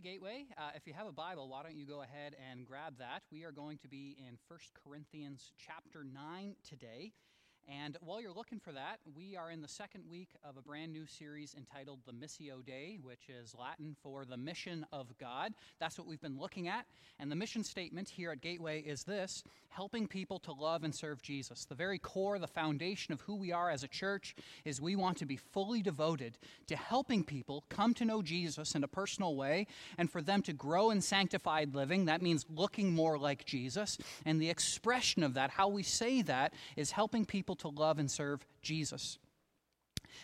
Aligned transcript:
Hey, 0.00 0.12
Gateway, 0.12 0.46
uh, 0.56 0.70
if 0.74 0.86
you 0.86 0.94
have 0.94 1.06
a 1.06 1.12
Bible, 1.12 1.48
why 1.48 1.62
don't 1.62 1.76
you 1.76 1.84
go 1.84 2.00
ahead 2.00 2.34
and 2.50 2.64
grab 2.64 2.96
that? 2.98 3.22
We 3.30 3.44
are 3.44 3.52
going 3.52 3.76
to 3.78 3.88
be 3.88 4.16
in 4.18 4.38
1 4.48 4.58
Corinthians 4.82 5.52
chapter 5.58 6.04
9 6.04 6.54
today. 6.66 7.12
And 7.68 7.96
while 8.00 8.20
you're 8.20 8.32
looking 8.32 8.58
for 8.58 8.72
that, 8.72 8.98
we 9.16 9.36
are 9.36 9.50
in 9.50 9.62
the 9.62 9.68
second 9.68 10.04
week 10.10 10.30
of 10.44 10.56
a 10.56 10.62
brand 10.62 10.92
new 10.92 11.06
series 11.06 11.54
entitled 11.56 12.00
the 12.04 12.12
Missio 12.12 12.64
Dei, 12.64 12.98
which 13.02 13.28
is 13.28 13.54
Latin 13.58 13.96
for 14.02 14.24
the 14.24 14.36
mission 14.36 14.84
of 14.92 15.06
God. 15.18 15.54
That's 15.78 15.96
what 15.96 16.06
we've 16.06 16.20
been 16.20 16.38
looking 16.38 16.68
at. 16.68 16.86
And 17.18 17.30
the 17.30 17.36
mission 17.36 17.62
statement 17.62 18.08
here 18.08 18.32
at 18.32 18.40
Gateway 18.40 18.80
is 18.80 19.04
this 19.04 19.44
helping 19.68 20.08
people 20.08 20.40
to 20.40 20.52
love 20.52 20.82
and 20.82 20.92
serve 20.92 21.22
Jesus. 21.22 21.64
The 21.64 21.76
very 21.76 21.98
core, 21.98 22.38
the 22.38 22.48
foundation 22.48 23.12
of 23.12 23.20
who 23.20 23.36
we 23.36 23.52
are 23.52 23.70
as 23.70 23.84
a 23.84 23.88
church 23.88 24.34
is 24.64 24.80
we 24.80 24.96
want 24.96 25.16
to 25.18 25.26
be 25.26 25.36
fully 25.36 25.80
devoted 25.80 26.38
to 26.66 26.76
helping 26.76 27.22
people 27.22 27.64
come 27.68 27.94
to 27.94 28.04
know 28.04 28.20
Jesus 28.20 28.74
in 28.74 28.82
a 28.82 28.88
personal 28.88 29.36
way 29.36 29.68
and 29.96 30.10
for 30.10 30.22
them 30.22 30.42
to 30.42 30.52
grow 30.52 30.90
in 30.90 31.00
sanctified 31.00 31.74
living. 31.74 32.06
That 32.06 32.20
means 32.20 32.44
looking 32.52 32.92
more 32.92 33.16
like 33.16 33.44
Jesus. 33.44 33.96
And 34.26 34.42
the 34.42 34.50
expression 34.50 35.22
of 35.22 35.34
that, 35.34 35.50
how 35.50 35.68
we 35.68 35.84
say 35.84 36.22
that, 36.22 36.52
is 36.76 36.90
helping 36.90 37.24
people 37.24 37.49
to 37.56 37.68
love 37.68 37.98
and 37.98 38.10
serve 38.10 38.46
Jesus. 38.62 39.18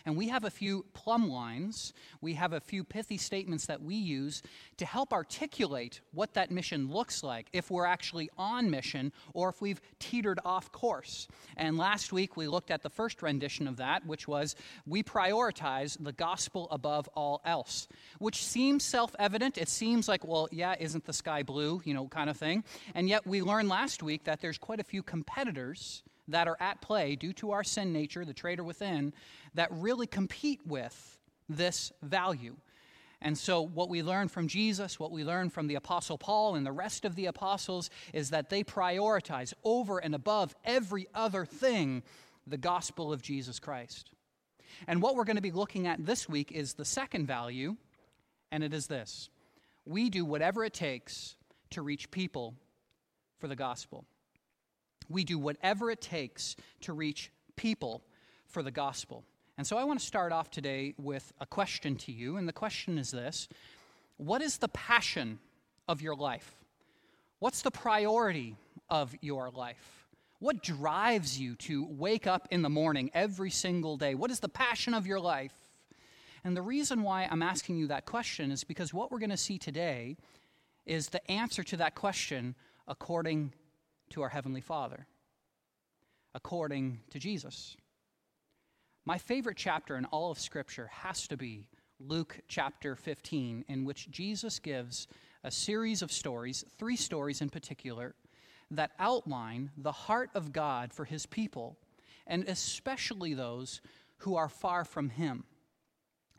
And 0.05 0.15
we 0.15 0.29
have 0.29 0.43
a 0.43 0.49
few 0.49 0.85
plumb 0.93 1.29
lines, 1.29 1.93
we 2.21 2.33
have 2.33 2.53
a 2.53 2.59
few 2.59 2.83
pithy 2.83 3.17
statements 3.17 3.65
that 3.65 3.81
we 3.81 3.95
use 3.95 4.41
to 4.77 4.85
help 4.85 5.13
articulate 5.13 6.01
what 6.13 6.33
that 6.33 6.51
mission 6.51 6.91
looks 6.91 7.23
like, 7.23 7.47
if 7.53 7.71
we're 7.71 7.85
actually 7.85 8.29
on 8.37 8.69
mission 8.69 9.11
or 9.33 9.49
if 9.49 9.61
we've 9.61 9.81
teetered 9.99 10.39
off 10.45 10.71
course. 10.71 11.27
And 11.55 11.77
last 11.77 12.13
week 12.13 12.37
we 12.37 12.47
looked 12.47 12.71
at 12.71 12.83
the 12.83 12.89
first 12.89 13.21
rendition 13.21 13.67
of 13.67 13.77
that, 13.77 14.05
which 14.05 14.27
was 14.27 14.55
we 14.85 15.03
prioritize 15.03 15.97
the 15.99 16.13
gospel 16.13 16.67
above 16.71 17.07
all 17.15 17.41
else, 17.45 17.87
which 18.19 18.43
seems 18.43 18.83
self 18.83 19.15
evident. 19.19 19.57
It 19.57 19.69
seems 19.69 20.07
like, 20.07 20.25
well, 20.25 20.47
yeah, 20.51 20.75
isn't 20.79 21.05
the 21.05 21.13
sky 21.13 21.43
blue, 21.43 21.81
you 21.83 21.93
know, 21.93 22.07
kind 22.07 22.29
of 22.29 22.37
thing. 22.37 22.63
And 22.95 23.09
yet 23.09 23.25
we 23.25 23.41
learned 23.41 23.69
last 23.69 24.03
week 24.03 24.25
that 24.25 24.41
there's 24.41 24.57
quite 24.57 24.79
a 24.79 24.83
few 24.83 25.03
competitors 25.03 26.03
that 26.27 26.47
are 26.47 26.57
at 26.59 26.81
play 26.81 27.15
due 27.15 27.33
to 27.33 27.51
our 27.51 27.63
sin 27.63 27.93
nature, 27.93 28.25
the 28.25 28.33
traitor 28.33 28.63
within, 28.63 29.13
that 29.53 29.69
really 29.71 30.07
compete 30.07 30.61
with 30.65 31.17
this 31.49 31.91
value. 32.01 32.55
And 33.21 33.37
so, 33.37 33.61
what 33.61 33.89
we 33.89 34.03
learn 34.03 34.27
from 34.27 34.47
Jesus, 34.47 34.99
what 34.99 35.11
we 35.11 35.23
learn 35.23 35.49
from 35.49 35.67
the 35.67 35.75
Apostle 35.75 36.17
Paul 36.17 36.55
and 36.55 36.65
the 36.65 36.71
rest 36.71 37.03
of 37.03 37.15
the 37.15 37.25
apostles, 37.25 37.89
is 38.13 38.29
that 38.29 38.49
they 38.49 38.63
prioritize 38.63 39.53
over 39.63 39.97
and 39.97 40.13
above 40.13 40.55
every 40.63 41.07
other 41.15 41.43
thing 41.43 42.03
the 42.45 42.57
gospel 42.57 43.11
of 43.11 43.23
Jesus 43.23 43.59
Christ. 43.59 44.11
And 44.87 45.01
what 45.01 45.15
we're 45.15 45.23
going 45.23 45.37
to 45.37 45.41
be 45.41 45.51
looking 45.51 45.87
at 45.87 46.05
this 46.05 46.29
week 46.29 46.51
is 46.51 46.73
the 46.73 46.85
second 46.85 47.25
value, 47.25 47.75
and 48.51 48.63
it 48.63 48.73
is 48.73 48.87
this 48.87 49.29
we 49.85 50.09
do 50.09 50.25
whatever 50.25 50.63
it 50.63 50.73
takes 50.73 51.35
to 51.71 51.81
reach 51.81 52.11
people 52.11 52.53
for 53.39 53.47
the 53.47 53.55
gospel. 53.55 54.05
We 55.09 55.23
do 55.23 55.37
whatever 55.39 55.91
it 55.91 56.01
takes 56.01 56.55
to 56.81 56.93
reach 56.93 57.31
people 57.55 58.03
for 58.47 58.63
the 58.63 58.71
gospel. 58.71 59.23
And 59.57 59.65
so 59.65 59.77
I 59.77 59.83
want 59.83 59.99
to 59.99 60.05
start 60.05 60.31
off 60.31 60.51
today 60.51 60.93
with 60.97 61.33
a 61.39 61.45
question 61.45 61.95
to 61.97 62.11
you, 62.11 62.37
and 62.37 62.47
the 62.47 62.53
question 62.53 62.97
is 62.97 63.11
this 63.11 63.47
What 64.17 64.41
is 64.41 64.57
the 64.57 64.67
passion 64.69 65.39
of 65.87 66.01
your 66.01 66.15
life? 66.15 66.55
What's 67.39 67.61
the 67.61 67.71
priority 67.71 68.55
of 68.89 69.15
your 69.21 69.49
life? 69.51 70.05
What 70.39 70.61
drives 70.61 71.39
you 71.39 71.55
to 71.55 71.85
wake 71.89 72.27
up 72.27 72.47
in 72.51 72.61
the 72.61 72.69
morning 72.69 73.09
every 73.13 73.49
single 73.49 73.97
day? 73.97 74.13
What 74.13 74.29
is 74.29 74.39
the 74.39 74.49
passion 74.49 74.93
of 74.93 75.07
your 75.07 75.19
life? 75.19 75.53
And 76.43 76.55
the 76.55 76.61
reason 76.61 77.01
why 77.01 77.27
I'm 77.29 77.41
asking 77.41 77.77
you 77.77 77.87
that 77.87 78.05
question 78.05 78.51
is 78.51 78.63
because 78.63 78.93
what 78.93 79.11
we're 79.11 79.19
going 79.19 79.31
to 79.31 79.37
see 79.37 79.57
today 79.57 80.15
is 80.85 81.09
the 81.09 81.29
answer 81.29 81.63
to 81.63 81.77
that 81.77 81.95
question 81.95 82.55
according 82.87 83.53
to 84.09 84.21
our 84.21 84.29
Heavenly 84.29 84.61
Father, 84.61 85.07
according 86.33 86.99
to 87.11 87.19
Jesus. 87.19 87.75
My 89.05 89.17
favorite 89.17 89.57
chapter 89.57 89.95
in 89.95 90.05
all 90.05 90.31
of 90.31 90.39
Scripture 90.39 90.89
has 90.91 91.27
to 91.27 91.37
be 91.37 91.67
Luke 91.99 92.39
chapter 92.47 92.95
15, 92.95 93.65
in 93.67 93.85
which 93.85 94.11
Jesus 94.11 94.59
gives 94.59 95.07
a 95.43 95.51
series 95.51 96.01
of 96.01 96.11
stories, 96.11 96.63
three 96.77 96.95
stories 96.95 97.41
in 97.41 97.49
particular, 97.49 98.15
that 98.71 98.91
outline 98.99 99.71
the 99.77 99.91
heart 99.91 100.29
of 100.35 100.51
God 100.51 100.93
for 100.93 101.05
his 101.05 101.25
people, 101.25 101.77
and 102.27 102.43
especially 102.47 103.33
those 103.33 103.81
who 104.17 104.35
are 104.35 104.49
far 104.49 104.83
from 104.83 105.09
him. 105.09 105.45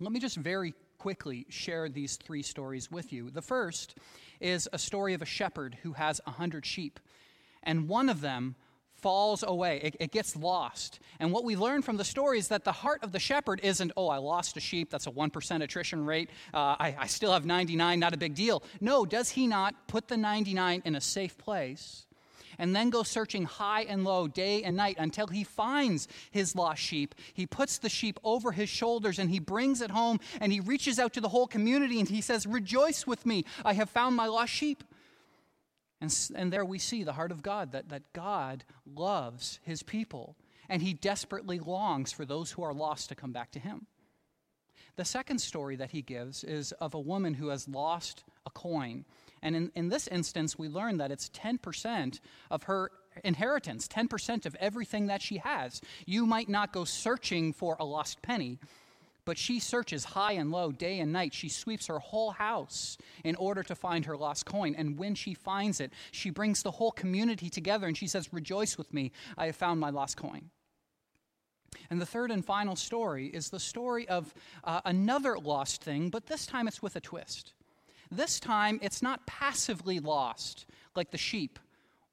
Let 0.01 0.13
me 0.13 0.21
just 0.21 0.37
very 0.37 0.75
quickly 0.99 1.47
share 1.49 1.89
these 1.89 2.17
three 2.17 2.43
stories 2.43 2.91
with 2.91 3.13
you. 3.13 3.31
The 3.31 3.43
first 3.43 3.97
is 4.41 4.69
a 4.73 4.79
story 4.79 5.15
of 5.15 5.23
a 5.23 5.27
shepherd 5.27 5.79
who 5.83 5.93
has 5.95 6.21
a 6.27 6.33
hundred 6.33 6.67
sheep 6.67 7.01
and 7.69 7.89
one 7.89 8.09
of 8.09 8.21
them 8.21 8.57
falls 8.95 9.45
away. 9.47 9.81
It, 9.85 9.97
it, 10.01 10.11
gets 10.11 10.35
lost. 10.35 10.99
And 11.21 11.31
what 11.31 11.45
we 11.45 11.55
learn 11.55 11.83
from 11.83 11.99
the 11.99 12.05
story 12.05 12.39
is 12.39 12.49
that 12.49 12.65
the 12.65 12.73
heart 12.73 13.05
of 13.05 13.13
the 13.13 13.21
shepherd 13.21 13.61
isn't, 13.63 13.93
oh, 13.97 14.09
I 14.09 14.17
lost 14.17 14.57
a 14.57 14.61
sheep, 14.61 14.91
that's 14.91 15.07
a 15.07 15.11
1% 15.11 15.63
attrition 15.63 16.05
rate, 16.05 16.31
uh, 16.53 16.75
I, 16.81 16.97
I 16.99 17.07
still 17.07 17.33
have 17.33 17.47
99, 17.47 18.01
not 18.01 18.13
a 18.13 18.17
big 18.17 18.35
deal. 18.35 18.65
No, 18.81 19.05
does 19.05 19.31
he 19.31 19.47
not 19.47 19.87
put 19.87 20.09
the 20.09 20.17
99 20.17 20.83
in 20.85 20.97
a 20.97 21.01
safe 21.01 21.39
place? 21.39 22.07
And 22.59 22.75
then 22.75 22.91
go 22.91 23.05
searching 23.05 23.45
high 23.45 23.83
and 23.83 24.03
low, 24.03 24.27
day 24.27 24.65
and 24.65 24.77
night, 24.77 24.97
until 24.99 25.29
he 25.29 25.45
finds 25.45 26.09
his 26.33 26.57
lost 26.57 26.83
sheep. 26.83 27.15
He 27.33 27.47
puts 27.47 27.79
the 27.79 27.89
sheep 27.89 28.19
over 28.25 28.51
his 28.51 28.69
shoulders 28.69 29.21
and 29.21 29.31
he 29.31 29.39
brings 29.39 29.81
it 29.81 29.93
home 29.93 30.19
and 30.41 30.53
he 30.53 30.59
reaches 30.59 30.99
out 30.99 31.13
to 31.13 31.21
the 31.21 31.29
whole 31.29 31.47
community 31.47 32.01
and 32.01 32.09
he 32.09 32.21
says, 32.21 32.49
Rejoice 32.49 33.07
with 33.07 33.25
me, 33.25 33.45
I 33.65 33.75
have 33.75 33.91
found 33.91 34.17
my 34.17 34.27
lost 34.27 34.53
sheep. 34.53 34.83
And, 36.01 36.17
and 36.35 36.53
there 36.53 36.65
we 36.65 36.79
see 36.79 37.03
the 37.03 37.13
heart 37.13 37.33
of 37.33 37.43
God 37.43 37.73
that, 37.73 37.89
that 37.89 38.13
God 38.13 38.65
loves 38.87 39.59
his 39.63 39.83
people 39.83 40.37
and 40.69 40.83
he 40.83 40.93
desperately 40.93 41.59
longs 41.59 42.13
for 42.13 42.25
those 42.25 42.53
who 42.53 42.63
are 42.63 42.75
lost 42.75 43.09
to 43.09 43.15
come 43.15 43.33
back 43.33 43.51
to 43.53 43.59
him. 43.59 43.87
The 44.97 45.05
second 45.05 45.39
story 45.39 45.77
that 45.77 45.93
he 45.93 46.03
gives 46.03 46.45
is 46.45 46.73
of 46.73 46.95
a 46.95 47.01
woman 47.01 47.35
who 47.35 47.49
has 47.49 47.69
lost 47.69 48.25
a 48.47 48.51
coin. 48.51 49.05
And 49.43 49.55
in, 49.55 49.73
in 49.75 49.89
this 49.89 50.09
instance, 50.09 50.59
we 50.59 50.69
learn 50.69 50.99
that 50.99 51.13
it's 51.13 51.31
10% 51.31 52.21
of 52.51 52.65
her 52.65 52.91
inheritance, 53.25 53.87
10% 53.89 54.45
of 54.45 54.57
everything 54.57 55.07
that 55.07 55.23
she 55.23 55.39
has. 55.39 55.81
You 56.05 56.27
might 56.27 56.49
not 56.49 56.73
go 56.73 56.85
searching 56.85 57.53
for 57.53 57.77
a 57.79 57.85
lost 57.85 58.23
penny, 58.23 58.59
but 59.29 59.37
she 59.37 59.61
searches 59.61 60.05
high 60.05 60.33
and 60.33 60.51
low, 60.51 60.73
day 60.73 61.01
and 61.01 61.13
night. 61.13 61.35
She 61.35 61.51
sweeps 61.51 61.89
her 61.89 61.99
whole 61.99 62.31
house 62.31 62.97
in 63.23 63.37
order 63.37 63.63
to 63.63 63.75
find 63.75 64.07
her 64.07 64.17
lost 64.17 64.47
coin. 64.47 64.75
And 64.75 64.99
when 64.99 65.15
she 65.15 65.35
finds 65.35 65.81
it, 65.81 65.93
she 66.13 66.31
brings 66.31 66.63
the 66.63 66.71
whole 66.71 66.93
community 66.93 67.51
together 67.51 67.87
and 67.87 67.95
she 67.95 68.07
says, 68.07 68.33
Rejoice 68.33 68.79
with 68.79 68.95
me, 68.95 69.13
I 69.37 69.45
have 69.45 69.57
found 69.57 69.81
my 69.81 69.91
lost 69.91 70.17
coin. 70.17 70.49
And 71.91 72.01
the 72.01 72.07
third 72.07 72.31
and 72.31 72.43
final 72.43 72.75
story 72.75 73.27
is 73.27 73.51
the 73.51 73.61
story 73.61 74.09
of 74.09 74.33
uh, 74.65 74.81
another 74.87 75.37
lost 75.39 75.85
thing, 75.85 76.09
but 76.09 76.25
this 76.25 76.47
time 76.47 76.67
it's 76.67 76.81
with 76.81 76.97
a 76.97 77.01
twist. 77.01 77.53
This 78.11 78.41
time 78.41 78.79
it's 78.81 79.03
not 79.03 79.27
passively 79.27 80.01
lost 80.01 80.65
like 80.97 81.11
the 81.11 81.19
sheep 81.19 81.59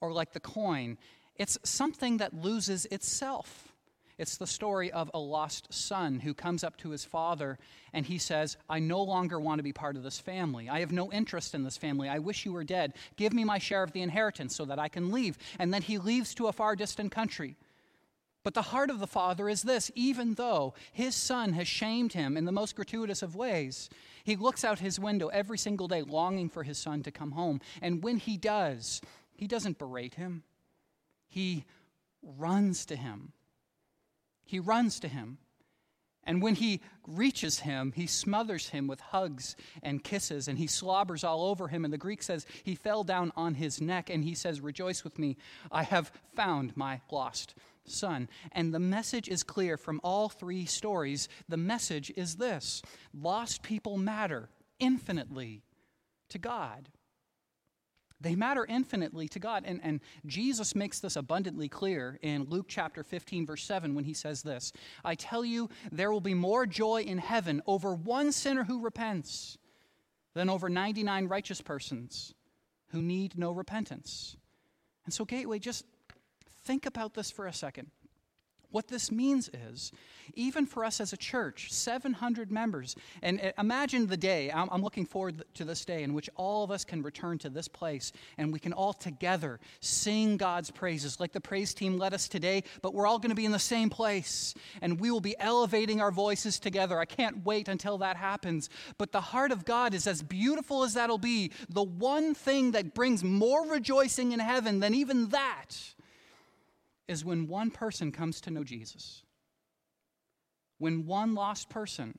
or 0.01 0.11
like 0.11 0.33
the 0.33 0.41
coin, 0.41 0.97
it's 1.37 1.57
something 1.63 2.17
that 2.17 2.33
loses 2.33 2.85
itself. 2.87 3.73
It's 4.17 4.37
the 4.37 4.47
story 4.47 4.91
of 4.91 5.11
a 5.13 5.19
lost 5.19 5.73
son 5.73 6.19
who 6.21 6.33
comes 6.33 6.63
up 6.63 6.77
to 6.77 6.91
his 6.91 7.03
father 7.03 7.57
and 7.91 8.05
he 8.05 8.17
says, 8.17 8.55
I 8.69 8.79
no 8.79 9.01
longer 9.03 9.39
want 9.39 9.59
to 9.59 9.63
be 9.63 9.73
part 9.73 9.97
of 9.97 10.03
this 10.03 10.19
family. 10.19 10.69
I 10.69 10.79
have 10.79 10.93
no 10.93 11.11
interest 11.11 11.53
in 11.53 11.63
this 11.63 11.77
family. 11.77 12.07
I 12.07 12.19
wish 12.19 12.45
you 12.45 12.53
were 12.53 12.63
dead. 12.63 12.93
Give 13.17 13.33
me 13.33 13.43
my 13.43 13.57
share 13.57 13.83
of 13.83 13.91
the 13.91 14.01
inheritance 14.01 14.55
so 14.55 14.63
that 14.65 14.79
I 14.79 14.87
can 14.87 15.11
leave. 15.11 15.37
And 15.59 15.73
then 15.73 15.81
he 15.81 15.97
leaves 15.97 16.33
to 16.35 16.47
a 16.47 16.53
far 16.53 16.77
distant 16.77 17.11
country. 17.11 17.57
But 18.43 18.53
the 18.53 18.61
heart 18.61 18.89
of 18.89 18.99
the 18.99 19.07
father 19.07 19.49
is 19.49 19.63
this 19.63 19.91
even 19.95 20.35
though 20.35 20.75
his 20.93 21.15
son 21.15 21.51
has 21.53 21.67
shamed 21.67 22.13
him 22.13 22.37
in 22.37 22.45
the 22.45 22.51
most 22.53 22.75
gratuitous 22.75 23.21
of 23.21 23.35
ways, 23.35 23.89
he 24.23 24.37
looks 24.37 24.63
out 24.63 24.79
his 24.79 24.99
window 24.99 25.27
every 25.27 25.57
single 25.57 25.89
day 25.89 26.03
longing 26.03 26.47
for 26.47 26.63
his 26.63 26.77
son 26.77 27.03
to 27.03 27.11
come 27.11 27.31
home. 27.31 27.59
And 27.81 28.01
when 28.01 28.17
he 28.17 28.37
does, 28.37 29.01
he 29.33 29.47
doesn't 29.47 29.79
berate 29.79 30.13
him, 30.13 30.43
he 31.27 31.65
runs 32.21 32.85
to 32.85 32.95
him 32.95 33.33
he 34.45 34.59
runs 34.59 34.99
to 35.01 35.07
him. 35.07 35.37
And 36.27 36.41
when 36.41 36.55
he 36.55 36.81
reaches 37.07 37.59
him, 37.59 37.93
he 37.95 38.07
smothers 38.07 38.69
him 38.69 38.87
with 38.87 38.99
hugs 38.99 39.55
and 39.83 40.03
kisses, 40.03 40.47
and 40.47 40.57
he 40.57 40.65
slobbers 40.65 41.23
all 41.23 41.45
over 41.45 41.67
him. 41.67 41.85
And 41.85 41.93
the 41.93 41.99
Greek 41.99 42.23
says 42.23 42.47
he 42.63 42.73
fell 42.73 43.03
down 43.03 43.31
on 43.35 43.53
his 43.53 43.79
neck, 43.79 44.09
and 44.09 44.23
he 44.23 44.33
says, 44.33 44.59
Rejoice 44.59 45.03
with 45.03 45.19
me, 45.19 45.37
I 45.71 45.83
have 45.83 46.11
found 46.35 46.75
my 46.75 47.01
lost 47.11 47.53
son. 47.85 48.27
And 48.51 48.73
the 48.73 48.79
message 48.79 49.29
is 49.29 49.43
clear 49.43 49.77
from 49.77 50.01
all 50.03 50.29
three 50.29 50.65
stories. 50.65 51.29
The 51.47 51.57
message 51.57 52.11
is 52.15 52.37
this 52.37 52.81
lost 53.13 53.61
people 53.61 53.97
matter 53.97 54.49
infinitely 54.79 55.61
to 56.29 56.39
God. 56.39 56.89
They 58.25 58.33
matter 58.33 58.65
infinitely 58.67 59.27
to 59.29 59.39
God. 59.39 59.65
And, 59.67 59.79
and 59.83 59.99
Jesus 60.25 60.73
makes 60.73 60.99
this 60.99 61.15
abundantly 61.15 61.69
clear 61.69 62.17
in 62.23 62.45
Luke 62.45 62.65
chapter 62.67 63.03
15, 63.03 63.45
verse 63.45 63.63
7, 63.63 63.93
when 63.93 64.03
he 64.03 64.15
says 64.15 64.41
this 64.41 64.73
I 65.03 65.13
tell 65.13 65.45
you, 65.45 65.69
there 65.91 66.11
will 66.11 66.21
be 66.21 66.33
more 66.33 66.65
joy 66.65 67.03
in 67.03 67.19
heaven 67.19 67.61
over 67.67 67.93
one 67.93 68.31
sinner 68.31 68.63
who 68.63 68.81
repents 68.81 69.59
than 70.33 70.49
over 70.49 70.69
99 70.69 71.27
righteous 71.27 71.61
persons 71.61 72.33
who 72.87 72.99
need 73.03 73.37
no 73.37 73.51
repentance. 73.51 74.37
And 75.05 75.13
so, 75.13 75.23
Gateway, 75.23 75.59
just 75.59 75.85
think 76.63 76.87
about 76.87 77.13
this 77.13 77.29
for 77.29 77.45
a 77.45 77.53
second. 77.53 77.91
What 78.71 78.87
this 78.87 79.11
means 79.11 79.49
is, 79.69 79.91
even 80.33 80.65
for 80.65 80.83
us 80.83 80.99
as 80.99 81.13
a 81.13 81.17
church, 81.17 81.71
700 81.71 82.51
members, 82.51 82.95
and 83.21 83.39
uh, 83.39 83.51
imagine 83.57 84.07
the 84.07 84.17
day, 84.17 84.51
I'm, 84.51 84.69
I'm, 84.71 84.81
looking 84.81 85.05
forward 85.05 85.43
to 85.55 85.63
this 85.63 85.83
day 85.85 86.03
in 86.03 86.13
which 86.13 86.29
all 86.35 86.63
of 86.63 86.71
us 86.71 86.85
can 86.85 87.01
return 87.01 87.37
to 87.39 87.49
this 87.49 87.67
place 87.67 88.11
and 88.37 88.53
we 88.53 88.59
can 88.59 88.73
all 88.73 88.93
together 88.93 89.59
sing 89.79 90.37
God's 90.37 90.69
praises 90.71 91.19
like 91.19 91.31
the 91.31 91.41
praise 91.41 91.73
team 91.73 91.97
led 91.97 92.13
us 92.13 92.27
today, 92.27 92.63
but 92.81 92.93
we're 92.93 93.07
all 93.07 93.17
going 93.17 93.29
to 93.29 93.35
be 93.35 93.45
in 93.45 93.51
the 93.51 93.59
same 93.59 93.89
place 93.89 94.53
and 94.81 94.99
we 94.99 95.09
will 95.11 95.21
be 95.21 95.35
elevating 95.39 96.01
our 96.01 96.11
voices 96.11 96.59
together. 96.59 96.99
I 96.99 97.05
can't 97.05 97.45
wait 97.45 97.67
until 97.67 97.97
that 97.99 98.15
happens. 98.17 98.69
But 98.97 99.11
the 99.11 99.21
heart 99.21 99.51
of 99.51 99.65
God 99.65 99.93
is 99.93 100.07
as 100.07 100.21
beautiful 100.21 100.83
as 100.83 100.93
that'll 100.93 101.17
be. 101.17 101.51
The 101.69 101.83
one 101.83 102.33
thing 102.35 102.71
that 102.71 102.93
brings 102.93 103.23
more 103.23 103.67
rejoicing 103.67 104.31
in 104.31 104.39
heaven 104.39 104.79
than 104.79 104.93
even 104.93 105.29
that 105.29 105.94
is 107.07 107.23
when 107.23 107.47
one 107.47 107.71
person 107.71 108.11
comes 108.11 108.41
to 108.41 108.51
know 108.51 108.63
Jesus. 108.63 109.23
When 110.77 111.05
one 111.05 111.35
lost 111.35 111.69
person 111.69 112.17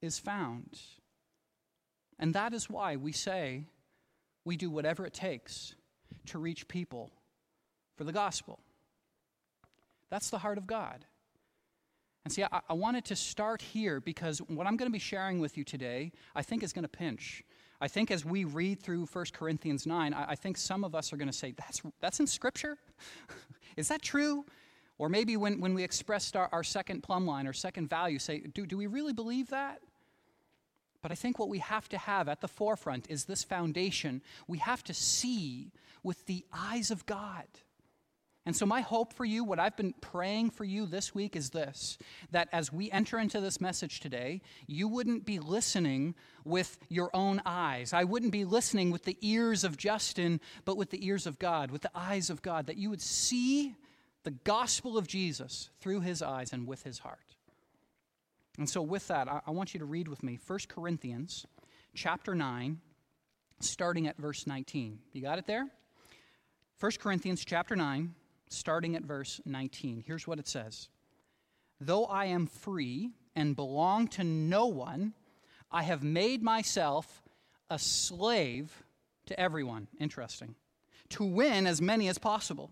is 0.00 0.18
found. 0.18 0.78
And 2.18 2.34
that 2.34 2.52
is 2.52 2.68
why 2.68 2.96
we 2.96 3.12
say 3.12 3.64
we 4.44 4.56
do 4.56 4.70
whatever 4.70 5.06
it 5.06 5.14
takes 5.14 5.74
to 6.26 6.38
reach 6.38 6.68
people 6.68 7.10
for 7.96 8.04
the 8.04 8.12
gospel. 8.12 8.58
That's 10.10 10.30
the 10.30 10.38
heart 10.38 10.58
of 10.58 10.66
God. 10.66 11.06
And 12.24 12.32
see, 12.32 12.44
I, 12.44 12.60
I, 12.68 12.74
wanted 12.74 13.04
to 13.06 13.16
start 13.16 13.62
here 13.62 14.00
because 14.00 14.38
what 14.38 14.66
I'm 14.66 14.76
going 14.76 14.88
to 14.88 14.92
be 14.92 14.98
sharing 14.98 15.40
with 15.40 15.56
you 15.56 15.64
today, 15.64 16.12
I 16.34 16.42
think 16.42 16.62
is 16.62 16.72
going 16.72 16.84
to 16.84 16.88
pinch. 16.88 17.42
I 17.82 17.88
think 17.88 18.12
as 18.12 18.24
we 18.24 18.44
read 18.44 18.80
through 18.80 19.06
1 19.06 19.24
Corinthians 19.32 19.88
9, 19.88 20.14
I, 20.14 20.30
I 20.30 20.34
think 20.36 20.56
some 20.56 20.84
of 20.84 20.94
us 20.94 21.12
are 21.12 21.16
going 21.16 21.28
to 21.28 21.36
say, 21.36 21.50
that's, 21.50 21.82
that's 22.00 22.20
in 22.20 22.28
Scripture? 22.28 22.78
Is 23.76 23.88
that 23.88 24.00
true? 24.00 24.46
Or 24.98 25.08
maybe 25.08 25.36
when, 25.36 25.60
when 25.60 25.74
we 25.74 25.82
expressed 25.82 26.36
our, 26.36 26.48
our 26.52 26.62
second 26.62 27.02
plumb 27.02 27.26
line, 27.26 27.44
our 27.44 27.52
second 27.52 27.90
value, 27.90 28.20
say, 28.20 28.38
do, 28.38 28.66
do 28.66 28.76
we 28.76 28.86
really 28.86 29.12
believe 29.12 29.50
that? 29.50 29.80
But 31.02 31.10
I 31.10 31.16
think 31.16 31.40
what 31.40 31.48
we 31.48 31.58
have 31.58 31.88
to 31.88 31.98
have 31.98 32.28
at 32.28 32.40
the 32.40 32.46
forefront 32.46 33.10
is 33.10 33.24
this 33.24 33.42
foundation. 33.42 34.22
We 34.46 34.58
have 34.58 34.84
to 34.84 34.94
see 34.94 35.72
with 36.04 36.24
the 36.26 36.44
eyes 36.54 36.92
of 36.92 37.04
God. 37.04 37.48
And 38.44 38.56
so, 38.56 38.66
my 38.66 38.80
hope 38.80 39.12
for 39.12 39.24
you, 39.24 39.44
what 39.44 39.60
I've 39.60 39.76
been 39.76 39.94
praying 40.00 40.50
for 40.50 40.64
you 40.64 40.84
this 40.84 41.14
week 41.14 41.36
is 41.36 41.50
this 41.50 41.96
that 42.32 42.48
as 42.52 42.72
we 42.72 42.90
enter 42.90 43.18
into 43.18 43.40
this 43.40 43.60
message 43.60 44.00
today, 44.00 44.42
you 44.66 44.88
wouldn't 44.88 45.24
be 45.24 45.38
listening 45.38 46.16
with 46.44 46.76
your 46.88 47.10
own 47.14 47.40
eyes. 47.46 47.92
I 47.92 48.02
wouldn't 48.02 48.32
be 48.32 48.44
listening 48.44 48.90
with 48.90 49.04
the 49.04 49.16
ears 49.20 49.62
of 49.62 49.76
Justin, 49.76 50.40
but 50.64 50.76
with 50.76 50.90
the 50.90 51.06
ears 51.06 51.26
of 51.28 51.38
God, 51.38 51.70
with 51.70 51.82
the 51.82 51.90
eyes 51.94 52.30
of 52.30 52.42
God, 52.42 52.66
that 52.66 52.76
you 52.76 52.90
would 52.90 53.00
see 53.00 53.76
the 54.24 54.32
gospel 54.32 54.98
of 54.98 55.06
Jesus 55.06 55.70
through 55.80 56.00
his 56.00 56.20
eyes 56.20 56.52
and 56.52 56.66
with 56.66 56.82
his 56.82 56.98
heart. 56.98 57.36
And 58.58 58.68
so, 58.68 58.82
with 58.82 59.06
that, 59.06 59.28
I, 59.28 59.52
want 59.52 59.72
you 59.72 59.78
to 59.78 59.86
read 59.86 60.08
with 60.08 60.24
me 60.24 60.40
1 60.44 60.58
Corinthians 60.68 61.46
chapter 61.94 62.34
9, 62.34 62.80
starting 63.60 64.08
at 64.08 64.16
verse 64.18 64.48
19. 64.48 64.98
You 65.12 65.22
got 65.22 65.38
it 65.38 65.46
there? 65.46 65.68
1 66.80 66.92
Corinthians 66.98 67.44
chapter 67.44 67.76
9 67.76 68.16
starting 68.52 68.96
at 68.96 69.02
verse 69.02 69.40
19. 69.44 70.04
Here's 70.06 70.26
what 70.26 70.38
it 70.38 70.48
says 70.48 70.88
Though 71.80 72.04
I 72.04 72.26
am 72.26 72.46
free 72.46 73.10
and 73.34 73.56
belong 73.56 74.08
to 74.08 74.24
no 74.24 74.66
one, 74.66 75.14
I 75.70 75.82
have 75.82 76.02
made 76.02 76.42
myself 76.42 77.22
a 77.70 77.78
slave 77.78 78.84
to 79.26 79.38
everyone. 79.38 79.88
Interesting. 79.98 80.54
To 81.10 81.24
win 81.24 81.66
as 81.66 81.80
many 81.80 82.08
as 82.08 82.18
possible. 82.18 82.70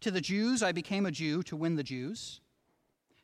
To 0.00 0.10
the 0.10 0.20
Jews, 0.20 0.62
I 0.62 0.72
became 0.72 1.06
a 1.06 1.10
Jew 1.10 1.42
to 1.44 1.56
win 1.56 1.76
the 1.76 1.82
Jews. 1.82 2.40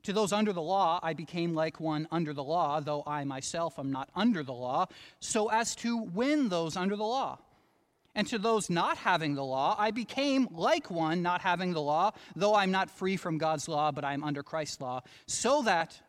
To 0.04 0.12
those 0.12 0.32
under 0.32 0.52
the 0.52 0.62
law, 0.62 1.00
I 1.02 1.14
became 1.14 1.54
like 1.54 1.80
one 1.80 2.06
under 2.12 2.32
the 2.32 2.44
law, 2.44 2.80
though 2.80 3.02
I 3.06 3.24
myself 3.24 3.78
am 3.78 3.90
not 3.90 4.08
under 4.14 4.44
the 4.44 4.52
law, 4.52 4.86
so 5.18 5.48
as 5.48 5.74
to 5.76 5.96
win 5.96 6.48
those 6.48 6.76
under 6.76 6.94
the 6.94 7.04
law. 7.04 7.40
And 8.16 8.26
to 8.28 8.38
those 8.38 8.70
not 8.70 8.96
having 8.96 9.34
the 9.34 9.44
law, 9.44 9.76
I 9.78 9.90
became 9.90 10.48
like 10.50 10.90
one 10.90 11.20
not 11.20 11.42
having 11.42 11.74
the 11.74 11.82
law, 11.82 12.12
though 12.34 12.54
I'm 12.54 12.70
not 12.70 12.90
free 12.90 13.18
from 13.18 13.36
God's 13.36 13.68
law, 13.68 13.92
but 13.92 14.06
I'm 14.06 14.24
under 14.24 14.42
Christ's 14.42 14.80
law, 14.80 15.02
so 15.26 15.60
that 15.62 16.00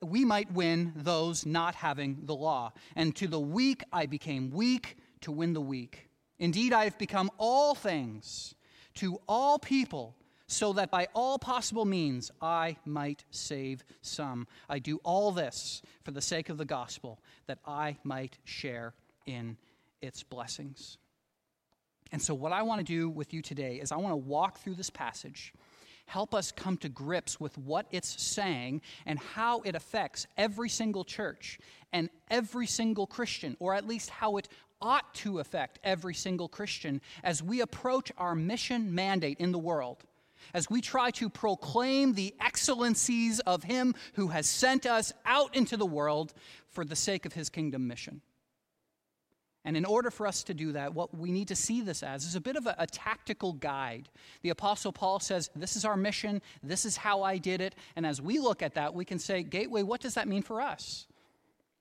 we 0.00 0.24
might 0.24 0.52
win 0.52 0.92
those 0.94 1.44
not 1.44 1.74
having 1.74 2.20
the 2.26 2.34
law. 2.34 2.72
And 2.94 3.14
to 3.16 3.26
the 3.26 3.40
weak, 3.40 3.82
I 3.92 4.06
became 4.06 4.50
weak 4.50 4.96
to 5.22 5.32
win 5.32 5.52
the 5.52 5.60
weak. 5.60 6.08
Indeed, 6.38 6.72
I 6.72 6.84
have 6.84 6.96
become 6.96 7.28
all 7.38 7.74
things 7.74 8.54
to 8.94 9.20
all 9.28 9.58
people, 9.58 10.14
so 10.46 10.72
that 10.74 10.92
by 10.92 11.08
all 11.12 11.40
possible 11.40 11.84
means 11.84 12.30
I 12.40 12.76
might 12.84 13.24
save 13.30 13.84
some. 14.00 14.46
I 14.68 14.78
do 14.78 15.00
all 15.02 15.32
this 15.32 15.82
for 16.04 16.12
the 16.12 16.22
sake 16.22 16.50
of 16.50 16.58
the 16.58 16.64
gospel, 16.64 17.18
that 17.46 17.58
I 17.66 17.96
might 18.04 18.38
share 18.44 18.94
in 19.26 19.56
its 20.00 20.22
blessings. 20.22 20.98
And 22.12 22.20
so, 22.20 22.34
what 22.34 22.52
I 22.52 22.62
want 22.62 22.78
to 22.78 22.84
do 22.84 23.08
with 23.08 23.32
you 23.32 23.40
today 23.40 23.76
is 23.76 23.90
I 23.90 23.96
want 23.96 24.12
to 24.12 24.16
walk 24.16 24.58
through 24.58 24.74
this 24.74 24.90
passage, 24.90 25.54
help 26.06 26.34
us 26.34 26.52
come 26.52 26.76
to 26.78 26.90
grips 26.90 27.40
with 27.40 27.56
what 27.56 27.86
it's 27.90 28.22
saying 28.22 28.82
and 29.06 29.18
how 29.18 29.62
it 29.62 29.74
affects 29.74 30.26
every 30.36 30.68
single 30.68 31.04
church 31.04 31.58
and 31.90 32.10
every 32.30 32.66
single 32.66 33.06
Christian, 33.06 33.56
or 33.60 33.74
at 33.74 33.86
least 33.86 34.10
how 34.10 34.36
it 34.36 34.48
ought 34.82 35.14
to 35.14 35.38
affect 35.38 35.78
every 35.82 36.12
single 36.12 36.48
Christian 36.48 37.00
as 37.24 37.42
we 37.42 37.62
approach 37.62 38.12
our 38.18 38.34
mission 38.34 38.94
mandate 38.94 39.38
in 39.38 39.52
the 39.52 39.58
world. 39.58 40.04
As 40.52 40.68
we 40.68 40.80
try 40.80 41.12
to 41.12 41.30
proclaim 41.30 42.14
the 42.14 42.34
excellencies 42.40 43.40
of 43.40 43.62
Him 43.62 43.94
who 44.14 44.28
has 44.28 44.46
sent 44.46 44.84
us 44.86 45.12
out 45.24 45.56
into 45.56 45.76
the 45.76 45.86
world 45.86 46.34
for 46.68 46.84
the 46.84 46.96
sake 46.96 47.24
of 47.24 47.32
His 47.32 47.48
kingdom 47.48 47.86
mission. 47.86 48.20
And 49.64 49.76
in 49.76 49.84
order 49.84 50.10
for 50.10 50.26
us 50.26 50.42
to 50.44 50.54
do 50.54 50.72
that, 50.72 50.94
what 50.94 51.16
we 51.16 51.30
need 51.30 51.48
to 51.48 51.56
see 51.56 51.82
this 51.82 52.02
as 52.02 52.24
is 52.24 52.34
a 52.34 52.40
bit 52.40 52.56
of 52.56 52.66
a, 52.66 52.74
a, 52.78 52.86
tactical 52.86 53.52
guide. 53.52 54.08
The 54.42 54.48
Apostle 54.48 54.92
Paul 54.92 55.20
says, 55.20 55.50
This 55.54 55.76
is 55.76 55.84
our 55.84 55.96
mission, 55.96 56.42
this 56.62 56.84
is 56.84 56.96
how 56.96 57.22
I 57.22 57.38
did 57.38 57.60
it. 57.60 57.76
And 57.94 58.04
as 58.04 58.20
we 58.20 58.40
look 58.40 58.60
at 58.62 58.74
that, 58.74 58.92
we 58.92 59.04
can 59.04 59.20
say, 59.20 59.44
Gateway, 59.44 59.82
what 59.82 60.00
does 60.00 60.14
that 60.14 60.26
mean 60.26 60.42
for 60.42 60.60
us? 60.60 61.06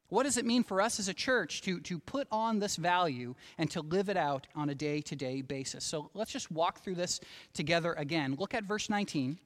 What 0.09 0.23
does 0.23 0.37
it 0.37 0.45
mean 0.45 0.63
for 0.63 0.81
us 0.81 0.99
as 0.99 1.07
a 1.07 1.13
church 1.13 1.61
to, 1.61 1.79
to 1.79 1.97
put 1.97 2.27
on 2.31 2.59
this 2.59 2.75
value 2.75 3.33
and 3.57 3.71
to 3.71 3.81
live 3.81 4.09
it 4.09 4.17
out 4.17 4.45
on 4.55 4.69
a 4.69 4.75
day 4.75 4.99
to 5.01 5.15
day 5.15 5.41
basis? 5.41 5.85
So 5.85 6.11
let's 6.13 6.33
just 6.33 6.51
walk 6.51 6.83
through 6.83 6.95
this 6.95 7.21
together 7.53 7.93
again. 7.93 8.35
Look 8.37 8.53
at 8.53 8.65
verse 8.65 8.89
19. 8.89 9.39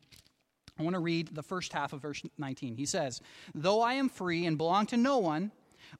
I 0.77 0.83
want 0.83 0.95
to 0.95 0.99
read 0.99 1.29
the 1.33 1.43
first 1.43 1.71
half 1.71 1.93
of 1.93 2.01
verse 2.01 2.21
19. 2.37 2.75
He 2.75 2.85
says, 2.85 3.21
Though 3.53 3.81
I 3.81 3.93
am 3.93 4.09
free 4.09 4.45
and 4.45 4.57
belong 4.57 4.87
to 4.87 4.97
no 4.97 5.19
one, 5.19 5.51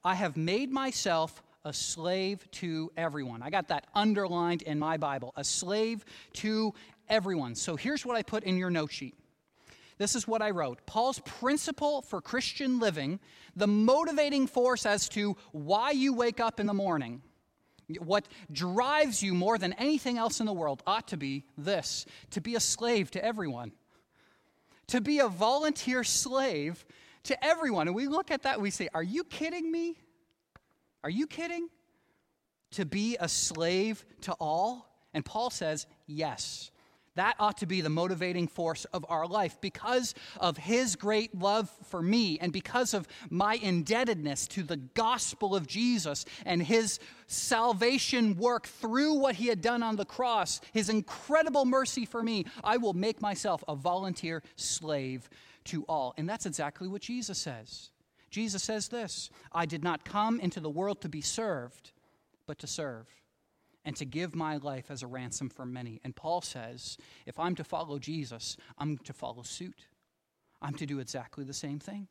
I 0.04 0.16
have 0.16 0.36
made 0.36 0.70
myself 0.70 1.42
a 1.66 1.72
slave 1.72 2.48
to 2.52 2.92
everyone. 2.96 3.42
I 3.42 3.50
got 3.50 3.68
that 3.68 3.88
underlined 3.92 4.62
in 4.62 4.78
my 4.78 4.96
Bible. 4.96 5.32
A 5.36 5.42
slave 5.42 6.04
to 6.34 6.72
everyone. 7.08 7.56
So 7.56 7.74
here's 7.74 8.06
what 8.06 8.16
I 8.16 8.22
put 8.22 8.44
in 8.44 8.56
your 8.56 8.70
note 8.70 8.92
sheet. 8.92 9.16
This 9.98 10.14
is 10.14 10.28
what 10.28 10.42
I 10.42 10.50
wrote 10.50 10.86
Paul's 10.86 11.18
principle 11.18 12.02
for 12.02 12.20
Christian 12.20 12.78
living, 12.78 13.18
the 13.56 13.66
motivating 13.66 14.46
force 14.46 14.86
as 14.86 15.08
to 15.10 15.36
why 15.50 15.90
you 15.90 16.14
wake 16.14 16.38
up 16.38 16.60
in 16.60 16.66
the 16.66 16.74
morning. 16.74 17.20
What 17.98 18.28
drives 18.52 19.22
you 19.22 19.34
more 19.34 19.58
than 19.58 19.72
anything 19.74 20.18
else 20.18 20.38
in 20.38 20.46
the 20.46 20.52
world 20.52 20.82
ought 20.86 21.08
to 21.08 21.16
be 21.16 21.44
this 21.58 22.06
to 22.30 22.40
be 22.40 22.54
a 22.54 22.60
slave 22.60 23.10
to 23.12 23.24
everyone, 23.24 23.72
to 24.88 25.00
be 25.00 25.18
a 25.18 25.28
volunteer 25.28 26.04
slave 26.04 26.84
to 27.24 27.44
everyone. 27.44 27.88
And 27.88 27.96
we 27.96 28.06
look 28.06 28.30
at 28.30 28.42
that, 28.42 28.60
we 28.60 28.70
say, 28.70 28.88
Are 28.94 29.02
you 29.02 29.24
kidding 29.24 29.70
me? 29.70 29.96
Are 31.06 31.10
you 31.10 31.28
kidding? 31.28 31.68
To 32.72 32.84
be 32.84 33.16
a 33.20 33.28
slave 33.28 34.04
to 34.22 34.32
all? 34.40 34.92
And 35.14 35.24
Paul 35.24 35.50
says, 35.50 35.86
yes. 36.08 36.72
That 37.14 37.36
ought 37.38 37.58
to 37.58 37.66
be 37.66 37.80
the 37.80 37.88
motivating 37.88 38.48
force 38.48 38.86
of 38.86 39.06
our 39.08 39.24
life 39.24 39.56
because 39.60 40.16
of 40.40 40.56
his 40.56 40.96
great 40.96 41.32
love 41.32 41.70
for 41.90 42.02
me 42.02 42.40
and 42.40 42.52
because 42.52 42.92
of 42.92 43.06
my 43.30 43.54
indebtedness 43.54 44.48
to 44.48 44.64
the 44.64 44.78
gospel 44.78 45.54
of 45.54 45.68
Jesus 45.68 46.24
and 46.44 46.60
his 46.60 46.98
salvation 47.28 48.34
work 48.34 48.66
through 48.66 49.14
what 49.14 49.36
he 49.36 49.46
had 49.46 49.60
done 49.60 49.84
on 49.84 49.94
the 49.94 50.04
cross, 50.04 50.60
his 50.72 50.88
incredible 50.88 51.64
mercy 51.64 52.04
for 52.04 52.20
me. 52.20 52.46
I 52.64 52.78
will 52.78 52.94
make 52.94 53.22
myself 53.22 53.62
a 53.68 53.76
volunteer 53.76 54.42
slave 54.56 55.30
to 55.66 55.84
all. 55.84 56.14
And 56.16 56.28
that's 56.28 56.46
exactly 56.46 56.88
what 56.88 57.02
Jesus 57.02 57.38
says. 57.38 57.90
Jesus 58.36 58.62
says 58.62 58.88
this 58.88 59.30
I 59.50 59.64
did 59.64 59.82
not 59.82 60.04
come 60.04 60.40
into 60.40 60.60
the 60.60 60.68
world 60.68 61.00
to 61.00 61.08
be 61.08 61.22
served, 61.22 61.92
but 62.46 62.58
to 62.58 62.66
serve, 62.66 63.06
and 63.82 63.96
to 63.96 64.04
give 64.04 64.34
my 64.34 64.58
life 64.58 64.90
as 64.90 65.02
a 65.02 65.06
ransom 65.06 65.48
for 65.48 65.64
many. 65.64 66.02
And 66.04 66.14
Paul 66.14 66.42
says, 66.42 66.98
if 67.24 67.38
I'm 67.38 67.54
to 67.54 67.64
follow 67.64 67.98
Jesus, 67.98 68.58
I'm 68.76 68.98
to 68.98 69.14
follow 69.14 69.42
suit. 69.42 69.86
I'm 70.60 70.74
to 70.74 70.84
do 70.84 70.98
exactly 70.98 71.44
the 71.44 71.54
same 71.54 71.78
thing. 71.78 72.08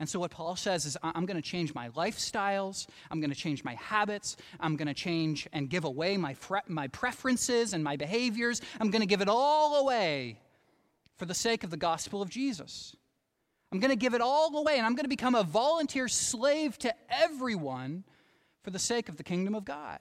And 0.00 0.08
so, 0.08 0.18
what 0.18 0.32
Paul 0.32 0.56
says 0.56 0.86
is, 0.86 0.96
I'm 1.04 1.24
going 1.24 1.40
to 1.40 1.48
change 1.48 1.72
my 1.72 1.90
lifestyles. 1.90 2.88
I'm 3.08 3.20
going 3.20 3.30
to 3.30 3.36
change 3.36 3.62
my 3.62 3.74
habits. 3.74 4.36
I'm 4.58 4.74
going 4.74 4.88
to 4.88 4.94
change 5.08 5.46
and 5.52 5.70
give 5.70 5.84
away 5.84 6.16
my, 6.16 6.34
my 6.66 6.88
preferences 6.88 7.74
and 7.74 7.84
my 7.84 7.94
behaviors. 7.94 8.60
I'm 8.80 8.90
going 8.90 9.02
to 9.02 9.06
give 9.06 9.20
it 9.20 9.28
all 9.28 9.76
away 9.82 10.40
for 11.14 11.26
the 11.26 11.34
sake 11.34 11.62
of 11.62 11.70
the 11.70 11.76
gospel 11.76 12.22
of 12.22 12.28
Jesus. 12.28 12.96
I'm 13.72 13.80
going 13.80 13.90
to 13.90 13.96
give 13.96 14.12
it 14.12 14.20
all 14.20 14.54
away, 14.56 14.76
and 14.76 14.84
I'm 14.84 14.94
going 14.94 15.04
to 15.04 15.08
become 15.08 15.34
a 15.34 15.42
volunteer 15.42 16.06
slave 16.06 16.78
to 16.80 16.94
everyone 17.10 18.04
for 18.62 18.70
the 18.70 18.78
sake 18.78 19.08
of 19.08 19.16
the 19.16 19.24
kingdom 19.24 19.54
of 19.54 19.64
God. 19.64 20.00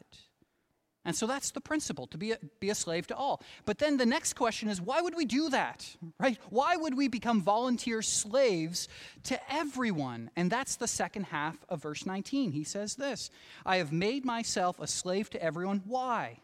And 1.03 1.15
so 1.15 1.25
that's 1.25 1.49
the 1.49 1.61
principle 1.61 2.05
to 2.07 2.17
be 2.17 2.33
a, 2.33 2.37
be 2.59 2.69
a 2.69 2.75
slave 2.75 3.07
to 3.07 3.15
all. 3.15 3.41
But 3.65 3.79
then 3.79 3.97
the 3.97 4.05
next 4.05 4.33
question 4.33 4.69
is 4.69 4.79
why 4.79 5.01
would 5.01 5.15
we 5.15 5.25
do 5.25 5.49
that? 5.49 5.95
Right? 6.19 6.37
Why 6.49 6.75
would 6.75 6.95
we 6.95 7.07
become 7.07 7.41
volunteer 7.41 8.03
slaves 8.03 8.87
to 9.23 9.39
everyone? 9.51 10.29
And 10.35 10.51
that's 10.51 10.75
the 10.75 10.87
second 10.87 11.23
half 11.23 11.57
of 11.69 11.81
verse 11.81 12.05
19. 12.05 12.51
He 12.51 12.63
says 12.63 12.95
this 12.95 13.31
I 13.65 13.77
have 13.77 13.91
made 13.91 14.25
myself 14.25 14.79
a 14.79 14.85
slave 14.85 15.29
to 15.31 15.41
everyone. 15.41 15.81
Why? 15.87 16.39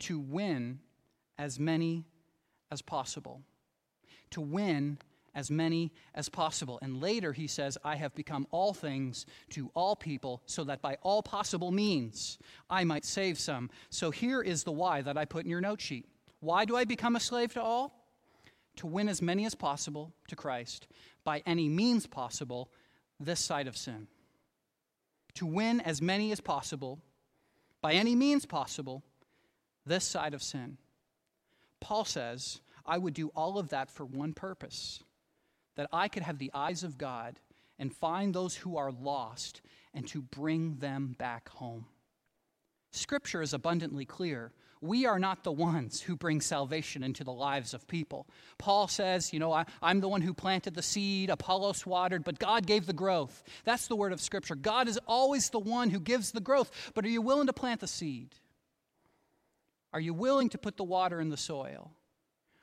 To 0.00 0.18
win 0.18 0.78
as 1.36 1.60
many 1.60 2.06
as 2.70 2.80
possible. 2.80 3.42
To 4.30 4.40
win 4.40 4.98
as 5.36 5.50
many 5.50 5.92
as 6.14 6.28
possible. 6.28 6.78
And 6.82 7.00
later 7.00 7.32
he 7.32 7.46
says, 7.46 7.78
I 7.84 7.94
have 7.94 8.14
become 8.14 8.48
all 8.50 8.72
things 8.72 9.26
to 9.50 9.70
all 9.74 9.94
people, 9.94 10.42
so 10.46 10.64
that 10.64 10.82
by 10.82 10.96
all 11.02 11.22
possible 11.22 11.70
means 11.70 12.38
I 12.68 12.82
might 12.82 13.04
save 13.04 13.38
some. 13.38 13.70
So 13.90 14.10
here 14.10 14.42
is 14.42 14.64
the 14.64 14.72
why 14.72 15.02
that 15.02 15.18
I 15.18 15.26
put 15.26 15.44
in 15.44 15.50
your 15.50 15.60
note 15.60 15.80
sheet. 15.80 16.06
Why 16.40 16.64
do 16.64 16.76
I 16.76 16.84
become 16.84 17.14
a 17.14 17.20
slave 17.20 17.52
to 17.52 17.62
all? 17.62 18.02
To 18.76 18.86
win 18.86 19.08
as 19.08 19.22
many 19.22 19.44
as 19.44 19.54
possible 19.54 20.12
to 20.28 20.36
Christ 20.36 20.88
by 21.22 21.42
any 21.46 21.68
means 21.68 22.06
possible 22.06 22.70
this 23.20 23.40
side 23.40 23.68
of 23.68 23.76
sin. 23.76 24.08
To 25.34 25.46
win 25.46 25.80
as 25.82 26.00
many 26.00 26.32
as 26.32 26.40
possible 26.40 26.98
by 27.82 27.92
any 27.92 28.16
means 28.16 28.46
possible 28.46 29.04
this 29.84 30.04
side 30.04 30.34
of 30.34 30.42
sin. 30.42 30.78
Paul 31.80 32.06
says, 32.06 32.60
I 32.86 32.96
would 32.96 33.14
do 33.14 33.28
all 33.36 33.58
of 33.58 33.68
that 33.68 33.90
for 33.90 34.06
one 34.06 34.32
purpose 34.32 35.02
that 35.76 35.88
I 35.92 36.08
could 36.08 36.22
have 36.22 36.38
the 36.38 36.50
eyes 36.54 36.82
of 36.82 36.98
God 36.98 37.38
and 37.78 37.94
find 37.94 38.34
those 38.34 38.56
who 38.56 38.76
are 38.76 38.90
lost 38.90 39.62
and 39.94 40.06
to 40.08 40.22
bring 40.22 40.76
them 40.76 41.14
back 41.18 41.48
home. 41.48 41.86
Scripture 42.92 43.42
is 43.42 43.52
abundantly 43.52 44.04
clear. 44.04 44.52
We 44.80 45.06
are 45.06 45.18
not 45.18 45.42
the 45.42 45.52
ones 45.52 46.00
who 46.00 46.16
bring 46.16 46.40
salvation 46.40 47.02
into 47.02 47.24
the 47.24 47.32
lives 47.32 47.74
of 47.74 47.86
people. 47.86 48.26
Paul 48.58 48.88
says, 48.88 49.32
You 49.32 49.38
know, 49.38 49.52
I, 49.52 49.64
am 49.82 50.00
the 50.00 50.08
one 50.08 50.20
who 50.20 50.34
planted 50.34 50.74
the 50.74 50.82
seed, 50.82 51.30
Apollos 51.30 51.86
watered, 51.86 52.24
but 52.24 52.38
God 52.38 52.66
gave 52.66 52.86
the 52.86 52.92
growth. 52.92 53.42
That's 53.64 53.86
the 53.86 53.96
word 53.96 54.12
of 54.12 54.20
Scripture. 54.20 54.54
God 54.54 54.88
is 54.88 54.98
always 55.06 55.50
the 55.50 55.58
one 55.58 55.90
who 55.90 56.00
gives 56.00 56.32
the 56.32 56.40
growth. 56.40 56.70
But 56.94 57.04
are 57.04 57.10
you 57.10 57.22
willing 57.22 57.46
to 57.46 57.52
plant 57.52 57.80
the 57.80 57.86
seed? 57.86 58.34
Are 59.92 60.00
you 60.00 60.12
willing 60.12 60.50
to 60.50 60.58
put 60.58 60.76
the 60.76 60.84
water 60.84 61.20
in 61.20 61.30
the 61.30 61.36
soil? 61.38 61.90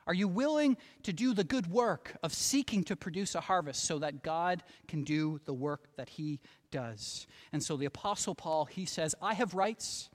Are 0.06 0.14
you 0.14 0.28
willing 0.28 0.78
to 1.04 1.14
do 1.14 1.34
the 1.34 1.44
good 1.44 1.68
work 1.68 2.16
of 2.24 2.34
seeking 2.34 2.84
to 2.86 2.96
produce 2.96 3.36
a 3.36 3.42
harvest 3.42 3.86
so 3.86 4.00
that 4.00 4.24
God 4.24 4.64
can 4.88 5.04
do 5.04 5.40
the 5.46 5.54
work 5.54 5.88
that 5.96 6.10
he 6.10 6.40
does? 6.72 7.28
And 7.52 7.64
so 7.64 7.78
the 7.78 7.86
apostle 7.86 8.36
Paul, 8.36 8.66
he 8.66 8.86
says, 8.86 9.16
I 9.22 9.34
have 9.34 9.54
rights, 9.54 10.10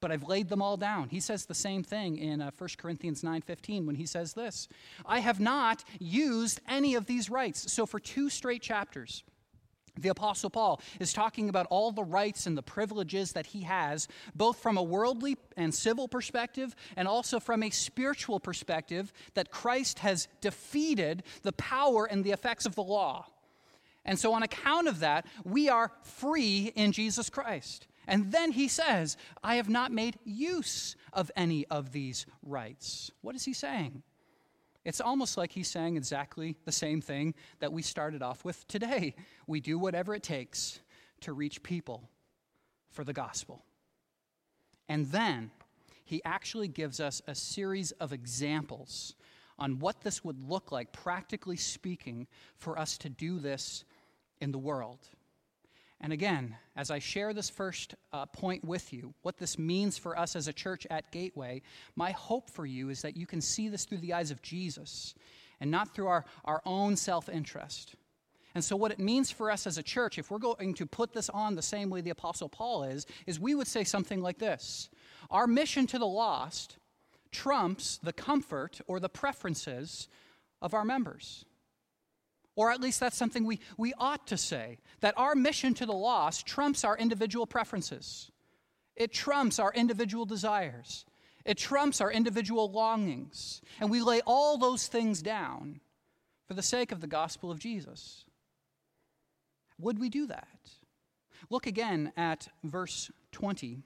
but 0.00 0.12
I've 0.12 0.28
laid 0.28 0.48
them 0.50 0.60
all 0.60 0.76
down. 0.76 1.08
He 1.08 1.20
says 1.20 1.46
the 1.46 1.54
same 1.54 1.82
thing 1.82 2.18
in 2.18 2.42
uh, 2.42 2.50
1 2.58 2.70
Corinthians 2.76 3.22
9:15 3.22 3.86
when 3.86 3.96
he 3.96 4.06
says 4.06 4.34
this, 4.34 4.68
I 5.06 5.20
have 5.20 5.40
not 5.40 5.82
used 5.98 6.60
any 6.68 6.94
of 6.94 7.06
these 7.06 7.30
rights. 7.30 7.72
So 7.72 7.86
for 7.86 7.98
two 7.98 8.28
straight 8.28 8.60
chapters, 8.60 9.24
the 9.98 10.08
Apostle 10.08 10.50
Paul 10.50 10.80
is 10.98 11.12
talking 11.12 11.48
about 11.48 11.66
all 11.70 11.92
the 11.92 12.02
rights 12.02 12.46
and 12.46 12.56
the 12.56 12.62
privileges 12.62 13.32
that 13.32 13.46
he 13.46 13.62
has, 13.62 14.08
both 14.34 14.58
from 14.58 14.76
a 14.76 14.82
worldly 14.82 15.36
and 15.56 15.74
civil 15.74 16.08
perspective, 16.08 16.74
and 16.96 17.06
also 17.06 17.38
from 17.38 17.62
a 17.62 17.70
spiritual 17.70 18.40
perspective, 18.40 19.12
that 19.34 19.50
Christ 19.50 20.00
has 20.00 20.28
defeated 20.40 21.22
the 21.42 21.52
power 21.52 22.06
and 22.06 22.24
the 22.24 22.32
effects 22.32 22.66
of 22.66 22.74
the 22.74 22.82
law. 22.82 23.26
And 24.04 24.18
so, 24.18 24.34
on 24.34 24.42
account 24.42 24.88
of 24.88 25.00
that, 25.00 25.26
we 25.44 25.68
are 25.68 25.90
free 26.02 26.72
in 26.74 26.92
Jesus 26.92 27.30
Christ. 27.30 27.86
And 28.06 28.32
then 28.32 28.52
he 28.52 28.68
says, 28.68 29.16
I 29.42 29.56
have 29.56 29.70
not 29.70 29.92
made 29.92 30.18
use 30.24 30.94
of 31.12 31.30
any 31.36 31.66
of 31.68 31.92
these 31.92 32.26
rights. 32.42 33.10
What 33.22 33.34
is 33.34 33.44
he 33.44 33.54
saying? 33.54 34.02
It's 34.84 35.00
almost 35.00 35.36
like 35.36 35.52
he's 35.52 35.68
saying 35.68 35.96
exactly 35.96 36.56
the 36.64 36.72
same 36.72 37.00
thing 37.00 37.34
that 37.60 37.72
we 37.72 37.82
started 37.82 38.22
off 38.22 38.44
with 38.44 38.66
today. 38.68 39.14
We 39.46 39.60
do 39.60 39.78
whatever 39.78 40.14
it 40.14 40.22
takes 40.22 40.80
to 41.22 41.32
reach 41.32 41.62
people 41.62 42.08
for 42.90 43.02
the 43.02 43.12
gospel. 43.12 43.64
And 44.88 45.06
then 45.06 45.50
he 46.04 46.22
actually 46.24 46.68
gives 46.68 47.00
us 47.00 47.22
a 47.26 47.34
series 47.34 47.92
of 47.92 48.12
examples 48.12 49.14
on 49.58 49.78
what 49.78 50.02
this 50.02 50.22
would 50.22 50.38
look 50.38 50.70
like, 50.70 50.92
practically 50.92 51.56
speaking, 51.56 52.26
for 52.56 52.78
us 52.78 52.98
to 52.98 53.08
do 53.08 53.38
this 53.38 53.84
in 54.40 54.52
the 54.52 54.58
world. 54.58 55.08
And 56.04 56.12
again, 56.12 56.54
as 56.76 56.90
I 56.90 56.98
share 56.98 57.32
this 57.32 57.48
first 57.48 57.94
uh, 58.12 58.26
point 58.26 58.62
with 58.62 58.92
you, 58.92 59.14
what 59.22 59.38
this 59.38 59.58
means 59.58 59.96
for 59.96 60.18
us 60.18 60.36
as 60.36 60.48
a 60.48 60.52
church 60.52 60.86
at 60.90 61.10
Gateway, 61.10 61.62
my 61.96 62.10
hope 62.10 62.50
for 62.50 62.66
you 62.66 62.90
is 62.90 63.00
that 63.00 63.16
you 63.16 63.26
can 63.26 63.40
see 63.40 63.70
this 63.70 63.86
through 63.86 63.98
the 63.98 64.12
eyes 64.12 64.30
of 64.30 64.42
Jesus 64.42 65.14
and 65.60 65.70
not 65.70 65.94
through 65.94 66.08
our, 66.08 66.26
our 66.44 66.60
own 66.66 66.96
self 66.96 67.30
interest. 67.30 67.94
And 68.54 68.62
so, 68.62 68.76
what 68.76 68.92
it 68.92 68.98
means 68.98 69.30
for 69.30 69.50
us 69.50 69.66
as 69.66 69.78
a 69.78 69.82
church, 69.82 70.18
if 70.18 70.30
we're 70.30 70.36
going 70.36 70.74
to 70.74 70.84
put 70.84 71.14
this 71.14 71.30
on 71.30 71.54
the 71.54 71.62
same 71.62 71.88
way 71.88 72.02
the 72.02 72.10
Apostle 72.10 72.50
Paul 72.50 72.82
is, 72.84 73.06
is 73.26 73.40
we 73.40 73.54
would 73.54 73.66
say 73.66 73.82
something 73.82 74.20
like 74.20 74.36
this 74.36 74.90
Our 75.30 75.46
mission 75.46 75.86
to 75.86 75.98
the 75.98 76.04
lost 76.04 76.76
trumps 77.30 77.98
the 78.02 78.12
comfort 78.12 78.78
or 78.86 79.00
the 79.00 79.08
preferences 79.08 80.08
of 80.60 80.74
our 80.74 80.84
members. 80.84 81.46
Or 82.56 82.70
at 82.70 82.80
least 82.80 83.00
that's 83.00 83.16
something 83.16 83.44
we, 83.44 83.60
we 83.76 83.94
ought 83.98 84.26
to 84.28 84.36
say 84.36 84.78
that 85.00 85.14
our 85.16 85.34
mission 85.34 85.74
to 85.74 85.86
the 85.86 85.92
lost 85.92 86.46
trumps 86.46 86.84
our 86.84 86.96
individual 86.96 87.46
preferences, 87.46 88.30
it 88.96 89.12
trumps 89.12 89.58
our 89.58 89.72
individual 89.72 90.24
desires, 90.24 91.04
it 91.44 91.58
trumps 91.58 92.00
our 92.00 92.10
individual 92.10 92.70
longings. 92.70 93.60
And 93.80 93.90
we 93.90 94.00
lay 94.00 94.20
all 94.26 94.56
those 94.56 94.86
things 94.86 95.20
down 95.20 95.80
for 96.46 96.54
the 96.54 96.62
sake 96.62 96.92
of 96.92 97.00
the 97.00 97.06
gospel 97.06 97.50
of 97.50 97.58
Jesus. 97.58 98.24
Would 99.78 99.98
we 99.98 100.08
do 100.08 100.26
that? 100.26 100.48
Look 101.50 101.66
again 101.66 102.12
at 102.16 102.48
verse 102.62 103.10
20. 103.32 103.82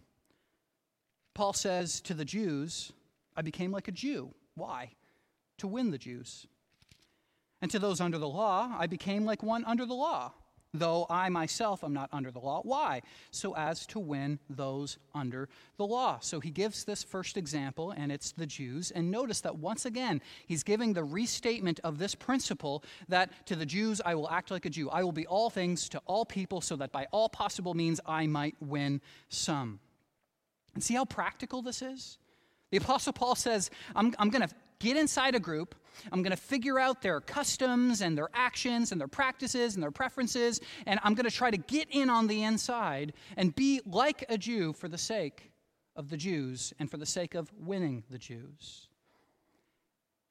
Paul 1.34 1.52
says 1.52 2.00
to 2.02 2.14
the 2.14 2.24
Jews, 2.24 2.92
I 3.36 3.42
became 3.42 3.72
like 3.72 3.88
a 3.88 3.92
Jew. 3.92 4.34
Why? 4.54 4.92
To 5.58 5.66
win 5.66 5.90
the 5.90 5.98
Jews. 5.98 6.46
And 7.60 7.70
to 7.70 7.78
those 7.78 8.00
under 8.00 8.18
the 8.18 8.28
law, 8.28 8.74
I 8.78 8.86
became 8.86 9.24
like 9.24 9.42
one 9.42 9.64
under 9.64 9.84
the 9.84 9.94
law, 9.94 10.32
though 10.72 11.06
I 11.10 11.28
myself 11.28 11.82
am 11.82 11.92
not 11.92 12.08
under 12.12 12.30
the 12.30 12.38
law. 12.38 12.60
Why? 12.62 13.02
So 13.32 13.56
as 13.56 13.84
to 13.86 13.98
win 13.98 14.38
those 14.48 14.98
under 15.14 15.48
the 15.76 15.86
law. 15.86 16.18
So 16.20 16.38
he 16.38 16.50
gives 16.50 16.84
this 16.84 17.02
first 17.02 17.36
example, 17.36 17.90
and 17.90 18.12
it's 18.12 18.32
the 18.32 18.46
Jews. 18.46 18.92
And 18.92 19.10
notice 19.10 19.40
that 19.40 19.56
once 19.56 19.86
again, 19.86 20.20
he's 20.46 20.62
giving 20.62 20.92
the 20.92 21.02
restatement 21.02 21.80
of 21.82 21.98
this 21.98 22.14
principle 22.14 22.84
that 23.08 23.46
to 23.46 23.56
the 23.56 23.66
Jews, 23.66 24.00
I 24.04 24.14
will 24.14 24.30
act 24.30 24.50
like 24.52 24.66
a 24.66 24.70
Jew. 24.70 24.88
I 24.90 25.02
will 25.02 25.12
be 25.12 25.26
all 25.26 25.50
things 25.50 25.88
to 25.88 26.02
all 26.06 26.24
people, 26.24 26.60
so 26.60 26.76
that 26.76 26.92
by 26.92 27.06
all 27.10 27.28
possible 27.28 27.74
means 27.74 28.00
I 28.06 28.26
might 28.28 28.54
win 28.60 29.00
some. 29.30 29.80
And 30.74 30.84
see 30.84 30.94
how 30.94 31.06
practical 31.06 31.60
this 31.60 31.82
is? 31.82 32.18
The 32.70 32.76
Apostle 32.76 33.14
Paul 33.14 33.34
says, 33.34 33.70
I'm, 33.96 34.14
I'm 34.18 34.28
going 34.28 34.46
to 34.46 34.54
get 34.78 34.96
inside 34.96 35.34
a 35.34 35.40
group. 35.40 35.74
I'm 36.12 36.22
going 36.22 36.30
to 36.30 36.36
figure 36.36 36.78
out 36.78 37.02
their 37.02 37.20
customs 37.20 38.00
and 38.00 38.16
their 38.16 38.28
actions 38.32 38.92
and 38.92 39.00
their 39.00 39.08
practices 39.08 39.74
and 39.74 39.82
their 39.82 39.90
preferences, 39.90 40.60
and 40.86 41.00
I'm 41.02 41.14
going 41.14 41.28
to 41.28 41.34
try 41.34 41.50
to 41.50 41.56
get 41.56 41.88
in 41.90 42.08
on 42.08 42.26
the 42.26 42.44
inside 42.44 43.12
and 43.36 43.54
be 43.54 43.80
like 43.84 44.24
a 44.28 44.38
Jew 44.38 44.72
for 44.72 44.88
the 44.88 44.98
sake 44.98 45.50
of 45.96 46.10
the 46.10 46.16
Jews 46.16 46.72
and 46.78 46.90
for 46.90 46.96
the 46.96 47.06
sake 47.06 47.34
of 47.34 47.50
winning 47.58 48.04
the 48.10 48.18
Jews. 48.18 48.88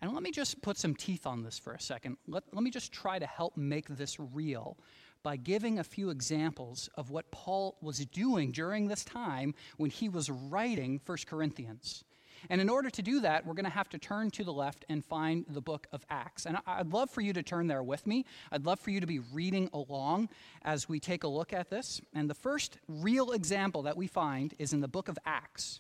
And 0.01 0.13
let 0.13 0.21
me 0.21 0.31
just 0.31 0.61
put 0.61 0.77
some 0.77 0.95
teeth 0.95 1.25
on 1.25 1.43
this 1.43 1.57
for 1.57 1.73
a 1.73 1.81
second. 1.81 2.17
Let, 2.27 2.43
let 2.53 2.63
me 2.63 2.69
just 2.69 2.91
try 2.91 3.17
to 3.19 3.25
help 3.25 3.57
make 3.57 3.87
this 3.87 4.17
real 4.19 4.77
by 5.23 5.35
giving 5.35 5.79
a 5.79 5.83
few 5.83 6.09
examples 6.09 6.89
of 6.95 7.09
what 7.09 7.31
Paul 7.31 7.77
was 7.81 8.05
doing 8.05 8.51
during 8.51 8.87
this 8.87 9.03
time 9.03 9.55
when 9.77 9.89
he 9.89 10.07
was 10.07 10.29
writing 10.29 11.01
1 11.05 11.17
Corinthians. 11.25 12.03
And 12.49 12.61
in 12.61 12.69
order 12.69 12.89
to 12.89 13.01
do 13.01 13.21
that, 13.21 13.45
we're 13.45 13.53
going 13.53 13.65
to 13.65 13.71
have 13.71 13.89
to 13.89 13.97
turn 13.97 14.31
to 14.31 14.43
the 14.43 14.53
left 14.53 14.85
and 14.89 15.03
find 15.03 15.45
the 15.49 15.61
book 15.61 15.87
of 15.91 16.05
Acts. 16.09 16.45
And 16.45 16.57
I'd 16.65 16.93
love 16.93 17.09
for 17.09 17.21
you 17.21 17.33
to 17.33 17.43
turn 17.43 17.67
there 17.67 17.83
with 17.83 18.05
me. 18.07 18.25
I'd 18.51 18.65
love 18.65 18.79
for 18.79 18.91
you 18.91 18.99
to 18.99 19.07
be 19.07 19.19
reading 19.19 19.69
along 19.73 20.29
as 20.63 20.87
we 20.87 20.99
take 20.99 21.23
a 21.23 21.27
look 21.27 21.53
at 21.53 21.69
this. 21.69 22.01
And 22.13 22.29
the 22.29 22.35
first 22.35 22.77
real 22.87 23.31
example 23.31 23.83
that 23.83 23.97
we 23.97 24.07
find 24.07 24.53
is 24.59 24.73
in 24.73 24.81
the 24.81 24.87
book 24.87 25.07
of 25.07 25.17
Acts, 25.25 25.79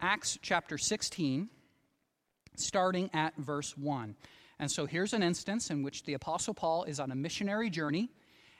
Acts 0.00 0.38
chapter 0.42 0.78
16, 0.78 1.48
starting 2.56 3.10
at 3.12 3.36
verse 3.36 3.76
1. 3.76 4.16
And 4.58 4.70
so 4.70 4.86
here's 4.86 5.12
an 5.12 5.22
instance 5.22 5.70
in 5.70 5.82
which 5.82 6.04
the 6.04 6.14
Apostle 6.14 6.54
Paul 6.54 6.84
is 6.84 6.98
on 6.98 7.10
a 7.10 7.14
missionary 7.14 7.70
journey 7.70 8.10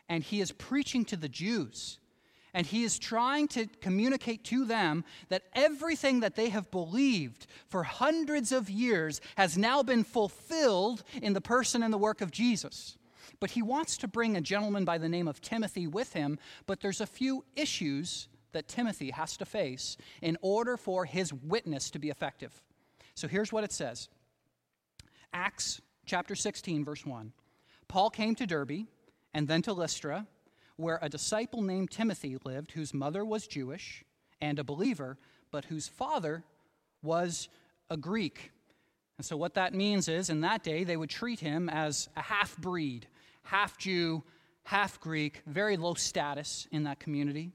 and 0.09 0.23
he 0.23 0.41
is 0.41 0.53
preaching 0.53 1.05
to 1.07 1.17
the 1.17 1.29
Jews. 1.29 1.99
And 2.57 2.67
he 2.67 2.85
is 2.85 2.99
trying 2.99 3.49
to 3.49 3.67
communicate 3.83 4.43
to 4.45 4.65
them 4.65 5.05
that 5.29 5.43
everything 5.53 6.21
that 6.21 6.37
they 6.37 6.49
have 6.49 6.71
believed 6.71 7.47
for 7.69 7.83
hundreds 7.83 8.51
of 8.51 8.71
years 8.71 9.21
has 9.37 9.59
now 9.59 9.83
been 9.83 10.03
fulfilled 10.03 11.05
in 11.21 11.35
the 11.35 11.43
person 11.43 11.83
and 11.83 11.93
the 11.93 11.99
work 11.99 12.23
of 12.23 12.31
Jesus. 12.31 12.97
But 13.41 13.51
he 13.51 13.61
wants 13.61 13.99
to 13.99 14.09
bring 14.09 14.39
a 14.39 14.41
gentleman 14.41 14.87
by 14.87 14.97
the 14.97 15.09
name 15.09 15.29
of 15.29 15.43
Timothy 15.43 15.87
with 15.87 16.15
him, 16.15 16.39
but 16.65 16.81
there's 16.81 17.03
a 17.03 17.07
few 17.07 17.45
issues 17.57 18.27
that 18.53 18.69
Timothy 18.69 19.11
has 19.11 19.37
to 19.37 19.45
face 19.45 19.99
in 20.23 20.39
order 20.41 20.79
for 20.79 21.05
his 21.05 21.35
witness 21.35 21.91
to 21.91 21.99
be 21.99 22.09
effective. 22.09 22.63
So 23.15 23.29
here's 23.29 23.53
what 23.53 23.65
it 23.65 23.73
says 23.73 24.09
Acts 25.35 25.83
chapter 26.07 26.35
16, 26.35 26.87
verse 26.87 27.05
1. 27.05 27.35
Paul 27.87 28.09
came 28.09 28.35
to 28.37 28.47
Derbe 28.47 28.87
and 29.35 29.47
then 29.47 29.61
to 29.61 29.75
Lystra, 29.75 30.27
where 30.77 30.99
a 31.03 31.09
disciple 31.09 31.63
named 31.63 31.91
Timothy 31.91 32.37
lived, 32.45 32.73
whose 32.73 32.93
mother 32.93 33.25
was 33.25 33.47
Jewish 33.47 34.05
and 34.41 34.59
a 34.59 34.65
believer, 34.65 35.19
but 35.51 35.67
whose 35.67 35.89
father 35.89 36.45
was 37.03 37.49
a 37.91 37.97
Greek. 37.97 38.53
And 39.19 39.25
so, 39.25 39.37
what 39.37 39.55
that 39.55 39.75
means 39.75 40.09
is, 40.09 40.29
in 40.29 40.43
that 40.43 40.63
day, 40.63 40.85
they 40.85 40.97
would 40.97 41.09
treat 41.09 41.41
him 41.41 41.69
as 41.71 42.09
a 42.17 42.23
half 42.23 42.57
breed, 42.59 43.07
half 43.43 43.79
Jew, 43.79 44.23
half 44.65 45.01
Greek, 45.01 45.43
very 45.47 45.77
low 45.77 45.95
status 45.95 46.69
in 46.71 46.85
that 46.85 47.01
community. 47.01 47.53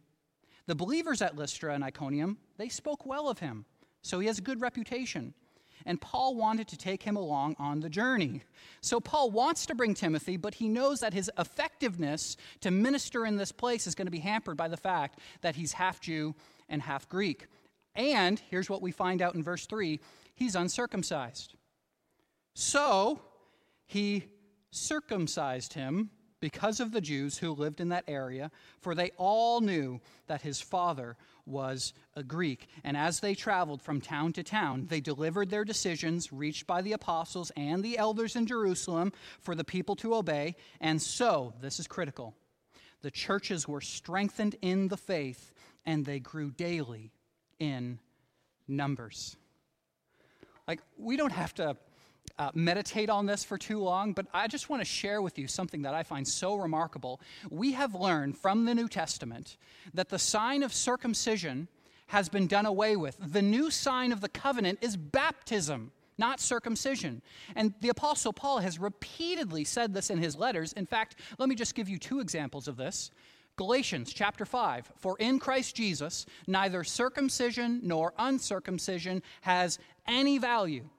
The 0.65 0.75
believers 0.75 1.21
at 1.21 1.35
Lystra 1.35 1.75
and 1.75 1.83
Iconium, 1.83 2.37
they 2.57 2.69
spoke 2.69 3.05
well 3.05 3.29
of 3.29 3.39
him, 3.39 3.65
so 4.01 4.19
he 4.19 4.27
has 4.27 4.39
a 4.39 4.43
good 4.43 4.61
reputation. 4.61 5.33
And 5.85 5.99
Paul 5.99 6.35
wanted 6.35 6.67
to 6.69 6.77
take 6.77 7.03
him 7.03 7.15
along 7.15 7.55
on 7.59 7.79
the 7.79 7.89
journey. 7.89 8.43
So 8.81 8.99
Paul 8.99 9.31
wants 9.31 9.65
to 9.67 9.75
bring 9.75 9.93
Timothy, 9.93 10.37
but 10.37 10.55
he 10.55 10.67
knows 10.67 10.99
that 10.99 11.13
his 11.13 11.29
effectiveness 11.37 12.37
to 12.61 12.71
minister 12.71 13.25
in 13.25 13.37
this 13.37 13.51
place 13.51 13.87
is 13.87 13.95
going 13.95 14.07
to 14.07 14.11
be 14.11 14.19
hampered 14.19 14.57
by 14.57 14.67
the 14.67 14.77
fact 14.77 15.19
that 15.41 15.55
he's 15.55 15.73
half 15.73 15.99
Jew 16.01 16.35
and 16.69 16.81
half 16.81 17.07
Greek. 17.09 17.47
And 17.95 18.41
here's 18.49 18.69
what 18.69 18.81
we 18.81 18.91
find 18.91 19.21
out 19.21 19.35
in 19.35 19.43
verse 19.43 19.65
3 19.65 19.99
he's 20.35 20.55
uncircumcised. 20.55 21.55
So 22.53 23.21
he 23.85 24.25
circumcised 24.71 25.73
him 25.73 26.09
because 26.39 26.79
of 26.79 26.91
the 26.91 27.01
Jews 27.01 27.37
who 27.37 27.53
lived 27.53 27.79
in 27.79 27.89
that 27.89 28.05
area, 28.07 28.51
for 28.79 28.95
they 28.95 29.11
all 29.17 29.61
knew 29.61 30.01
that 30.27 30.41
his 30.41 30.59
father 30.59 31.15
was 31.51 31.93
a 32.15 32.23
Greek. 32.23 32.67
And 32.83 32.97
as 32.97 33.19
they 33.19 33.35
traveled 33.35 33.81
from 33.81 34.01
town 34.01 34.33
to 34.33 34.43
town, 34.43 34.87
they 34.89 35.01
delivered 35.01 35.49
their 35.49 35.65
decisions 35.65 36.33
reached 36.33 36.65
by 36.65 36.81
the 36.81 36.93
apostles 36.93 37.51
and 37.55 37.83
the 37.83 37.97
elders 37.97 38.35
in 38.35 38.47
Jerusalem 38.47 39.11
for 39.39 39.53
the 39.53 39.63
people 39.63 39.95
to 39.97 40.15
obey. 40.15 40.55
And 40.79 41.01
so, 41.01 41.53
this 41.61 41.79
is 41.79 41.87
critical, 41.87 42.33
the 43.01 43.11
churches 43.11 43.67
were 43.67 43.81
strengthened 43.81 44.55
in 44.61 44.87
the 44.87 44.97
faith 44.97 45.51
and 45.85 46.05
they 46.05 46.19
grew 46.19 46.51
daily 46.51 47.11
in 47.59 47.99
numbers. 48.67 49.35
Like, 50.67 50.81
we 50.97 51.17
don't 51.17 51.31
have 51.31 51.53
to 51.55 51.75
uh, 52.37 52.51
meditate 52.53 53.09
on 53.09 53.25
this 53.25 53.43
for 53.43 53.57
too 53.57 53.79
long, 53.79 54.13
but 54.13 54.27
I 54.33 54.47
just 54.47 54.69
want 54.69 54.81
to 54.81 54.85
share 54.85 55.21
with 55.21 55.37
you 55.37 55.47
something 55.47 55.81
that 55.83 55.93
I 55.93 56.03
find 56.03 56.27
so 56.27 56.55
remarkable. 56.55 57.21
We 57.49 57.73
have 57.73 57.95
learned 57.95 58.37
from 58.37 58.65
the 58.65 58.75
New 58.75 58.87
Testament 58.87 59.57
that 59.93 60.09
the 60.09 60.19
sign 60.19 60.63
of 60.63 60.73
circumcision 60.73 61.67
has 62.07 62.29
been 62.29 62.47
done 62.47 62.65
away 62.65 62.95
with. 62.95 63.15
The 63.19 63.41
new 63.41 63.71
sign 63.71 64.11
of 64.11 64.21
the 64.21 64.29
covenant 64.29 64.79
is 64.81 64.97
baptism, 64.97 65.91
not 66.17 66.39
circumcision. 66.39 67.21
And 67.55 67.73
the 67.79 67.89
Apostle 67.89 68.33
Paul 68.33 68.59
has 68.59 68.79
repeatedly 68.79 69.63
said 69.63 69.93
this 69.93 70.09
in 70.09 70.17
his 70.17 70.35
letters. 70.35 70.73
In 70.73 70.85
fact, 70.85 71.15
let 71.39 71.47
me 71.47 71.55
just 71.55 71.73
give 71.73 71.87
you 71.87 71.97
two 71.97 72.19
examples 72.19 72.67
of 72.67 72.75
this. 72.75 73.11
Galatians 73.55 74.11
chapter 74.13 74.45
5 74.45 74.91
For 74.97 75.17
in 75.19 75.39
Christ 75.39 75.75
Jesus, 75.75 76.25
neither 76.47 76.83
circumcision 76.83 77.79
nor 77.83 78.13
uncircumcision 78.17 79.21
has 79.41 79.79
any 80.07 80.37
value 80.37 80.89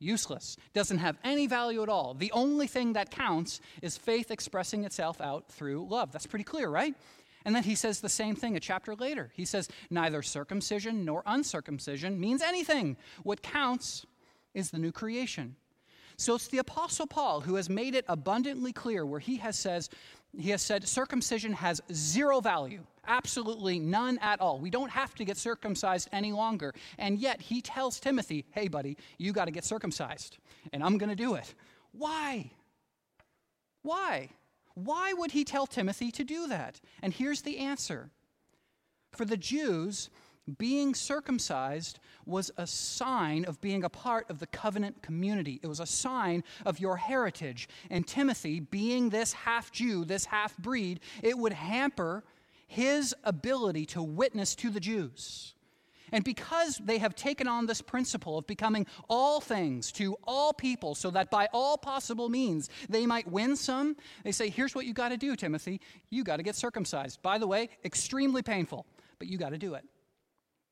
useless, 0.00 0.56
doesn't 0.72 0.98
have 0.98 1.16
any 1.22 1.46
value 1.46 1.82
at 1.82 1.88
all. 1.88 2.14
The 2.14 2.32
only 2.32 2.66
thing 2.66 2.94
that 2.94 3.10
counts 3.10 3.60
is 3.82 3.96
faith 3.96 4.30
expressing 4.30 4.84
itself 4.84 5.20
out 5.20 5.48
through 5.52 5.86
love. 5.88 6.10
That's 6.10 6.26
pretty 6.26 6.44
clear, 6.44 6.68
right? 6.68 6.94
And 7.44 7.54
then 7.54 7.62
he 7.62 7.74
says 7.74 8.00
the 8.00 8.08
same 8.08 8.34
thing 8.34 8.56
a 8.56 8.60
chapter 8.60 8.94
later. 8.94 9.30
He 9.34 9.44
says, 9.44 9.68
Neither 9.90 10.22
circumcision 10.22 11.04
nor 11.04 11.22
uncircumcision 11.26 12.18
means 12.20 12.42
anything. 12.42 12.96
What 13.22 13.42
counts 13.42 14.04
is 14.54 14.70
the 14.70 14.78
new 14.78 14.92
creation. 14.92 15.56
So 16.16 16.34
it's 16.34 16.48
the 16.48 16.58
Apostle 16.58 17.06
Paul 17.06 17.40
who 17.40 17.54
has 17.54 17.70
made 17.70 17.94
it 17.94 18.04
abundantly 18.06 18.74
clear 18.74 19.06
where 19.06 19.20
he 19.20 19.38
has 19.38 19.58
says, 19.58 19.88
he 20.38 20.50
has 20.50 20.62
said 20.62 20.86
circumcision 20.86 21.52
has 21.54 21.80
zero 21.92 22.40
value, 22.40 22.84
absolutely 23.06 23.78
none 23.78 24.18
at 24.18 24.40
all. 24.40 24.58
We 24.58 24.70
don't 24.70 24.90
have 24.90 25.14
to 25.16 25.24
get 25.24 25.36
circumcised 25.36 26.08
any 26.12 26.32
longer. 26.32 26.72
And 26.98 27.18
yet 27.18 27.40
he 27.40 27.60
tells 27.60 27.98
Timothy, 27.98 28.44
hey, 28.52 28.68
buddy, 28.68 28.96
you 29.18 29.32
got 29.32 29.46
to 29.46 29.50
get 29.50 29.64
circumcised, 29.64 30.38
and 30.72 30.82
I'm 30.84 30.98
going 30.98 31.10
to 31.10 31.16
do 31.16 31.34
it. 31.34 31.54
Why? 31.92 32.52
Why? 33.82 34.28
Why 34.74 35.12
would 35.12 35.32
he 35.32 35.44
tell 35.44 35.66
Timothy 35.66 36.10
to 36.12 36.24
do 36.24 36.46
that? 36.48 36.80
And 37.02 37.12
here's 37.12 37.42
the 37.42 37.58
answer. 37.58 38.10
For 39.12 39.24
the 39.24 39.36
Jews, 39.36 40.10
being 40.58 40.94
circumcised 40.94 41.98
was 42.26 42.50
a 42.56 42.66
sign 42.66 43.44
of 43.44 43.60
being 43.60 43.84
a 43.84 43.88
part 43.88 44.28
of 44.30 44.38
the 44.38 44.46
covenant 44.46 45.02
community. 45.02 45.60
It 45.62 45.66
was 45.66 45.80
a 45.80 45.86
sign 45.86 46.44
of 46.64 46.80
your 46.80 46.96
heritage. 46.96 47.68
And 47.90 48.06
Timothy, 48.06 48.60
being 48.60 49.10
this 49.10 49.32
half 49.32 49.70
Jew, 49.70 50.04
this 50.04 50.24
half 50.24 50.56
breed, 50.58 51.00
it 51.22 51.36
would 51.38 51.52
hamper 51.52 52.24
his 52.66 53.14
ability 53.24 53.86
to 53.86 54.02
witness 54.02 54.54
to 54.56 54.70
the 54.70 54.80
Jews. 54.80 55.54
And 56.12 56.24
because 56.24 56.78
they 56.78 56.98
have 56.98 57.14
taken 57.14 57.46
on 57.46 57.66
this 57.66 57.80
principle 57.80 58.38
of 58.38 58.46
becoming 58.46 58.86
all 59.08 59.40
things 59.40 59.92
to 59.92 60.16
all 60.24 60.52
people, 60.52 60.94
so 60.94 61.10
that 61.10 61.30
by 61.30 61.48
all 61.52 61.76
possible 61.76 62.28
means 62.28 62.68
they 62.88 63.06
might 63.06 63.30
win 63.30 63.56
some, 63.56 63.96
they 64.24 64.32
say, 64.32 64.48
here's 64.48 64.74
what 64.74 64.86
you 64.86 64.94
got 64.94 65.10
to 65.10 65.16
do, 65.16 65.36
Timothy. 65.36 65.80
You 66.10 66.24
got 66.24 66.38
to 66.38 66.42
get 66.42 66.56
circumcised. 66.56 67.22
By 67.22 67.38
the 67.38 67.46
way, 67.46 67.68
extremely 67.84 68.42
painful, 68.42 68.86
but 69.18 69.28
you 69.28 69.38
got 69.38 69.50
to 69.50 69.58
do 69.58 69.74
it. 69.74 69.84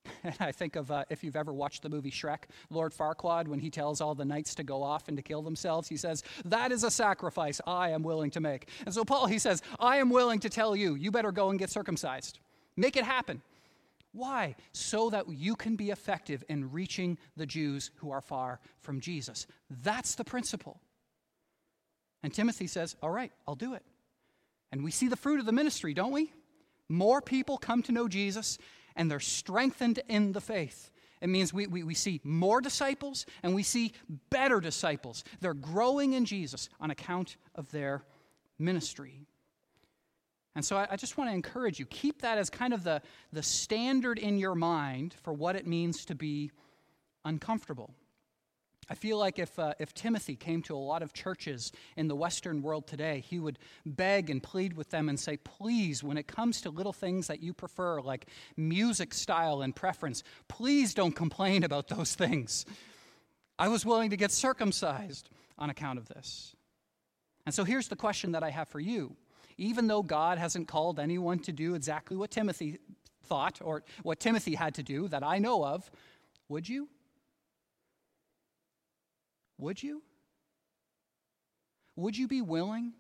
And 0.25 0.35
I 0.41 0.53
think 0.53 0.75
of 0.77 0.91
uh, 0.91 1.05
if 1.11 1.23
you've 1.23 1.37
ever 1.37 1.53
watched 1.53 1.83
the 1.83 1.89
movie 1.89 2.11
Shrek, 2.11 2.45
Lord 2.71 2.93
Farquaad, 2.93 3.47
when 3.47 3.61
he 3.61 3.71
tells 3.71 4.01
all 4.01 4.15
the 4.15 4.25
knights 4.25 4.55
to 4.57 4.65
go 4.65 4.83
off 4.83 5.07
and 5.09 5.17
to 5.17 5.23
kill 5.23 5.43
themselves, 5.43 5.89
he 5.89 5.97
says, 5.97 6.25
That 6.45 6.73
is 6.73 6.83
a 6.83 6.91
sacrifice 6.91 7.61
I 7.67 7.91
am 7.91 8.03
willing 8.03 8.31
to 8.33 8.41
make. 8.41 8.69
And 8.85 8.93
so 8.93 9.05
Paul, 9.05 9.27
he 9.27 9.39
says, 9.39 9.63
I 9.79 9.99
am 9.99 10.11
willing 10.11 10.41
to 10.41 10.49
tell 10.49 10.75
you, 10.75 10.97
you 10.97 11.11
better 11.11 11.31
go 11.31 11.51
and 11.51 11.59
get 11.59 11.71
circumcised. 11.71 12.41
Make 12.77 12.97
it 12.97 13.05
happen. 13.05 13.43
Why? 14.13 14.57
So 14.73 15.11
that 15.11 15.29
you 15.29 15.55
can 15.55 15.77
be 15.77 15.91
effective 15.91 16.43
in 16.49 16.73
reaching 16.73 17.19
the 17.37 17.47
Jews 17.47 17.91
who 17.97 18.11
are 18.11 18.21
far 18.21 18.61
from 18.81 19.01
Jesus. 19.01 19.47
That's 19.71 20.15
the 20.15 20.25
principle. 20.25 20.81
And 22.23 22.33
Timothy 22.33 22.67
says, 22.67 22.97
All 23.03 23.11
right, 23.11 23.33
I'll 23.47 23.55
do 23.55 23.75
it. 23.75 23.83
And 24.73 24.85
we 24.85 24.91
see 24.91 25.09
the 25.09 25.17
fruit 25.17 25.41
of 25.41 25.47
the 25.47 25.53
ministry, 25.53 25.95
don't 25.95 26.13
we? 26.13 26.33
More 26.89 27.21
people 27.21 27.59
come 27.59 27.83
to 27.85 27.93
know 27.93 28.09
Jesus, 28.09 28.59
and 28.99 29.11
they're 29.11 29.21
strengthened 29.21 30.01
in 30.09 30.33
the 30.33 30.41
faith. 30.41 30.91
It 31.23 31.29
means 31.29 31.53
we, 31.53 31.67
we, 31.67 31.83
we 31.83 31.95
see 31.95 32.21
more 32.23 32.61
disciples 32.61 33.25
and 33.43 33.55
we 33.55 33.63
see 33.63 33.93
better 34.29 34.61
disciples. 34.61 35.25
They're 35.41 35.55
growing 35.55 36.13
in 36.13 36.25
Jesus 36.25 36.69
on 36.81 36.91
account 36.91 37.37
of 37.55 37.71
their 37.71 38.05
ministry. 38.59 39.27
And 40.55 40.65
so 40.65 40.77
I, 40.77 40.89
I 40.91 40.97
just 40.97 41.17
want 41.17 41.31
to 41.31 41.35
encourage 41.35 41.79
you 41.79 41.87
keep 41.87 42.23
that 42.23 42.39
as 42.39 42.51
kind 42.51 42.75
of 42.75 42.83
the, 42.85 43.01
the 43.33 43.43
standard 43.43 44.19
in 44.19 44.39
your 44.39 44.55
mind 44.55 45.15
for 45.23 45.33
what 45.33 45.57
it 45.57 45.67
means 45.67 46.05
to 46.07 46.15
be 46.15 46.51
uncomfortable. 47.25 47.95
I 48.91 48.95
feel 48.95 49.19
like 49.19 49.39
if, 49.39 49.59
uh, 49.59 49.75
if 49.79 49.93
Timothy 49.93 50.35
came 50.35 50.63
to 50.63 50.75
a 50.75 50.79
lot 50.79 51.03
of 51.03 51.13
churches 51.13 51.73
in 51.97 52.09
the 52.09 52.17
Western 52.17 52.63
world 52.63 52.87
today, 52.87 53.23
he 53.27 53.39
would 53.39 53.59
beg 53.85 54.31
and 54.31 54.43
plead 54.43 54.75
with 54.75 54.91
them 54.91 55.09
and 55.09 55.21
say, 55.21 55.37
please, 55.37 56.03
when 56.03 56.17
it 56.17 56.27
comes 56.27 56.63
to 56.63 56.71
little 56.71 56.95
things 56.95 57.27
that 57.27 57.43
you 57.43 57.53
prefer, 57.53 58.01
like 58.01 58.27
music 58.57 59.13
style 59.13 59.61
and 59.61 59.77
preference, 59.77 60.23
please 60.49 60.95
don't 60.95 61.15
complain 61.15 61.65
about 61.65 61.89
those 61.89 62.15
things. 62.15 62.65
I 63.59 63.69
was 63.69 63.85
willing 63.85 64.11
to 64.11 64.17
get 64.17 64.31
circumcised 64.31 65.29
on 65.59 65.69
account 65.69 65.99
of 65.99 66.09
this. 66.09 66.55
And 67.45 67.55
so 67.55 67.65
here's 67.65 67.89
the 67.89 67.97
question 67.97 68.33
that 68.33 68.43
I 68.43 68.51
have 68.51 68.69
for 68.69 68.81
you. 68.81 69.17
Even 69.59 69.87
though 69.87 70.03
God 70.03 70.39
hasn't 70.39 70.69
called 70.69 70.99
anyone 70.99 71.41
to 71.41 71.53
do 71.53 71.75
exactly 71.75 72.17
what 72.17 72.31
Timothy 72.31 72.79
thought 73.25 73.59
or 73.63 73.83
what 74.03 74.21
Timothy 74.21 74.55
had 74.55 74.75
to 74.77 74.83
do 74.83 75.09
that 75.09 75.23
I 75.23 75.39
know 75.39 75.65
of, 75.65 75.91
would 76.49 76.69
you? 76.69 76.89
Would 79.59 79.83
you? 79.83 80.03
Would 81.97 82.17
you 82.17 82.29
be 82.29 82.43
willing 82.43 82.93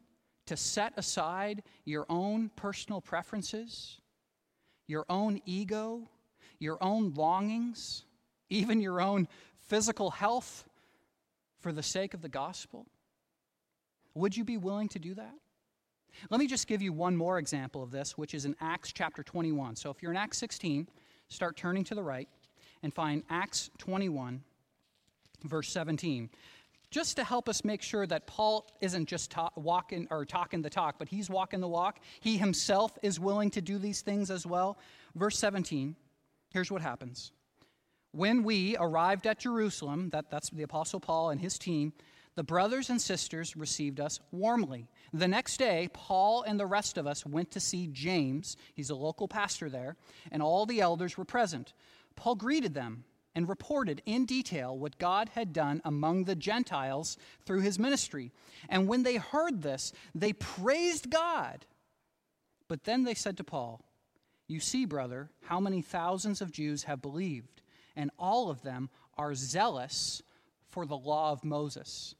to 0.46 0.56
set 0.56 0.92
aside 0.96 1.62
your 1.84 2.04
own 2.08 2.50
personal 2.56 3.00
preferences, 3.00 4.00
your 4.86 5.04
own 5.08 5.40
ego, 5.46 6.08
your 6.58 6.82
own 6.82 7.14
longings, 7.14 8.04
even 8.50 8.80
your 8.80 9.00
own 9.00 9.28
physical 9.68 10.10
health 10.10 10.64
for 11.60 11.70
the 11.70 11.82
sake 11.82 12.14
of 12.14 12.22
the 12.22 12.28
gospel? 12.28 12.86
Would 14.14 14.36
you 14.36 14.44
be 14.44 14.56
willing 14.56 14.88
to 14.88 14.98
do 14.98 15.14
that? 15.14 15.34
Let 16.30 16.40
me 16.40 16.46
just 16.46 16.66
give 16.66 16.82
you 16.82 16.92
one 16.92 17.16
more 17.16 17.38
example 17.38 17.82
of 17.82 17.90
this, 17.90 18.18
which 18.18 18.34
is 18.34 18.44
in 18.44 18.56
Acts 18.60 18.92
chapter 18.92 19.22
21. 19.22 19.76
So 19.76 19.90
if 19.90 20.02
you're 20.02 20.10
in 20.10 20.16
Acts 20.16 20.38
16, 20.38 20.88
start 21.28 21.56
turning 21.56 21.84
to 21.84 21.94
the 21.94 22.02
right 22.02 22.28
and 22.82 22.92
find 22.92 23.22
Acts 23.30 23.70
21, 23.78 24.42
verse 25.44 25.70
17 25.70 26.30
just 26.90 27.16
to 27.16 27.24
help 27.24 27.48
us 27.48 27.64
make 27.64 27.82
sure 27.82 28.06
that 28.06 28.26
Paul 28.26 28.66
isn't 28.80 29.06
just 29.06 29.30
talk, 29.30 29.52
walking 29.56 30.08
or 30.10 30.24
talking 30.24 30.62
the 30.62 30.70
talk, 30.70 30.96
but 30.98 31.08
he's 31.08 31.28
walking 31.28 31.60
the 31.60 31.68
walk. 31.68 32.00
He 32.20 32.38
himself 32.38 32.96
is 33.02 33.20
willing 33.20 33.50
to 33.50 33.60
do 33.60 33.78
these 33.78 34.00
things 34.00 34.30
as 34.30 34.46
well. 34.46 34.78
Verse 35.14 35.38
17, 35.38 35.96
here's 36.50 36.70
what 36.70 36.80
happens. 36.80 37.32
When 38.12 38.42
we 38.42 38.76
arrived 38.78 39.26
at 39.26 39.38
Jerusalem, 39.38 40.10
that, 40.10 40.30
that's 40.30 40.48
the 40.48 40.62
Apostle 40.62 41.00
Paul 41.00 41.30
and 41.30 41.40
his 41.40 41.58
team, 41.58 41.92
the 42.36 42.42
brothers 42.44 42.88
and 42.88 43.02
sisters 43.02 43.56
received 43.56 44.00
us 44.00 44.20
warmly. 44.30 44.88
The 45.12 45.28
next 45.28 45.58
day, 45.58 45.88
Paul 45.92 46.42
and 46.42 46.58
the 46.58 46.66
rest 46.66 46.96
of 46.96 47.06
us 47.06 47.26
went 47.26 47.50
to 47.50 47.60
see 47.60 47.88
James. 47.88 48.56
He's 48.74 48.90
a 48.90 48.94
local 48.94 49.28
pastor 49.28 49.68
there, 49.68 49.96
and 50.30 50.42
all 50.42 50.64
the 50.64 50.80
elders 50.80 51.18
were 51.18 51.24
present. 51.24 51.74
Paul 52.16 52.36
greeted 52.36 52.74
them 52.74 53.04
and 53.38 53.48
reported 53.48 54.02
in 54.04 54.26
detail 54.26 54.76
what 54.76 54.98
God 54.98 55.28
had 55.28 55.52
done 55.52 55.80
among 55.84 56.24
the 56.24 56.34
Gentiles 56.34 57.16
through 57.46 57.60
his 57.60 57.78
ministry. 57.78 58.32
And 58.68 58.88
when 58.88 59.04
they 59.04 59.14
heard 59.14 59.62
this, 59.62 59.92
they 60.12 60.32
praised 60.32 61.08
God. 61.08 61.64
But 62.66 62.82
then 62.82 63.04
they 63.04 63.14
said 63.14 63.36
to 63.36 63.44
Paul, 63.44 63.84
You 64.48 64.58
see, 64.58 64.86
brother, 64.86 65.30
how 65.42 65.60
many 65.60 65.82
thousands 65.82 66.40
of 66.40 66.50
Jews 66.50 66.82
have 66.82 67.00
believed, 67.00 67.62
and 67.94 68.10
all 68.18 68.50
of 68.50 68.62
them 68.62 68.90
are 69.16 69.36
zealous 69.36 70.20
for 70.68 70.84
the 70.84 70.98
law 70.98 71.30
of 71.30 71.44
Moses. 71.44 72.16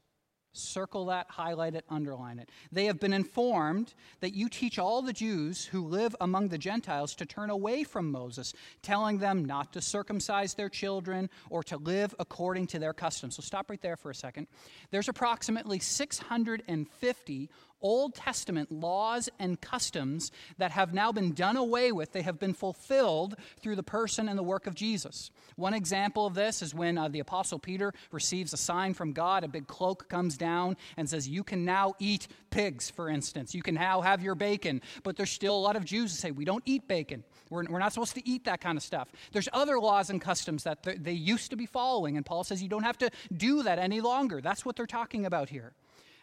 Circle 0.51 1.05
that, 1.05 1.27
highlight 1.29 1.75
it, 1.75 1.85
underline 1.89 2.39
it. 2.39 2.49
They 2.71 2.85
have 2.85 2.99
been 2.99 3.13
informed 3.13 3.93
that 4.19 4.33
you 4.33 4.49
teach 4.49 4.79
all 4.79 5.01
the 5.01 5.13
Jews 5.13 5.65
who 5.65 5.85
live 5.85 6.15
among 6.19 6.47
the 6.47 6.57
Gentiles 6.57 7.13
to 7.15 7.25
turn 7.25 7.49
away 7.49 7.83
from 7.83 8.11
Moses, 8.11 8.53
telling 8.81 9.19
them 9.19 9.45
not 9.45 9.71
to 9.73 9.81
circumcise 9.81 10.55
their 10.55 10.69
children 10.69 11.29
or 11.49 11.61
to 11.63 11.77
live 11.77 12.15
according 12.17 12.67
to 12.67 12.79
their 12.79 12.93
customs. 12.93 13.35
So 13.35 13.41
stop 13.41 13.69
right 13.69 13.81
there 13.81 13.95
for 13.95 14.09
a 14.09 14.15
second. 14.15 14.47
There's 14.89 15.07
approximately 15.07 15.79
650 15.79 17.49
Old 17.81 18.15
Testament 18.15 18.71
laws 18.71 19.29
and 19.39 19.59
customs 19.59 20.31
that 20.57 20.71
have 20.71 20.93
now 20.93 21.11
been 21.11 21.33
done 21.33 21.57
away 21.57 21.91
with. 21.91 22.11
They 22.11 22.21
have 22.21 22.39
been 22.39 22.53
fulfilled 22.53 23.35
through 23.61 23.75
the 23.75 23.83
person 23.83 24.29
and 24.29 24.37
the 24.37 24.43
work 24.43 24.67
of 24.67 24.75
Jesus. 24.75 25.31
One 25.55 25.73
example 25.73 26.25
of 26.25 26.33
this 26.33 26.61
is 26.61 26.73
when 26.73 26.97
uh, 26.97 27.07
the 27.07 27.19
Apostle 27.19 27.59
Peter 27.59 27.93
receives 28.11 28.53
a 28.53 28.57
sign 28.57 28.93
from 28.93 29.13
God. 29.13 29.43
A 29.43 29.47
big 29.47 29.67
cloak 29.67 30.09
comes 30.09 30.37
down 30.37 30.77
and 30.97 31.09
says, 31.09 31.27
You 31.27 31.43
can 31.43 31.65
now 31.65 31.93
eat 31.99 32.27
pigs, 32.49 32.89
for 32.89 33.09
instance. 33.09 33.53
You 33.53 33.61
can 33.61 33.75
now 33.75 34.01
have 34.01 34.21
your 34.21 34.35
bacon. 34.35 34.81
But 35.03 35.17
there's 35.17 35.31
still 35.31 35.55
a 35.55 35.59
lot 35.59 35.75
of 35.75 35.85
Jews 35.85 36.11
who 36.11 36.17
say, 36.17 36.31
We 36.31 36.45
don't 36.45 36.63
eat 36.65 36.87
bacon. 36.87 37.23
We're, 37.49 37.65
we're 37.65 37.79
not 37.79 37.93
supposed 37.93 38.15
to 38.15 38.27
eat 38.27 38.45
that 38.45 38.61
kind 38.61 38.77
of 38.77 38.83
stuff. 38.83 39.09
There's 39.31 39.49
other 39.53 39.79
laws 39.79 40.09
and 40.09 40.21
customs 40.21 40.63
that 40.63 40.83
they 40.83 41.13
used 41.13 41.49
to 41.49 41.57
be 41.57 41.65
following. 41.65 42.17
And 42.17 42.25
Paul 42.25 42.43
says, 42.43 42.61
You 42.61 42.69
don't 42.69 42.83
have 42.83 42.97
to 42.99 43.09
do 43.35 43.63
that 43.63 43.79
any 43.79 44.01
longer. 44.01 44.41
That's 44.41 44.65
what 44.65 44.75
they're 44.75 44.85
talking 44.85 45.25
about 45.25 45.49
here. 45.49 45.73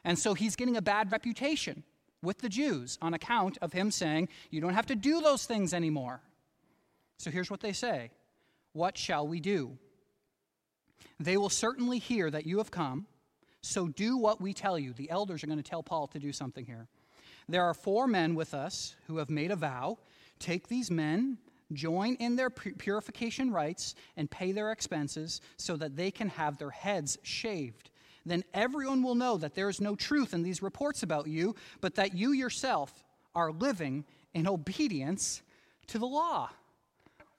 And 0.06 0.16
so 0.16 0.34
he's 0.34 0.54
getting 0.54 0.76
a 0.76 0.82
bad 0.82 1.10
reputation 1.10 1.82
with 2.22 2.38
the 2.38 2.48
Jews 2.48 2.96
on 3.02 3.12
account 3.12 3.58
of 3.60 3.72
him 3.72 3.90
saying, 3.90 4.28
You 4.50 4.60
don't 4.60 4.72
have 4.72 4.86
to 4.86 4.94
do 4.94 5.20
those 5.20 5.44
things 5.46 5.74
anymore. 5.74 6.20
So 7.18 7.30
here's 7.30 7.50
what 7.50 7.60
they 7.60 7.72
say 7.72 8.12
What 8.72 8.96
shall 8.96 9.26
we 9.26 9.40
do? 9.40 9.76
They 11.18 11.36
will 11.36 11.50
certainly 11.50 11.98
hear 11.98 12.30
that 12.30 12.46
you 12.46 12.58
have 12.58 12.70
come, 12.70 13.06
so 13.62 13.88
do 13.88 14.16
what 14.16 14.40
we 14.40 14.54
tell 14.54 14.78
you. 14.78 14.92
The 14.92 15.10
elders 15.10 15.42
are 15.42 15.48
going 15.48 15.58
to 15.58 15.68
tell 15.68 15.82
Paul 15.82 16.06
to 16.08 16.20
do 16.20 16.32
something 16.32 16.64
here. 16.64 16.86
There 17.48 17.64
are 17.64 17.74
four 17.74 18.06
men 18.06 18.36
with 18.36 18.54
us 18.54 18.94
who 19.08 19.18
have 19.18 19.28
made 19.28 19.50
a 19.50 19.56
vow. 19.56 19.98
Take 20.38 20.68
these 20.68 20.90
men, 20.90 21.38
join 21.72 22.14
in 22.16 22.36
their 22.36 22.50
purification 22.50 23.50
rites, 23.50 23.96
and 24.16 24.30
pay 24.30 24.52
their 24.52 24.70
expenses 24.70 25.40
so 25.56 25.76
that 25.78 25.96
they 25.96 26.12
can 26.12 26.28
have 26.28 26.58
their 26.58 26.70
heads 26.70 27.18
shaved 27.22 27.90
then 28.30 28.44
everyone 28.52 29.02
will 29.02 29.14
know 29.14 29.36
that 29.36 29.54
there 29.54 29.68
is 29.68 29.80
no 29.80 29.94
truth 29.94 30.34
in 30.34 30.42
these 30.42 30.62
reports 30.62 31.02
about 31.02 31.26
you, 31.26 31.54
but 31.80 31.94
that 31.94 32.14
you 32.14 32.32
yourself 32.32 33.04
are 33.34 33.52
living 33.52 34.04
in 34.34 34.46
obedience 34.46 35.42
to 35.88 35.98
the 35.98 36.06
law. 36.06 36.50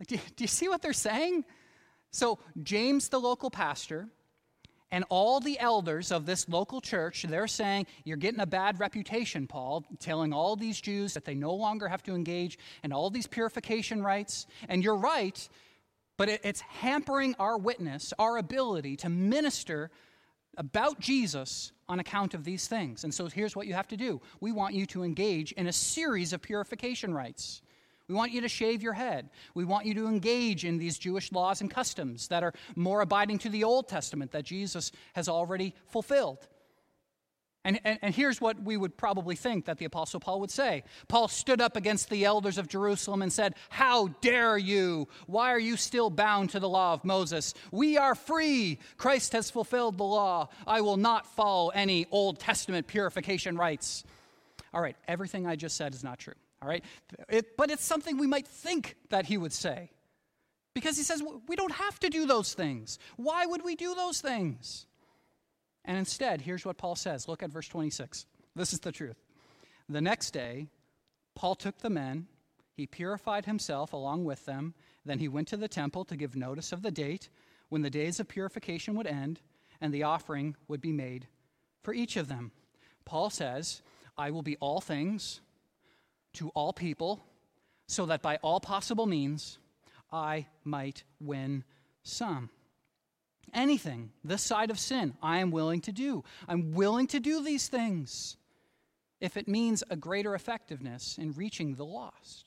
do, 0.08 0.16
you, 0.16 0.22
do 0.36 0.44
you 0.44 0.48
see 0.48 0.68
what 0.68 0.82
they're 0.82 0.94
saying? 0.94 1.44
So, 2.12 2.40
James, 2.64 3.10
the 3.10 3.20
local 3.20 3.50
pastor, 3.50 4.08
and 4.92 5.04
all 5.10 5.40
the 5.40 5.60
elders 5.60 6.12
of 6.12 6.26
this 6.26 6.48
local 6.48 6.80
church, 6.80 7.24
they're 7.24 7.48
saying, 7.48 7.88
You're 8.06 8.18
getting 8.18 8.40
a 8.40 8.46
bad 8.46 8.80
reputation, 8.80 9.46
Paul, 9.46 9.86
telling 10.00 10.32
all 10.34 10.56
these 10.56 10.80
Jews 10.80 11.14
that 11.14 11.26
they 11.26 11.36
no 11.36 11.54
longer 11.54 11.88
have 11.88 12.04
to 12.04 12.16
engage 12.16 12.58
in 12.84 12.94
all 12.94 13.10
these 13.10 13.28
purification 13.28 14.02
rites. 14.02 14.48
And 14.70 14.84
you're 14.84 14.96
right, 14.96 15.48
but 16.18 16.30
it's 16.30 16.62
hampering 16.62 17.36
our 17.38 17.58
witness, 17.58 18.14
our 18.18 18.38
ability 18.38 18.96
to 18.98 19.10
minister 19.10 19.92
about 20.58 21.00
Jesus 21.00 21.72
on 21.88 22.00
account 22.00 22.34
of 22.34 22.44
these 22.44 22.68
things. 22.68 23.04
And 23.04 23.14
so 23.14 23.28
here's 23.28 23.56
what 23.56 23.68
you 23.68 23.74
have 23.74 23.88
to 23.90 23.98
do 23.98 24.22
we 24.42 24.52
want 24.52 24.74
you 24.74 24.86
to 24.88 25.04
engage 25.04 25.52
in 25.54 25.68
a 25.68 25.74
series 25.74 26.34
of 26.34 26.42
purification 26.42 27.14
rites. 27.14 27.62
We 28.08 28.16
want 28.16 28.32
you 28.32 28.40
to 28.42 28.48
shave 28.48 28.82
your 28.82 28.94
head. 28.94 29.30
We 29.54 29.66
want 29.66 29.86
you 29.86 29.94
to 29.96 30.08
engage 30.08 30.64
in 30.64 30.78
these 30.78 30.98
Jewish 30.98 31.32
laws 31.34 31.60
and 31.60 31.70
customs 31.70 32.30
that 32.30 32.42
are 32.42 32.54
more 32.76 33.02
abiding 33.02 33.38
to 33.40 33.50
the 33.50 33.66
Old 33.66 33.90
Testament 33.90 34.32
that 34.32 34.46
Jesus 34.46 34.94
has 35.14 35.28
already 35.28 35.74
fulfilled. 35.88 36.48
And, 37.68 37.82
and, 37.84 38.00
and, 38.02 38.16
here's 38.16 38.40
what 38.40 38.64
we 38.64 38.78
would 38.78 38.96
probably 38.96 39.36
think 39.36 39.66
that 39.66 39.78
the 39.78 39.84
Apostle 39.84 40.22
Paul 40.22 40.40
would 40.40 40.50
say 40.50 40.86
Paul 41.10 41.28
stood 41.28 41.60
up 41.60 41.76
against 41.76 42.10
the 42.10 42.24
elders 42.24 42.58
of 42.58 42.70
Jerusalem 42.70 43.22
and 43.22 43.32
said, 43.32 43.56
How 43.70 44.08
dare 44.22 44.58
you? 44.58 45.10
Why 45.26 45.52
are 45.52 45.60
you 45.60 45.76
still 45.76 46.10
bound 46.10 46.52
to 46.52 46.62
the 46.62 46.70
law 46.70 46.94
of 46.94 47.04
Moses? 47.04 47.54
We 47.70 47.98
are 47.98 48.16
free. 48.16 48.80
Christ 48.96 49.34
has 49.34 49.52
fulfilled 49.52 49.98
the 49.98 50.06
law. 50.06 50.48
I 50.66 50.80
will 50.80 50.96
not 50.96 51.28
follow 51.36 51.68
any 51.68 52.06
Old 52.10 52.40
Testament 52.40 52.88
purification 52.88 53.58
rites. 53.58 54.06
All 54.74 54.80
right, 54.80 54.96
everything 55.06 55.46
I 55.46 55.58
just 55.58 55.76
said 55.76 55.94
is 55.94 56.06
not 56.06 56.20
true. 56.20 56.36
All 56.62 56.70
right? 56.70 56.86
It, 57.28 57.58
but 57.58 57.70
it's 57.70 57.84
something 57.84 58.18
we 58.18 58.28
might 58.28 58.48
think 58.48 58.96
that 59.10 59.26
he 59.26 59.38
would 59.38 59.52
say. 59.52 59.92
Because 60.74 60.96
he 60.96 61.04
says, 61.04 61.22
We 61.50 61.58
don't 61.58 61.74
have 61.74 62.00
to 62.00 62.10
do 62.10 62.28
those 62.28 62.54
things. 62.54 62.98
Why 63.18 63.46
would 63.46 63.66
we 63.66 63.76
do 63.76 63.94
those 63.94 64.22
things? 64.22 64.86
And 65.88 65.98
instead, 65.98 66.42
here's 66.42 66.66
what 66.66 66.78
Paul 66.78 66.96
says. 66.96 67.28
Look 67.28 67.42
at 67.42 67.50
verse 67.50 67.68
26. 67.70 68.26
This 68.56 68.74
is 68.74 68.82
the 68.82 68.92
truth. 68.92 69.16
The 69.88 70.02
next 70.02 70.32
day, 70.32 70.68
Paul 71.34 71.56
took 71.56 71.78
the 71.78 71.90
men, 71.90 72.28
he 72.74 72.86
purified 72.86 73.46
himself 73.46 73.94
along 73.94 74.26
with 74.26 74.46
them, 74.46 74.74
then 75.06 75.20
he 75.20 75.30
went 75.30 75.48
to 75.48 75.58
the 75.58 75.70
temple 75.70 76.04
to 76.06 76.18
give 76.18 76.36
notice 76.36 76.74
of 76.74 76.82
the 76.82 76.92
date 76.92 77.30
when 77.70 77.82
the 77.82 77.90
days 77.90 78.20
of 78.20 78.28
purification 78.28 78.96
would 78.96 79.08
end 79.08 79.40
and 79.80 79.94
the 79.94 80.04
offering 80.04 80.56
would 80.68 80.82
be 80.82 80.92
made 80.92 81.28
for 81.84 81.94
each 81.94 82.18
of 82.18 82.28
them. 82.28 82.52
Paul 83.06 83.30
says, 83.30 83.82
I 84.18 84.32
will 84.32 84.42
be 84.42 84.58
all 84.58 84.82
things 84.82 85.40
to 86.34 86.50
all 86.50 86.74
people, 86.74 87.24
so 87.88 88.06
that 88.08 88.22
by 88.22 88.38
all 88.38 88.60
possible 88.60 89.06
means 89.06 89.58
I 90.12 90.48
might 90.66 91.04
win 91.22 91.64
some 92.04 92.50
anything 93.54 94.12
this 94.24 94.42
side 94.42 94.70
of 94.72 94.80
sin, 94.80 95.16
I 95.22 95.40
am 95.40 95.52
willing 95.52 95.82
to 95.82 95.92
do. 95.92 96.24
I'm 96.48 96.74
willing 96.74 97.08
to 97.08 97.20
do 97.20 97.44
these 97.44 97.68
things 97.68 98.38
if 99.20 99.38
it 99.38 99.48
means 99.48 99.84
a 99.90 99.96
greater 99.96 100.36
effectiveness 100.36 101.18
in 101.18 101.34
reaching 101.34 101.76
the 101.76 101.86
lost. 101.86 102.46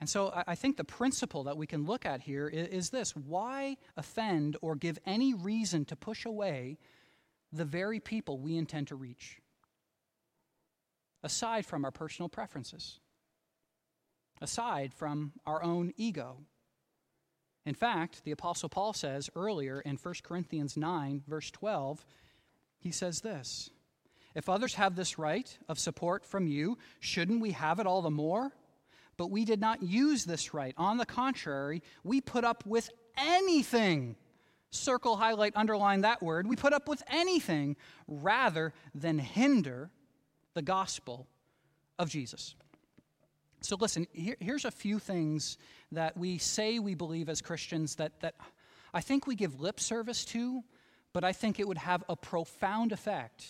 And 0.00 0.08
so 0.08 0.32
I 0.46 0.54
think 0.54 0.78
the 0.78 0.84
principle 0.84 1.44
that 1.44 1.58
we 1.58 1.66
can 1.66 1.84
look 1.84 2.06
at 2.06 2.22
here 2.22 2.48
is 2.48 2.88
this 2.88 3.14
why 3.14 3.76
offend 3.98 4.56
or 4.62 4.74
give 4.74 4.98
any 5.04 5.34
reason 5.34 5.84
to 5.86 5.96
push 5.96 6.24
away 6.24 6.78
the 7.52 7.66
very 7.66 8.00
people 8.00 8.38
we 8.38 8.56
intend 8.56 8.88
to 8.88 8.96
reach, 8.96 9.40
aside 11.22 11.66
from 11.66 11.84
our 11.84 11.90
personal 11.90 12.30
preferences, 12.30 12.98
aside 14.40 14.94
from 14.94 15.32
our 15.44 15.62
own 15.62 15.92
ego? 15.98 16.38
In 17.70 17.76
fact, 17.76 18.24
the 18.24 18.32
Apostle 18.32 18.68
Paul 18.68 18.92
says 18.92 19.30
earlier 19.36 19.80
in 19.80 19.94
1 19.94 20.14
Corinthians 20.24 20.76
9, 20.76 21.22
verse 21.28 21.52
12, 21.52 22.04
he 22.80 22.90
says 22.90 23.20
this 23.20 23.70
If 24.34 24.48
others 24.48 24.74
have 24.74 24.96
this 24.96 25.20
right 25.20 25.56
of 25.68 25.78
support 25.78 26.26
from 26.26 26.48
you, 26.48 26.78
shouldn't 26.98 27.40
we 27.40 27.52
have 27.52 27.78
it 27.78 27.86
all 27.86 28.02
the 28.02 28.10
more? 28.10 28.50
But 29.16 29.30
we 29.30 29.44
did 29.44 29.60
not 29.60 29.84
use 29.84 30.24
this 30.24 30.52
right. 30.52 30.74
On 30.76 30.96
the 30.96 31.06
contrary, 31.06 31.84
we 32.02 32.20
put 32.20 32.42
up 32.42 32.66
with 32.66 32.90
anything. 33.16 34.16
Circle, 34.70 35.14
highlight, 35.14 35.52
underline 35.54 36.00
that 36.00 36.24
word. 36.24 36.48
We 36.48 36.56
put 36.56 36.72
up 36.72 36.88
with 36.88 37.04
anything 37.06 37.76
rather 38.08 38.72
than 38.96 39.20
hinder 39.20 39.92
the 40.54 40.62
gospel 40.62 41.28
of 42.00 42.10
Jesus. 42.10 42.56
So, 43.60 43.76
listen, 43.78 44.06
here, 44.12 44.36
here's 44.40 44.64
a 44.64 44.70
few 44.70 44.98
things 44.98 45.58
that 45.92 46.16
we 46.16 46.38
say 46.38 46.78
we 46.78 46.94
believe 46.94 47.28
as 47.28 47.40
Christians 47.40 47.96
that, 47.96 48.20
that 48.20 48.34
I 48.94 49.00
think 49.00 49.26
we 49.26 49.34
give 49.34 49.60
lip 49.60 49.80
service 49.80 50.24
to, 50.26 50.62
but 51.12 51.24
I 51.24 51.32
think 51.32 51.58
it 51.58 51.66
would 51.66 51.78
have 51.78 52.04
a 52.08 52.16
profound 52.16 52.92
effect 52.92 53.46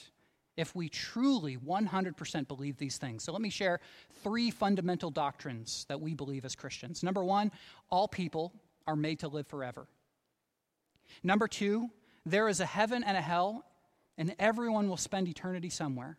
if 0.57 0.74
we 0.74 0.88
truly 0.88 1.57
100% 1.57 2.48
believe 2.48 2.76
these 2.76 2.98
things. 2.98 3.24
So 3.24 3.33
let 3.33 3.40
me 3.40 3.50
share 3.50 3.81
three 4.22 4.50
fundamental 4.50 5.11
doctrines 5.11 5.87
that 5.88 6.00
we 6.00 6.14
believe 6.14 6.44
as 6.44 6.55
Christians. 6.55 7.03
Number 7.03 7.24
one, 7.24 7.50
all 7.90 8.09
people 8.09 8.53
are 8.87 8.96
made 8.96 9.20
to 9.20 9.29
live 9.29 9.46
forever. 9.46 9.87
Number 11.22 11.48
two, 11.48 11.88
there 12.26 12.48
is 12.48 12.61
a 12.61 12.66
heaven 12.66 13.03
and 13.03 13.16
a 13.16 13.22
hell, 13.22 13.64
and 14.18 14.35
everyone 14.38 14.88
will 14.88 14.96
spend 14.96 15.29
eternity 15.29 15.70
somewhere. 15.70 16.18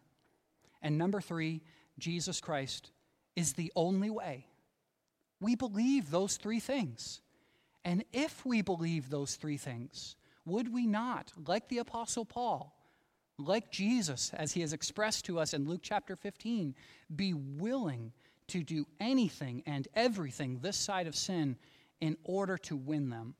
And 0.82 0.98
number 0.98 1.22
three, 1.22 1.62
Jesus 2.00 2.42
Christ 2.42 2.92
is 3.36 3.54
the 3.54 3.72
only 3.76 4.10
way. 4.10 4.48
We 5.42 5.56
believe 5.56 6.10
those 6.10 6.38
three 6.38 6.62
things. 6.62 7.20
And 7.84 8.06
if 8.14 8.46
we 8.46 8.62
believe 8.62 9.10
those 9.10 9.36
three 9.36 9.58
things, 9.58 10.16
would 10.46 10.72
we 10.72 10.86
not, 10.86 11.34
like 11.48 11.68
the 11.68 11.80
Apostle 11.80 12.26
Paul, 12.26 12.74
like 13.38 13.72
Jesus, 13.72 14.32
as 14.36 14.54
he 14.54 14.62
has 14.62 14.72
expressed 14.72 15.26
to 15.26 15.40
us 15.40 15.54
in 15.54 15.68
Luke 15.68 15.82
chapter 15.84 16.16
15, 16.16 16.76
be 17.16 17.34
willing 17.34 18.14
to 18.48 18.64
do 18.64 18.86
anything 19.00 19.64
and 19.66 19.88
everything 19.96 20.60
this 20.60 20.78
side 20.78 21.08
of 21.08 21.16
sin 21.16 21.58
in 22.00 22.18
order 22.24 22.58
to 22.58 22.76
win 22.76 23.10
them, 23.10 23.34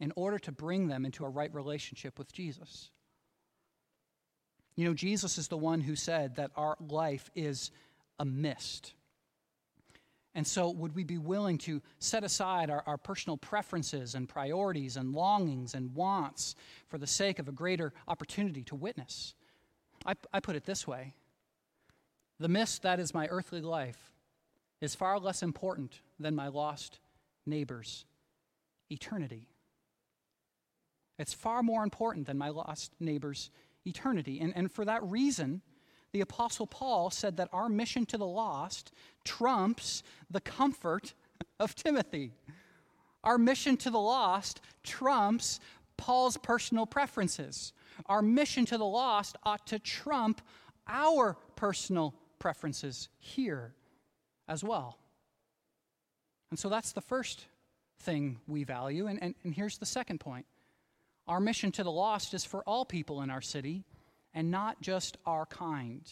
in 0.00 0.12
order 0.16 0.38
to 0.40 0.52
bring 0.52 0.88
them 0.88 1.06
into 1.06 1.24
a 1.24 1.28
right 1.28 1.52
relationship 1.54 2.18
with 2.18 2.32
Jesus? 2.32 2.90
You 4.74 4.86
know, 4.86 4.94
Jesus 4.94 5.38
is 5.38 5.48
the 5.48 5.56
one 5.56 5.80
who 5.80 5.96
said 5.96 6.36
that 6.36 6.50
our 6.56 6.76
life 6.80 7.30
is 7.34 7.70
a 8.18 8.24
mist. 8.24 8.94
And 10.34 10.46
so, 10.46 10.70
would 10.70 10.94
we 10.94 11.04
be 11.04 11.18
willing 11.18 11.58
to 11.58 11.82
set 11.98 12.24
aside 12.24 12.70
our, 12.70 12.82
our 12.86 12.96
personal 12.96 13.36
preferences 13.36 14.14
and 14.14 14.28
priorities 14.28 14.96
and 14.96 15.12
longings 15.12 15.74
and 15.74 15.94
wants 15.94 16.54
for 16.88 16.96
the 16.96 17.06
sake 17.06 17.38
of 17.38 17.48
a 17.48 17.52
greater 17.52 17.92
opportunity 18.08 18.62
to 18.64 18.74
witness? 18.74 19.34
I, 20.06 20.14
I 20.32 20.40
put 20.40 20.56
it 20.56 20.64
this 20.64 20.86
way 20.86 21.14
The 22.38 22.48
mist 22.48 22.82
that 22.82 22.98
is 22.98 23.12
my 23.12 23.26
earthly 23.26 23.60
life 23.60 24.12
is 24.80 24.94
far 24.94 25.18
less 25.18 25.42
important 25.42 26.00
than 26.18 26.34
my 26.34 26.48
lost 26.48 26.98
neighbor's 27.44 28.06
eternity. 28.90 29.48
It's 31.18 31.34
far 31.34 31.62
more 31.62 31.84
important 31.84 32.26
than 32.26 32.38
my 32.38 32.48
lost 32.48 32.92
neighbor's 32.98 33.50
eternity. 33.86 34.40
And, 34.40 34.52
and 34.56 34.72
for 34.72 34.84
that 34.84 35.02
reason, 35.04 35.62
the 36.12 36.20
Apostle 36.20 36.66
Paul 36.66 37.10
said 37.10 37.36
that 37.38 37.48
our 37.52 37.68
mission 37.68 38.06
to 38.06 38.18
the 38.18 38.26
lost 38.26 38.92
trumps 39.24 40.02
the 40.30 40.40
comfort 40.40 41.14
of 41.58 41.74
Timothy. 41.74 42.32
Our 43.24 43.38
mission 43.38 43.76
to 43.78 43.90
the 43.90 44.00
lost 44.00 44.60
trumps 44.82 45.60
Paul's 45.96 46.36
personal 46.36 46.86
preferences. 46.86 47.72
Our 48.06 48.22
mission 48.22 48.66
to 48.66 48.78
the 48.78 48.84
lost 48.84 49.36
ought 49.44 49.66
to 49.68 49.78
trump 49.78 50.42
our 50.86 51.36
personal 51.56 52.14
preferences 52.38 53.08
here 53.18 53.74
as 54.48 54.64
well. 54.64 54.98
And 56.50 56.58
so 56.58 56.68
that's 56.68 56.92
the 56.92 57.00
first 57.00 57.46
thing 58.00 58.38
we 58.46 58.64
value. 58.64 59.06
And, 59.06 59.22
and, 59.22 59.34
and 59.44 59.54
here's 59.54 59.78
the 59.78 59.86
second 59.86 60.20
point 60.20 60.44
our 61.28 61.40
mission 61.40 61.70
to 61.72 61.84
the 61.84 61.90
lost 61.90 62.34
is 62.34 62.44
for 62.44 62.62
all 62.64 62.84
people 62.84 63.22
in 63.22 63.30
our 63.30 63.40
city 63.40 63.84
and 64.34 64.50
not 64.50 64.80
just 64.80 65.16
our 65.26 65.46
kind. 65.46 66.02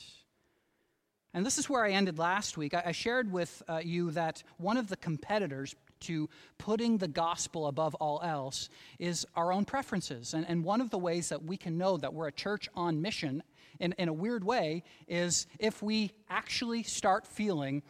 And 1.32 1.46
this 1.46 1.58
is 1.58 1.70
where 1.70 1.84
I 1.84 1.92
ended 1.92 2.18
last 2.18 2.56
week. 2.56 2.74
I, 2.74 2.92
shared 2.92 3.30
with 3.30 3.62
uh, 3.68 3.80
you 3.84 4.10
that 4.12 4.42
one 4.58 4.76
of 4.76 4.88
the 4.88 4.96
competitors 4.96 5.76
to 6.00 6.28
putting 6.58 6.98
the 6.98 7.08
gospel 7.08 7.66
above 7.66 7.94
all 7.96 8.20
else 8.24 8.68
is 8.98 9.26
our 9.36 9.52
own 9.52 9.64
preferences. 9.64 10.34
And, 10.34 10.46
and 10.48 10.64
one 10.64 10.80
of 10.80 10.90
the 10.90 10.98
ways 10.98 11.28
that 11.28 11.44
we 11.44 11.56
can 11.56 11.78
know 11.78 11.96
that 11.98 12.12
we're 12.12 12.28
a 12.28 12.32
church 12.32 12.68
on 12.74 13.00
mission 13.00 13.42
in, 13.78 13.94
in 13.98 14.08
a 14.08 14.12
weird 14.12 14.42
way 14.42 14.82
is 15.06 15.46
if 15.58 15.82
we 15.82 16.10
actually 16.28 16.82
start 16.82 17.26
feeling 17.26 17.82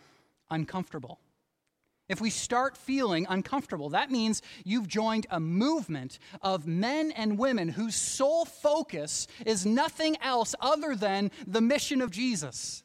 uncomfortable. 0.51 1.19
If 2.11 2.21
we 2.21 2.29
start 2.29 2.77
feeling 2.77 3.25
uncomfortable, 3.31 3.91
that 3.91 4.11
means 4.11 4.43
you've 4.65 4.89
joined 4.89 5.29
a 5.31 5.39
movement 5.39 6.19
of 6.43 6.67
men 6.67 7.13
and 7.13 7.39
women 7.39 7.69
whose 7.69 7.95
sole 7.95 8.45
focus 8.45 9.29
is 9.47 9.65
nothing 9.65 10.17
else 10.21 10.57
other 10.61 10.97
than 10.97 11.31
the 11.47 11.61
mission 11.61 12.03
of 12.03 12.11
Jesus. 12.11 12.83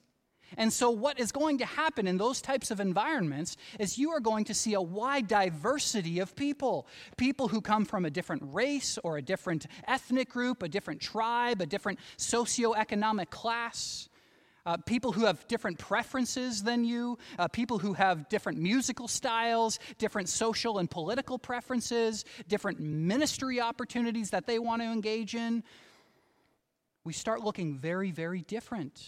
And 0.58 0.72
so, 0.72 0.92
what 0.92 1.20
is 1.20 1.32
going 1.32 1.58
to 1.58 1.66
happen 1.66 2.06
in 2.06 2.20
those 2.20 2.40
types 2.40 2.70
of 2.70 2.80
environments 2.80 3.58
is 3.80 3.98
you 3.98 4.12
are 4.12 4.20
going 4.20 4.46
to 4.46 4.54
see 4.54 4.76
a 4.76 4.82
wide 4.82 5.28
diversity 5.28 6.20
of 6.20 6.36
people. 6.36 6.86
People 7.18 7.48
who 7.48 7.62
come 7.62 7.84
from 7.84 8.06
a 8.06 8.12
different 8.12 8.44
race 8.54 9.00
or 9.04 9.18
a 9.18 9.24
different 9.24 9.66
ethnic 9.88 10.30
group, 10.30 10.62
a 10.62 10.70
different 10.70 11.02
tribe, 11.02 11.62
a 11.62 11.66
different 11.66 11.98
socioeconomic 12.20 13.32
class 13.32 14.08
uh, 14.66 14.78
people 14.78 15.12
who 15.12 15.26
have 15.26 15.48
different 15.48 15.78
preferences 15.78 16.64
than 16.64 16.84
you, 16.84 17.18
uh, 17.38 17.48
people 17.48 17.80
who 17.80 17.94
have 17.94 18.30
different 18.30 18.58
musical 18.60 19.08
styles, 19.08 19.80
different 19.98 20.30
social 20.30 20.80
and 20.80 20.90
political 20.90 21.38
preferences, 21.38 22.26
different 22.48 22.80
ministry 22.80 23.62
opportunities 23.62 24.32
that 24.32 24.48
they 24.48 24.60
want 24.60 24.82
to 24.82 24.88
engage 24.88 25.36
in. 25.36 25.64
We 27.04 27.14
start 27.14 27.42
looking 27.42 27.78
very, 27.78 28.12
very 28.12 28.42
different. 28.42 29.02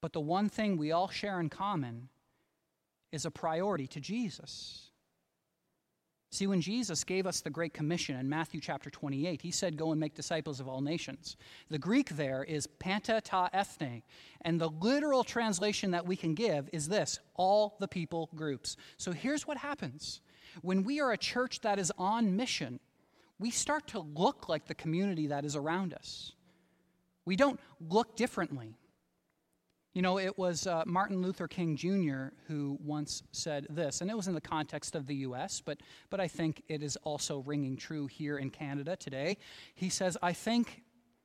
But 0.00 0.12
the 0.12 0.20
one 0.20 0.48
thing 0.48 0.76
we 0.76 0.90
all 0.90 1.08
share 1.08 1.38
in 1.38 1.48
common 1.48 2.08
is 3.12 3.24
a 3.24 3.30
priority 3.30 3.86
to 3.88 4.00
Jesus. 4.00 4.91
See, 6.32 6.46
when 6.46 6.62
Jesus 6.62 7.04
gave 7.04 7.26
us 7.26 7.42
the 7.42 7.50
Great 7.50 7.74
Commission 7.74 8.16
in 8.16 8.26
Matthew 8.26 8.58
chapter 8.58 8.88
28, 8.88 9.42
he 9.42 9.50
said, 9.50 9.76
Go 9.76 9.90
and 9.90 10.00
make 10.00 10.14
disciples 10.14 10.60
of 10.60 10.66
all 10.66 10.80
nations. 10.80 11.36
The 11.68 11.78
Greek 11.78 12.08
there 12.08 12.42
is 12.42 12.66
panta 12.66 13.20
ta 13.20 13.50
ethne, 13.52 14.02
and 14.40 14.58
the 14.58 14.70
literal 14.70 15.24
translation 15.24 15.90
that 15.90 16.06
we 16.06 16.16
can 16.16 16.34
give 16.34 16.70
is 16.72 16.88
this 16.88 17.20
all 17.34 17.76
the 17.80 17.86
people 17.86 18.30
groups. 18.34 18.78
So 18.96 19.12
here's 19.12 19.46
what 19.46 19.58
happens 19.58 20.22
when 20.62 20.84
we 20.84 21.00
are 21.00 21.12
a 21.12 21.18
church 21.18 21.60
that 21.60 21.78
is 21.78 21.92
on 21.98 22.34
mission, 22.34 22.80
we 23.38 23.50
start 23.50 23.86
to 23.88 24.00
look 24.00 24.48
like 24.48 24.66
the 24.66 24.74
community 24.74 25.26
that 25.26 25.44
is 25.44 25.54
around 25.54 25.92
us. 25.92 26.32
We 27.26 27.36
don't 27.36 27.60
look 27.78 28.16
differently. 28.16 28.78
You 29.94 30.00
know, 30.00 30.18
it 30.18 30.38
was 30.38 30.66
uh, 30.66 30.84
Martin 30.86 31.20
Luther 31.20 31.46
King 31.46 31.76
Jr. 31.76 32.34
who 32.48 32.78
once 32.82 33.22
said 33.32 33.66
this, 33.68 34.00
and 34.00 34.10
it 34.10 34.16
was 34.16 34.26
in 34.26 34.34
the 34.34 34.40
context 34.40 34.94
of 34.94 35.06
the 35.06 35.16
U.S., 35.16 35.60
but, 35.60 35.80
but 36.08 36.18
I 36.18 36.28
think 36.28 36.62
it 36.68 36.82
is 36.82 36.96
also 37.04 37.40
ringing 37.40 37.76
true 37.76 38.06
here 38.06 38.38
in 38.38 38.48
Canada 38.48 38.96
today. 38.96 39.36
He 39.74 39.90
says, 39.90 40.16
I 40.22 40.32
think 40.32 40.82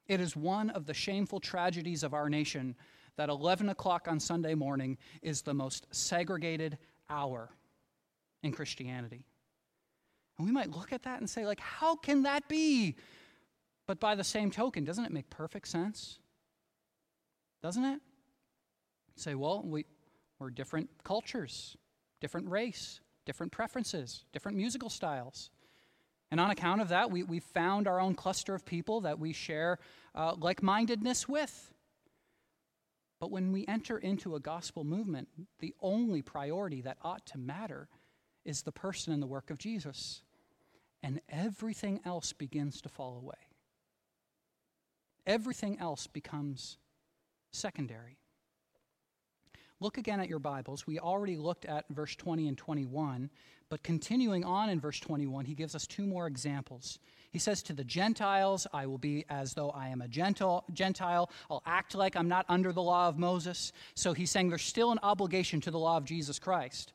it 0.08 0.19
is 0.19 0.36
one 0.36 0.69
of 0.71 0.86
the 0.86 0.93
shameful 0.93 1.39
tragedies 1.39 2.03
of 2.03 2.13
our 2.13 2.30
nation 2.30 2.75
that 3.15 3.30
11 3.30 3.69
o'clock 3.69 4.08
on 4.10 4.19
Sunday 4.19 4.53
morning 4.53 4.97
is 5.21 5.41
the 5.41 5.53
most 5.53 5.88
segregated 5.91 6.77
hour 7.10 7.49
in 8.43 8.51
Christianity. 8.51 9.25
And 10.38 10.45
we 10.45 10.53
might 10.53 10.71
look 10.71 10.91
at 10.91 11.03
that 11.03 11.19
and 11.19 11.30
say, 11.30 11.45
like, 11.45 11.62
how 11.62 11.95
can 11.95 12.23
that 12.23 12.49
be? 12.49 12.95
But 13.88 14.01
by 14.01 14.15
the 14.15 14.25
same 14.25 14.51
token, 14.51 14.84
doesn't 14.84 15.06
it 15.06 15.12
make 15.12 15.30
perfect 15.30 15.69
sense? 15.69 16.19
Doesn't 17.63 17.86
it? 17.86 18.01
Say, 19.19 19.36
well, 19.36 19.62
we, 19.63 19.86
we're 20.39 20.49
different 20.49 20.89
cultures, 21.03 21.77
different 22.21 22.49
race, 22.49 23.01
different 23.25 23.51
preferences, 23.51 24.23
different 24.32 24.58
musical 24.58 24.89
styles. 24.89 25.49
And 26.30 26.39
on 26.39 26.49
account 26.49 26.82
of 26.82 26.89
that, 26.89 27.10
we, 27.10 27.23
we 27.23 27.39
found 27.39 27.88
our 27.88 27.99
own 27.99 28.13
cluster 28.15 28.53
of 28.53 28.65
people 28.65 29.01
that 29.01 29.19
we 29.19 29.34
share 29.34 29.80
uh, 30.13 30.36
like 30.38 30.62
mindedness 30.62 31.27
with. 31.27 31.73
But 33.19 33.32
when 33.32 33.51
we 33.51 33.65
enter 33.67 33.97
into 33.97 34.36
a 34.36 34.39
gospel 34.39 34.84
movement, 34.84 35.30
the 35.60 35.73
only 35.82 36.21
priority 36.21 36.82
that 36.82 36.97
ought 37.01 37.25
to 37.27 37.38
matter 37.38 37.88
is 38.45 38.62
the 38.62 38.71
person 38.71 39.13
and 39.13 39.21
the 39.21 39.27
work 39.27 39.49
of 39.49 39.58
Jesus. 39.58 40.21
And 41.01 41.21
everything 41.30 41.99
else 42.06 42.34
begins 42.34 42.82
to 42.82 42.89
fall 42.89 43.17
away. 43.17 43.36
Everything 45.25 45.80
else 45.80 46.08
becomes 46.08 46.77
secondary. 47.51 48.17
Look 49.79 49.99
again 49.99 50.19
at 50.19 50.27
your 50.27 50.39
Bibles. 50.39 50.87
We 50.87 50.97
already 50.97 51.37
looked 51.37 51.65
at 51.65 51.85
verse 51.89 52.15
20 52.15 52.47
and 52.47 52.57
21, 52.57 53.29
but 53.69 53.83
continuing 53.83 54.43
on 54.43 54.69
in 54.69 54.79
verse 54.79 54.99
21, 54.99 55.45
he 55.45 55.53
gives 55.53 55.75
us 55.75 55.85
two 55.85 56.07
more 56.07 56.25
examples. 56.25 56.97
He 57.29 57.37
says, 57.37 57.61
To 57.63 57.73
the 57.73 57.83
Gentiles, 57.83 58.65
I 58.73 58.87
will 58.87 58.97
be 58.97 59.25
as 59.29 59.53
though 59.53 59.69
I 59.69 59.89
am 59.89 60.01
a 60.01 60.07
Gentile. 60.07 61.29
I'll 61.51 61.61
act 61.63 61.93
like 61.93 62.15
I'm 62.15 62.27
not 62.27 62.47
under 62.49 62.73
the 62.73 62.81
law 62.81 63.07
of 63.07 63.19
Moses. 63.19 63.71
So 63.93 64.13
he's 64.13 64.31
saying 64.31 64.49
there's 64.49 64.63
still 64.63 64.91
an 64.91 64.99
obligation 65.03 65.61
to 65.61 65.69
the 65.69 65.77
law 65.77 65.97
of 65.97 66.05
Jesus 66.05 66.39
Christ. 66.39 66.91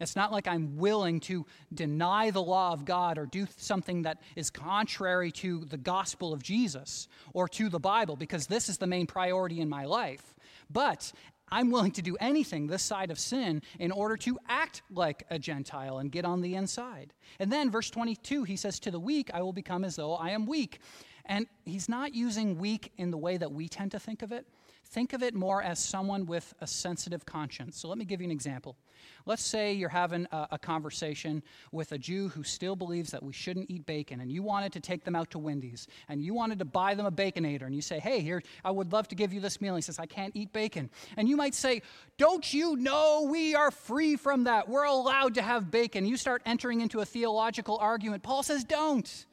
It's 0.00 0.16
not 0.16 0.32
like 0.32 0.48
I'm 0.48 0.78
willing 0.78 1.20
to 1.20 1.44
deny 1.72 2.30
the 2.30 2.42
law 2.42 2.72
of 2.72 2.86
God 2.86 3.18
or 3.18 3.26
do 3.26 3.46
something 3.58 4.02
that 4.02 4.22
is 4.36 4.48
contrary 4.48 5.30
to 5.32 5.66
the 5.66 5.76
gospel 5.76 6.32
of 6.32 6.42
Jesus 6.42 7.08
or 7.34 7.46
to 7.50 7.68
the 7.68 7.78
Bible, 7.78 8.16
because 8.16 8.46
this 8.46 8.70
is 8.70 8.78
the 8.78 8.86
main 8.86 9.06
priority 9.06 9.60
in 9.60 9.68
my 9.68 9.84
life. 9.84 10.34
But 10.70 11.12
I'm 11.52 11.70
willing 11.70 11.92
to 11.92 12.02
do 12.02 12.16
anything 12.18 12.66
this 12.66 12.82
side 12.82 13.10
of 13.10 13.18
sin 13.18 13.60
in 13.78 13.92
order 13.92 14.16
to 14.16 14.38
act 14.48 14.80
like 14.90 15.24
a 15.28 15.38
Gentile 15.38 15.98
and 15.98 16.10
get 16.10 16.24
on 16.24 16.40
the 16.40 16.54
inside. 16.54 17.12
And 17.38 17.52
then, 17.52 17.70
verse 17.70 17.90
22, 17.90 18.44
he 18.44 18.56
says, 18.56 18.80
To 18.80 18.90
the 18.90 18.98
weak 18.98 19.30
I 19.34 19.42
will 19.42 19.52
become 19.52 19.84
as 19.84 19.96
though 19.96 20.14
I 20.14 20.30
am 20.30 20.46
weak. 20.46 20.80
And 21.26 21.46
he's 21.66 21.90
not 21.90 22.14
using 22.14 22.58
weak 22.58 22.92
in 22.96 23.10
the 23.10 23.18
way 23.18 23.36
that 23.36 23.52
we 23.52 23.68
tend 23.68 23.90
to 23.92 24.00
think 24.00 24.22
of 24.22 24.32
it. 24.32 24.46
Think 24.92 25.14
of 25.14 25.22
it 25.22 25.34
more 25.34 25.62
as 25.62 25.78
someone 25.78 26.26
with 26.26 26.52
a 26.60 26.66
sensitive 26.66 27.24
conscience. 27.24 27.78
So 27.78 27.88
let 27.88 27.96
me 27.96 28.04
give 28.04 28.20
you 28.20 28.26
an 28.26 28.30
example. 28.30 28.76
Let's 29.24 29.42
say 29.42 29.72
you're 29.72 29.88
having 29.88 30.26
a, 30.30 30.48
a, 30.52 30.58
conversation 30.58 31.42
with 31.72 31.92
a 31.92 31.98
Jew 31.98 32.28
who 32.28 32.42
still 32.42 32.76
believes 32.76 33.10
that 33.12 33.22
we 33.22 33.32
shouldn't 33.32 33.70
eat 33.70 33.86
bacon, 33.86 34.20
and 34.20 34.30
you 34.30 34.42
wanted 34.42 34.70
to 34.74 34.80
take 34.80 35.02
them 35.02 35.16
out 35.16 35.30
to 35.30 35.38
Wendy's, 35.38 35.86
and 36.10 36.22
you 36.22 36.34
wanted 36.34 36.58
to 36.58 36.66
buy 36.66 36.94
them 36.94 37.06
a 37.06 37.10
baconator, 37.10 37.62
and 37.62 37.74
you 37.74 37.80
say, 37.80 38.00
Hey, 38.00 38.20
here, 38.20 38.42
I 38.66 38.70
would 38.70 38.92
love 38.92 39.08
to 39.08 39.14
give 39.14 39.32
you 39.32 39.40
this 39.40 39.62
meal. 39.62 39.76
he 39.76 39.80
says, 39.80 39.98
I 39.98 40.04
can't 40.04 40.36
eat 40.36 40.52
bacon. 40.52 40.90
And 41.16 41.26
you 41.26 41.38
might 41.38 41.54
say, 41.54 41.80
Don't 42.18 42.52
you 42.52 42.76
know 42.76 43.26
we 43.30 43.54
are 43.54 43.70
free 43.70 44.16
from 44.16 44.44
that? 44.44 44.68
We're 44.68 44.84
allowed 44.84 45.34
to 45.34 45.42
have 45.42 45.70
bacon. 45.70 46.04
You 46.04 46.18
start 46.18 46.42
entering 46.44 46.82
into 46.82 47.00
a 47.00 47.06
theological 47.06 47.78
argument. 47.78 48.22
Paul 48.22 48.42
says, 48.42 48.62
Don't. 48.62 49.26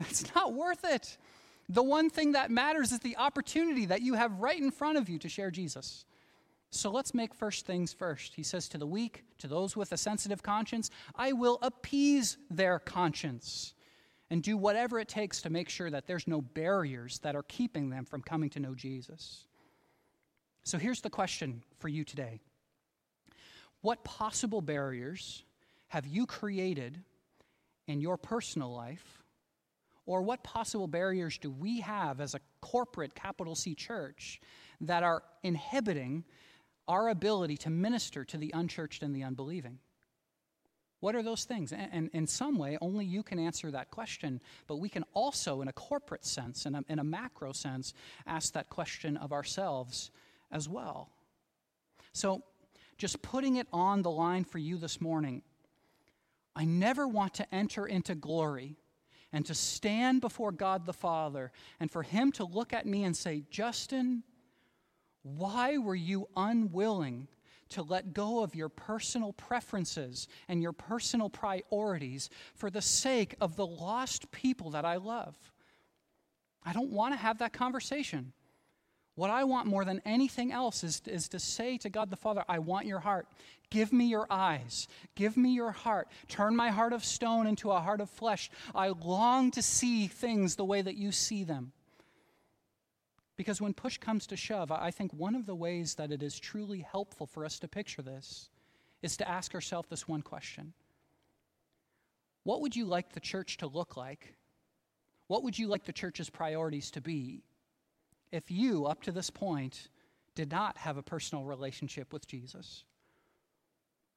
It's 0.00 0.34
not 0.34 0.52
worth 0.52 0.84
it. 0.84 1.16
The 1.68 1.82
one 1.82 2.10
thing 2.10 2.32
that 2.32 2.50
matters 2.50 2.92
is 2.92 2.98
the 3.00 3.16
opportunity 3.16 3.86
that 3.86 4.02
you 4.02 4.14
have 4.14 4.38
right 4.40 4.60
in 4.60 4.70
front 4.70 4.98
of 4.98 5.08
you 5.08 5.18
to 5.18 5.28
share 5.28 5.50
Jesus. 5.50 6.04
So 6.70 6.90
let's 6.90 7.14
make 7.14 7.32
first 7.32 7.66
things 7.66 7.92
first. 7.92 8.34
He 8.34 8.42
says 8.42 8.68
to 8.70 8.78
the 8.78 8.86
weak, 8.86 9.24
to 9.38 9.46
those 9.46 9.76
with 9.76 9.92
a 9.92 9.96
sensitive 9.96 10.42
conscience, 10.42 10.90
I 11.14 11.32
will 11.32 11.58
appease 11.62 12.36
their 12.50 12.78
conscience 12.78 13.74
and 14.30 14.42
do 14.42 14.56
whatever 14.56 14.98
it 14.98 15.08
takes 15.08 15.40
to 15.42 15.50
make 15.50 15.68
sure 15.68 15.90
that 15.90 16.06
there's 16.06 16.26
no 16.26 16.40
barriers 16.40 17.20
that 17.20 17.36
are 17.36 17.44
keeping 17.44 17.90
them 17.90 18.04
from 18.04 18.22
coming 18.22 18.50
to 18.50 18.60
know 18.60 18.74
Jesus. 18.74 19.44
So 20.64 20.78
here's 20.78 21.00
the 21.00 21.10
question 21.10 21.62
for 21.78 21.88
you 21.88 22.04
today 22.04 22.40
What 23.80 24.02
possible 24.02 24.60
barriers 24.60 25.44
have 25.88 26.06
you 26.06 26.26
created 26.26 27.00
in 27.86 28.00
your 28.00 28.16
personal 28.16 28.72
life? 28.72 29.23
Or 30.06 30.22
what 30.22 30.44
possible 30.44 30.86
barriers 30.86 31.38
do 31.38 31.50
we 31.50 31.80
have 31.80 32.20
as 32.20 32.34
a 32.34 32.40
corporate 32.60 33.14
capital 33.14 33.54
C 33.54 33.74
church 33.74 34.40
that 34.80 35.02
are 35.02 35.22
inhibiting 35.42 36.24
our 36.86 37.08
ability 37.08 37.56
to 37.58 37.70
minister 37.70 38.24
to 38.26 38.36
the 38.36 38.50
unchurched 38.54 39.02
and 39.02 39.14
the 39.16 39.22
unbelieving? 39.22 39.78
What 41.00 41.14
are 41.14 41.22
those 41.22 41.44
things? 41.44 41.72
And, 41.72 41.88
and, 41.92 42.10
in 42.14 42.26
some 42.26 42.56
way, 42.56 42.78
only 42.80 43.04
you 43.04 43.22
can 43.22 43.38
answer 43.38 43.70
that 43.70 43.90
question, 43.90 44.40
but 44.66 44.76
we 44.76 44.88
can 44.88 45.04
also, 45.12 45.60
in 45.60 45.68
a 45.68 45.72
corporate 45.72 46.24
sense, 46.24 46.64
in 46.64 46.74
a, 46.74 46.82
in 46.88 46.98
a 46.98 47.04
macro 47.04 47.52
sense, 47.52 47.92
ask 48.26 48.54
that 48.54 48.70
question 48.70 49.18
of 49.18 49.30
ourselves 49.30 50.10
as 50.50 50.66
well. 50.66 51.10
So, 52.14 52.42
just 52.96 53.20
putting 53.20 53.56
it 53.56 53.66
on 53.70 54.00
the 54.00 54.10
line 54.10 54.44
for 54.44 54.58
you 54.58 54.78
this 54.78 54.98
morning, 54.98 55.42
I 56.56 56.64
never 56.64 57.06
want 57.06 57.34
to 57.34 57.54
enter 57.54 57.84
into 57.84 58.14
glory 58.14 58.78
and 59.34 59.44
to 59.44 59.54
stand 59.54 60.20
before 60.20 60.52
God 60.52 60.86
the 60.86 60.92
Father 60.92 61.50
and 61.80 61.90
for 61.90 62.04
Him 62.04 62.30
to 62.32 62.44
look 62.44 62.72
at 62.72 62.86
me 62.86 63.02
and 63.02 63.16
say, 63.16 63.42
Justin, 63.50 64.22
why 65.22 65.76
were 65.76 65.96
you 65.96 66.28
unwilling 66.36 67.26
to 67.70 67.82
let 67.82 68.14
go 68.14 68.44
of 68.44 68.54
your 68.54 68.68
personal 68.68 69.32
preferences 69.32 70.28
and 70.46 70.62
your 70.62 70.72
personal 70.72 71.28
priorities 71.28 72.30
for 72.54 72.70
the 72.70 72.80
sake 72.80 73.34
of 73.40 73.56
the 73.56 73.66
lost 73.66 74.30
people 74.30 74.70
that 74.70 74.84
I 74.84 74.96
love? 74.96 75.34
I 76.62 76.72
don't 76.72 76.92
want 76.92 77.12
to 77.12 77.18
have 77.18 77.38
that 77.38 77.52
conversation. 77.52 78.32
What 79.16 79.30
I 79.30 79.44
want 79.44 79.68
more 79.68 79.84
than 79.84 80.02
anything 80.04 80.50
else 80.50 80.82
is, 80.82 81.00
is 81.06 81.28
to 81.28 81.38
say 81.38 81.78
to 81.78 81.90
God 81.90 82.10
the 82.10 82.16
Father, 82.16 82.44
I 82.48 82.58
want 82.58 82.86
your 82.86 83.00
heart. 83.00 83.28
Give 83.70 83.92
me 83.92 84.06
your 84.06 84.26
eyes. 84.28 84.88
Give 85.14 85.36
me 85.36 85.50
your 85.54 85.70
heart. 85.70 86.08
Turn 86.28 86.56
my 86.56 86.70
heart 86.70 86.92
of 86.92 87.04
stone 87.04 87.46
into 87.46 87.70
a 87.70 87.80
heart 87.80 88.00
of 88.00 88.10
flesh. 88.10 88.50
I 88.74 88.88
long 88.88 89.50
to 89.52 89.62
see 89.62 90.08
things 90.08 90.56
the 90.56 90.64
way 90.64 90.82
that 90.82 90.96
you 90.96 91.12
see 91.12 91.44
them. 91.44 91.72
Because 93.36 93.60
when 93.60 93.74
push 93.74 93.98
comes 93.98 94.26
to 94.28 94.36
shove, 94.36 94.70
I 94.70 94.90
think 94.90 95.12
one 95.12 95.34
of 95.34 95.46
the 95.46 95.56
ways 95.56 95.94
that 95.94 96.12
it 96.12 96.22
is 96.22 96.38
truly 96.38 96.80
helpful 96.80 97.26
for 97.26 97.44
us 97.44 97.58
to 97.60 97.68
picture 97.68 98.02
this 98.02 98.48
is 99.02 99.16
to 99.18 99.28
ask 99.28 99.54
ourselves 99.54 99.88
this 99.88 100.08
one 100.08 100.22
question 100.22 100.72
What 102.42 102.60
would 102.62 102.74
you 102.76 102.84
like 102.84 103.12
the 103.12 103.20
church 103.20 103.58
to 103.58 103.66
look 103.66 103.96
like? 103.96 104.34
What 105.26 105.42
would 105.42 105.58
you 105.58 105.68
like 105.68 105.84
the 105.84 105.92
church's 105.92 106.30
priorities 106.30 106.90
to 106.92 107.00
be 107.00 107.42
if 108.34 108.50
you, 108.50 108.86
up 108.86 109.02
to 109.02 109.12
this 109.12 109.30
point, 109.30 109.88
did 110.34 110.50
not 110.50 110.76
have 110.78 110.96
a 110.96 111.02
personal 111.02 111.44
relationship 111.44 112.12
with 112.12 112.26
Jesus? 112.26 112.82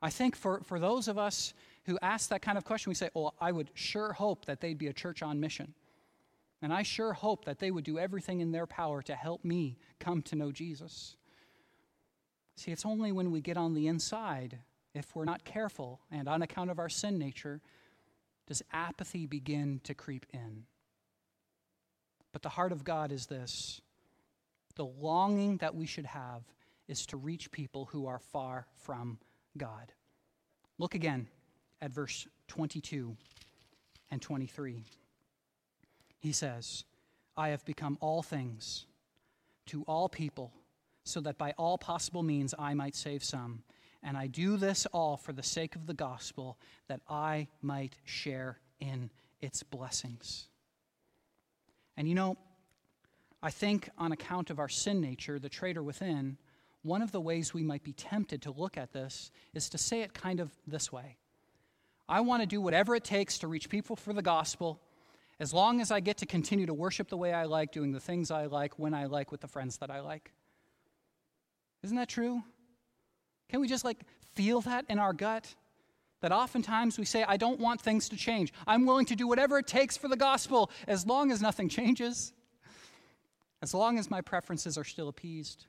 I 0.02 0.10
think 0.10 0.36
for, 0.36 0.62
for 0.62 0.80
those 0.80 1.08
of 1.08 1.20
us 1.20 1.54
who 1.86 2.00
ask 2.02 2.30
that 2.30 2.42
kind 2.42 2.58
of 2.58 2.66
question, 2.66 2.90
we 2.90 2.96
say, 2.96 3.10
Oh, 3.16 3.32
I 3.40 3.52
would 3.52 3.70
sure 3.76 4.14
hope 4.14 4.46
that 4.46 4.60
they'd 4.60 4.78
be 4.78 4.88
a 4.88 4.94
church 4.94 5.22
on 5.22 5.40
mission. 5.40 5.76
And 6.64 6.74
I 6.74 6.82
sure 6.82 7.14
hope 7.14 7.46
that 7.46 7.60
they 7.60 7.70
would 7.70 7.84
do 7.84 8.00
everything 8.00 8.40
in 8.40 8.52
their 8.52 8.66
power 8.66 9.04
to 9.04 9.14
help 9.14 9.46
me 9.46 9.78
come 10.00 10.24
to 10.24 10.36
know 10.36 10.52
Jesus. 10.52 11.16
See, 12.56 12.72
it's 12.72 12.86
only 12.86 13.12
when 13.12 13.32
we 13.32 13.42
get 13.42 13.58
on 13.58 13.76
the 13.76 13.88
inside, 13.88 14.58
if 14.96 15.16
we're 15.16 15.26
not 15.26 15.46
careful, 15.46 16.02
and 16.10 16.28
on 16.28 16.42
account 16.42 16.72
of 16.72 16.80
our 16.80 16.90
sin 16.90 17.20
nature, 17.20 17.62
does 18.48 18.64
apathy 18.74 19.28
begin 19.28 19.80
to 19.84 19.94
creep 19.94 20.26
in. 20.34 20.64
But 22.32 22.42
the 22.42 22.50
heart 22.50 22.72
of 22.72 22.84
God 22.84 23.12
is 23.12 23.28
this 23.28 23.82
the 24.78 24.86
longing 24.86 25.58
that 25.58 25.76
we 25.76 25.86
should 25.86 26.06
have 26.06 26.42
is 26.88 27.06
to 27.08 27.18
reach 27.18 27.52
people 27.52 27.86
who 27.86 28.08
are 28.08 28.20
far 28.20 28.66
from 28.76 29.20
God. 29.58 29.92
Look 30.78 30.96
again 30.96 31.28
at 31.82 31.92
verse 31.92 32.28
22 32.48 33.18
and 34.10 34.22
23 34.22 34.86
he 36.20 36.32
says, 36.32 36.84
I 37.36 37.50
have 37.50 37.64
become 37.66 37.98
all 38.02 38.22
things 38.22 38.86
to 39.68 39.84
all 39.84 40.10
people, 40.10 40.52
so 41.04 41.22
that 41.22 41.38
by 41.38 41.54
all 41.58 41.78
possible 41.78 42.24
means 42.24 42.54
I 42.58 42.74
might 42.74 42.96
save 42.96 43.24
some. 43.24 43.64
And 44.04 44.18
I 44.18 44.28
do 44.28 44.58
this 44.58 44.86
all 44.88 45.18
for 45.18 45.34
the 45.34 45.44
sake 45.44 45.76
of 45.76 45.88
the 45.88 45.94
gospel, 45.94 46.58
that 46.88 47.02
I 47.08 47.48
might 47.62 47.96
share 48.04 48.60
in 48.80 49.10
its 49.42 49.64
blessings. 49.64 50.48
And 51.96 52.08
you 52.08 52.16
know, 52.16 52.38
I 53.42 53.52
think 53.52 53.90
on 53.98 54.12
account 54.12 54.50
of 54.50 54.60
our 54.60 54.70
sin 54.70 55.00
nature, 55.00 55.40
the 55.40 55.50
traitor 55.50 55.84
within, 55.84 56.38
one 56.82 57.02
of 57.02 57.12
the 57.12 57.22
ways 57.22 57.54
we 57.54 57.64
might 57.64 57.84
be 57.84 57.94
tempted 57.94 58.42
to 58.44 58.52
look 58.52 58.78
at 58.78 58.94
this 58.94 59.32
is 59.54 59.70
to 59.70 59.78
say 59.78 60.02
it 60.02 60.14
kind 60.14 60.40
of 60.40 60.52
this 60.66 60.92
way 60.92 61.18
I 62.10 62.22
want 62.22 62.42
to 62.42 62.48
do 62.48 62.62
whatever 62.62 62.96
it 62.96 63.04
takes 63.04 63.38
to 63.40 63.48
reach 63.48 63.68
people 63.68 63.98
for 63.98 64.14
the 64.14 64.22
gospel, 64.22 64.80
as 65.42 65.54
long 65.54 65.82
as 65.82 65.92
I 65.92 66.00
get 66.00 66.18
to 66.18 66.26
continue 66.26 66.66
to 66.66 66.74
worship 66.74 67.10
the 67.10 67.18
way 67.18 67.34
I 67.34 67.44
like, 67.44 67.74
doing 67.74 67.92
the 67.92 68.00
things 68.00 68.32
I 68.32 68.46
like, 68.46 68.80
when 68.80 68.94
I 68.94 69.06
like, 69.06 69.30
with 69.30 69.42
the 69.42 69.48
friends 69.48 69.78
that 69.80 69.92
I 69.92 70.00
like. 70.00 70.32
Isn't 71.84 71.98
that 71.98 72.08
true? 72.08 72.44
Can 73.50 73.60
we 73.60 73.68
just 73.68 73.84
like 73.84 73.98
feel 74.36 74.62
that 74.62 74.86
in 74.88 75.00
our 75.00 75.12
gut? 75.12 75.54
That 76.22 76.32
oftentimes 76.32 76.98
we 76.98 77.06
say, 77.06 77.24
I 77.24 77.38
don't 77.38 77.60
want 77.60 77.82
things 77.82 78.10
to 78.10 78.16
change. 78.16 78.52
I'm 78.66 78.86
willing 78.86 79.06
to 79.08 79.16
do 79.16 79.28
whatever 79.28 79.60
it 79.60 79.68
takes 79.68 79.98
for 79.98 80.08
the 80.08 80.16
gospel 80.16 80.72
as 80.88 81.06
long 81.06 81.32
as 81.32 81.42
nothing 81.42 81.70
changes, 81.70 82.34
as 83.62 83.74
long 83.74 83.98
as 83.98 84.12
my 84.12 84.22
preferences 84.22 84.78
are 84.78 84.84
still 84.84 85.08
appeased. 85.08 85.66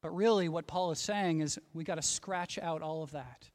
But 0.00 0.14
really, 0.14 0.48
what 0.48 0.66
Paul 0.66 0.90
is 0.90 0.98
saying 0.98 1.40
is 1.40 1.58
we 1.72 1.84
got 1.84 1.94
to 1.94 2.02
scratch 2.02 2.58
out 2.58 2.82
all 2.82 3.02
of 3.02 3.12
that 3.12 3.48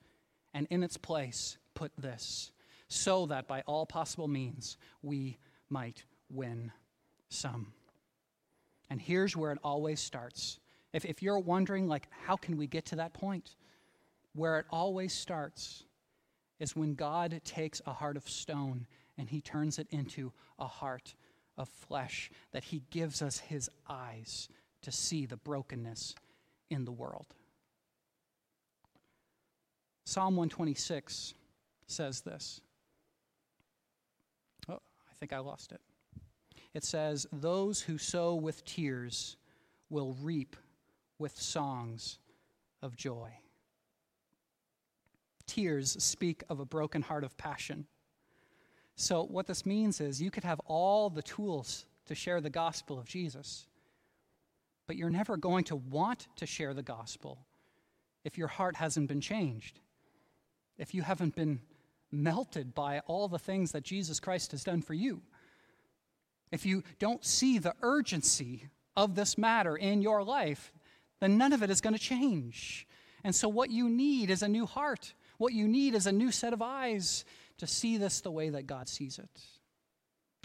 and 0.53 0.67
in 0.69 0.81
its 0.83 0.97
place 0.97 1.57
put 1.75 1.91
this 1.97 2.51
so 2.87 3.25
that 3.27 3.47
by 3.47 3.61
all 3.67 3.85
possible 3.85 4.27
means 4.27 4.77
we 5.01 5.37
might 5.69 6.05
win 6.29 6.71
some. 7.29 7.73
And 8.89 9.01
here's 9.01 9.35
where 9.35 9.51
it 9.51 9.59
always 9.63 9.99
starts. 9.99 10.59
If, 10.93 11.03
if 11.05 11.21
you're 11.21 11.39
wondering, 11.39 11.87
like, 11.87 12.07
how 12.25 12.37
can 12.37 12.57
we 12.57 12.67
get 12.67 12.85
to 12.87 12.95
that 12.95 13.13
point? 13.13 13.55
Where 14.33 14.57
it 14.59 14.65
always 14.69 15.13
starts 15.13 15.83
is 16.59 16.75
when 16.75 16.95
God 16.95 17.39
takes 17.43 17.81
a 17.85 17.93
heart 17.93 18.17
of 18.17 18.27
stone 18.27 18.87
and 19.17 19.29
he 19.29 19.41
turns 19.41 19.79
it 19.79 19.87
into 19.91 20.31
a 20.57 20.65
heart 20.67 21.13
of 21.57 21.69
flesh, 21.69 22.29
that 22.51 22.65
he 22.65 22.83
gives 22.91 23.21
us 23.21 23.39
his 23.39 23.69
eyes 23.89 24.49
to 24.81 24.91
see 24.91 25.25
the 25.25 25.37
brokenness 25.37 26.15
in 26.69 26.85
the 26.85 26.91
world. 26.91 27.27
Psalm 30.05 30.35
126 30.35 31.33
says 31.87 32.21
this 32.21 32.61
Oh, 34.69 34.73
I 34.73 35.13
think 35.19 35.33
I 35.33 35.39
lost 35.39 35.71
it. 35.71 35.81
It 36.73 36.83
says, 36.83 37.27
Those 37.31 37.81
who 37.81 37.97
sow 37.97 38.35
with 38.35 38.63
tears 38.63 39.35
will 39.89 40.15
reap 40.21 40.55
with 41.19 41.35
songs 41.41 42.19
of 42.81 42.95
joy. 42.95 43.31
Tears 45.45 45.97
speak 46.03 46.43
of 46.49 46.59
a 46.59 46.65
broken 46.65 47.01
heart 47.01 47.23
of 47.23 47.37
passion. 47.37 47.87
So, 48.99 49.23
what 49.23 49.45
this 49.45 49.63
means 49.63 50.01
is 50.01 50.19
you 50.19 50.31
could 50.31 50.43
have 50.43 50.59
all 50.65 51.11
the 51.11 51.21
tools 51.21 51.85
to 52.07 52.15
share 52.15 52.41
the 52.41 52.49
gospel 52.49 52.97
of 52.97 53.05
Jesus, 53.05 53.67
but 54.87 54.95
you're 54.95 55.11
never 55.11 55.37
going 55.37 55.65
to 55.65 55.75
want 55.75 56.27
to 56.37 56.47
share 56.47 56.73
the 56.73 56.81
gospel 56.81 57.37
if 58.23 58.39
your 58.39 58.47
heart 58.47 58.75
hasn't 58.75 59.07
been 59.07 59.21
changed, 59.21 59.79
if 60.79 60.95
you 60.95 61.03
haven't 61.03 61.35
been 61.35 61.59
melted 62.11 62.73
by 62.73 63.01
all 63.05 63.27
the 63.27 63.37
things 63.37 63.71
that 63.73 63.83
Jesus 63.83 64.19
Christ 64.19 64.49
has 64.51 64.63
done 64.63 64.81
for 64.81 64.95
you. 64.95 65.21
if 66.51 66.65
you 66.65 66.83
don't 66.97 67.23
see 67.23 67.59
the 67.59 67.75
urgency 67.83 68.67
of 68.95 69.13
this 69.13 69.37
matter 69.37 69.75
in 69.75 70.01
your 70.01 70.23
life, 70.23 70.73
then 71.19 71.37
none 71.37 71.53
of 71.53 71.61
it 71.61 71.69
is 71.69 71.81
going 71.81 71.93
to 71.93 72.01
change. 72.01 72.87
And 73.23 73.35
so, 73.35 73.47
what 73.47 73.69
you 73.69 73.89
need 73.89 74.31
is 74.31 74.41
a 74.41 74.47
new 74.47 74.65
heart. 74.65 75.13
What 75.37 75.53
you 75.53 75.67
need 75.67 75.93
is 75.93 76.07
a 76.07 76.11
new 76.11 76.31
set 76.31 76.51
of 76.51 76.63
eyes 76.63 77.25
to 77.57 77.67
see 77.67 77.97
this 77.97 78.21
the 78.21 78.31
way 78.31 78.49
that 78.49 78.67
God 78.67 78.87
sees 78.87 79.19
it. 79.19 79.29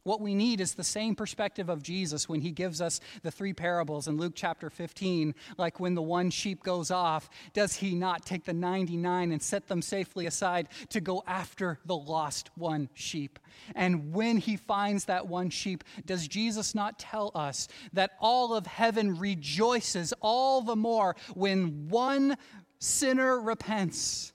What 0.05 0.21
we 0.21 0.35
need 0.35 0.61
is 0.61 0.75
the 0.75 0.83
same 0.83 1.15
perspective 1.15 1.69
of 1.69 1.81
Jesus 1.81 2.29
when 2.29 2.41
he 2.41 2.51
gives 2.51 2.81
us 2.81 2.99
the 3.23 3.31
three 3.31 3.53
parables 3.53 4.09
in 4.09 4.17
Luke 4.17 4.33
chapter 4.35 4.69
15. 4.69 5.33
Like 5.59 5.79
when 5.79 5.95
the 5.95 6.03
one 6.03 6.31
sheep 6.31 6.65
goes 6.65 6.91
off, 6.91 7.31
does 7.53 7.75
he 7.77 7.95
not 7.95 8.27
take 8.27 8.45
the 8.45 8.53
99 8.53 9.31
and 9.31 9.41
set 9.41 9.69
them 9.69 9.81
safely 9.81 10.27
aside 10.27 10.69
to 10.89 11.01
go 11.01 11.23
after 11.25 11.79
the 11.85 11.95
lost 11.95 12.51
one 12.57 12.89
sheep? 12.95 13.39
And 13.77 14.13
when 14.13 14.39
he 14.39 14.57
finds 14.57 15.05
that 15.05 15.29
one 15.29 15.51
sheep, 15.51 15.85
does 16.05 16.27
Jesus 16.27 16.75
not 16.75 16.99
tell 16.99 17.31
us 17.37 17.69
that 17.93 18.11
all 18.21 18.55
of 18.55 18.67
heaven 18.67 19.17
rejoices 19.21 20.13
all 20.21 20.63
the 20.63 20.77
more 20.77 21.15
when 21.35 21.89
one 21.89 22.37
sinner 22.81 23.41
repents 23.41 24.33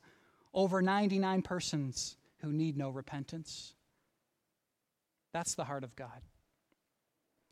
over 0.54 0.82
99 0.82 1.42
persons 1.42 2.17
who 2.42 2.52
need 2.52 2.78
no 2.78 2.90
repentance? 2.90 3.74
That's 5.34 5.56
the 5.56 5.66
heart 5.66 5.84
of 5.84 5.96
God. 5.96 6.22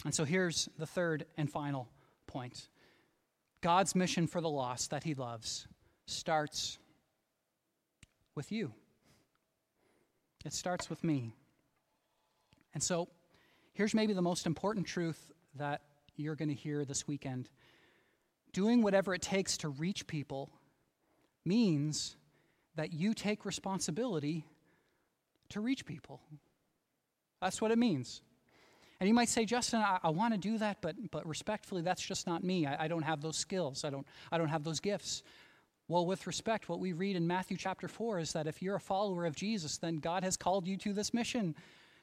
And 0.04 0.14
so 0.14 0.24
here's 0.24 0.70
the 0.78 0.86
third 0.86 1.26
and 1.38 1.52
final 1.52 1.90
point 2.28 2.68
God's 3.62 3.96
mission 3.96 4.28
for 4.28 4.42
the 4.42 4.50
lost 4.50 4.92
that 4.92 5.04
he 5.04 5.14
loves 5.14 5.68
starts 6.06 6.78
with 8.36 8.52
you. 8.52 8.74
It 10.46 10.54
starts 10.54 10.90
with 10.90 11.04
me. 11.04 11.34
And 12.74 12.84
so 12.84 13.08
here's 13.74 13.96
maybe 13.96 14.14
the 14.14 14.22
most 14.22 14.46
important 14.46 14.86
truth 14.86 15.32
that 15.56 15.82
you're 16.16 16.36
going 16.36 16.50
to 16.50 16.56
hear 16.56 16.86
this 16.86 17.08
weekend. 17.08 17.50
Doing 18.54 18.82
whatever 18.84 19.14
it 19.14 19.22
takes 19.22 19.58
to 19.58 19.70
reach 19.70 20.06
people 20.06 20.52
means 21.46 22.16
that 22.76 22.94
you 22.94 23.14
take 23.14 23.46
responsibility 23.46 24.46
to 25.50 25.62
reach 25.62 25.86
people. 25.86 26.22
That's 27.42 27.62
what 27.62 27.72
it 27.72 27.78
means. 27.78 28.22
And 29.00 29.08
you 29.08 29.14
might 29.14 29.30
say, 29.30 29.46
Justin, 29.46 29.82
I, 29.82 30.00
I 30.04 30.10
want 30.10 30.34
to 30.34 30.40
do 30.40 30.58
that, 30.58 30.78
but, 30.82 30.96
but 31.12 31.28
respectfully, 31.28 31.82
that's 31.82 32.02
just 32.02 32.28
not 32.28 32.44
me. 32.44 32.66
I, 32.66 32.86
I 32.86 32.88
don't 32.88 33.04
have 33.04 33.22
those 33.22 33.38
skills, 33.38 33.84
I 33.84 33.90
don't, 33.90 34.08
I 34.32 34.38
don't 34.38 34.50
have 34.50 34.64
those 34.64 34.80
gifts. 34.80 35.24
Well, 35.88 36.06
with 36.08 36.26
respect, 36.26 36.68
what 36.68 36.80
we 36.80 36.94
read 36.94 37.16
in 37.16 37.28
Matthew 37.28 37.58
chapter 37.58 37.88
4 37.88 38.20
is 38.20 38.34
that 38.34 38.48
if 38.48 38.62
you're 38.62 38.76
a 38.76 38.80
follower 38.80 39.26
of 39.26 39.36
Jesus, 39.36 39.78
then 39.78 39.98
God 39.98 40.24
has 40.24 40.36
called 40.36 40.68
you 40.68 40.78
to 40.78 40.94
this 40.94 41.14
mission. 41.14 41.54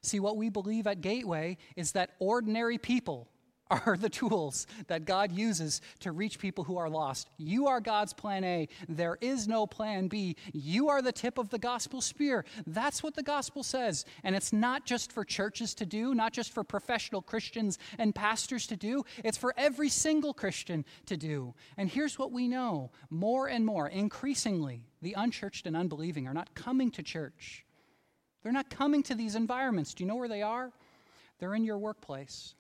See, 0.03 0.21
what 0.21 0.37
we 0.37 0.51
believe 0.51 0.87
at 0.87 1.01
Gateway 1.01 1.57
is 1.75 1.93
that 1.93 2.11
ordinary 2.21 2.79
people 2.79 3.27
are 3.71 3.97
the 3.97 4.09
tools 4.09 4.67
that 4.89 5.05
God 5.05 5.33
uses 5.33 5.81
to 6.01 6.13
reach 6.13 6.39
people 6.39 6.65
who 6.65 6.77
are 6.77 6.91
lost. 6.91 7.29
You 7.39 7.69
are 7.69 7.81
God's 7.81 8.13
plan 8.13 8.45
A. 8.45 8.69
There 8.89 9.17
is 9.21 9.49
no 9.49 9.67
plan 9.67 10.09
B. 10.09 10.37
You 10.53 10.89
are 10.89 11.01
the 11.01 11.13
tip 11.13 11.39
of 11.39 11.51
the 11.51 11.59
gospel 11.59 12.01
spear. 12.01 12.45
That's 12.67 13.03
what 13.03 13.15
the 13.15 13.23
gospel 13.23 13.63
says. 13.63 14.05
And 14.25 14.37
it's 14.37 14.53
not 14.53 14.85
just 14.85 15.13
for 15.13 15.25
churches 15.25 15.75
to 15.77 15.87
do, 15.87 16.15
not 16.15 16.33
just 16.33 16.53
for 16.53 16.65
professional 16.65 17.23
Christians 17.23 17.79
and 17.99 18.15
pastors 18.15 18.67
to 18.67 18.77
do, 18.77 19.05
it's 19.25 19.39
for 19.39 19.55
every 19.57 19.89
single 19.89 20.35
Christian 20.35 20.85
to 21.07 21.17
do. 21.17 21.55
And 21.77 21.89
here's 21.89 22.19
what 22.19 22.33
we 22.33 22.49
know 22.49 22.91
more 23.11 23.49
and 23.49 23.65
more, 23.65 23.89
increasingly, 23.89 24.87
the 25.01 25.15
unchurched 25.17 25.67
and 25.67 25.77
unbelieving 25.77 26.27
are 26.27 26.35
not 26.35 26.55
coming 26.55 26.91
to 26.93 27.03
church. 27.03 27.65
They're 28.43 28.53
not 28.53 28.71
coming 28.71 29.03
to 29.05 29.15
these 29.15 29.35
environments. 29.35 29.95
Do 29.95 30.05
you 30.05 30.09
know 30.09 30.17
where 30.17 30.29
they 30.29 30.43
are? 30.43 30.73
They're 31.39 31.55
in 31.55 31.65
your 31.65 31.79
workplace. 31.79 32.55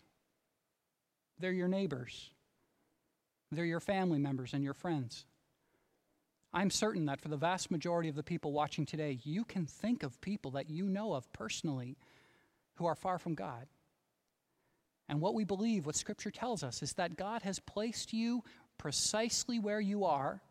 They're 1.42 1.50
your 1.50 1.66
neighbors, 1.66 2.30
they're 3.50 3.64
your 3.64 3.80
family 3.80 4.20
members 4.20 4.54
and 4.54 4.62
your 4.62 4.74
friends. 4.74 5.26
I'm 6.54 6.70
certain 6.70 7.06
that 7.06 7.20
for 7.20 7.28
the 7.28 7.36
vast 7.36 7.70
majority 7.70 8.08
of 8.08 8.14
the 8.14 8.22
people 8.22 8.52
watching 8.52 8.86
today, 8.86 9.18
you 9.24 9.44
can 9.44 9.66
think 9.66 10.04
of 10.04 10.20
people 10.20 10.52
that 10.52 10.70
you 10.70 10.84
know 10.84 11.14
of 11.14 11.32
personally 11.32 11.96
who 12.76 12.86
are 12.86 12.94
far 12.94 13.18
from 13.18 13.34
God. 13.34 13.66
And 15.08 15.20
what 15.20 15.34
we 15.34 15.42
believe, 15.42 15.84
what 15.84 15.96
Scripture 15.96 16.30
tells 16.30 16.62
us, 16.62 16.80
is 16.80 16.92
that 16.92 17.16
God 17.16 17.42
has 17.42 17.58
placed 17.58 18.12
you 18.12 18.44
precisely 18.78 19.58
where 19.58 19.80
you 19.80 20.04
are 20.04 20.42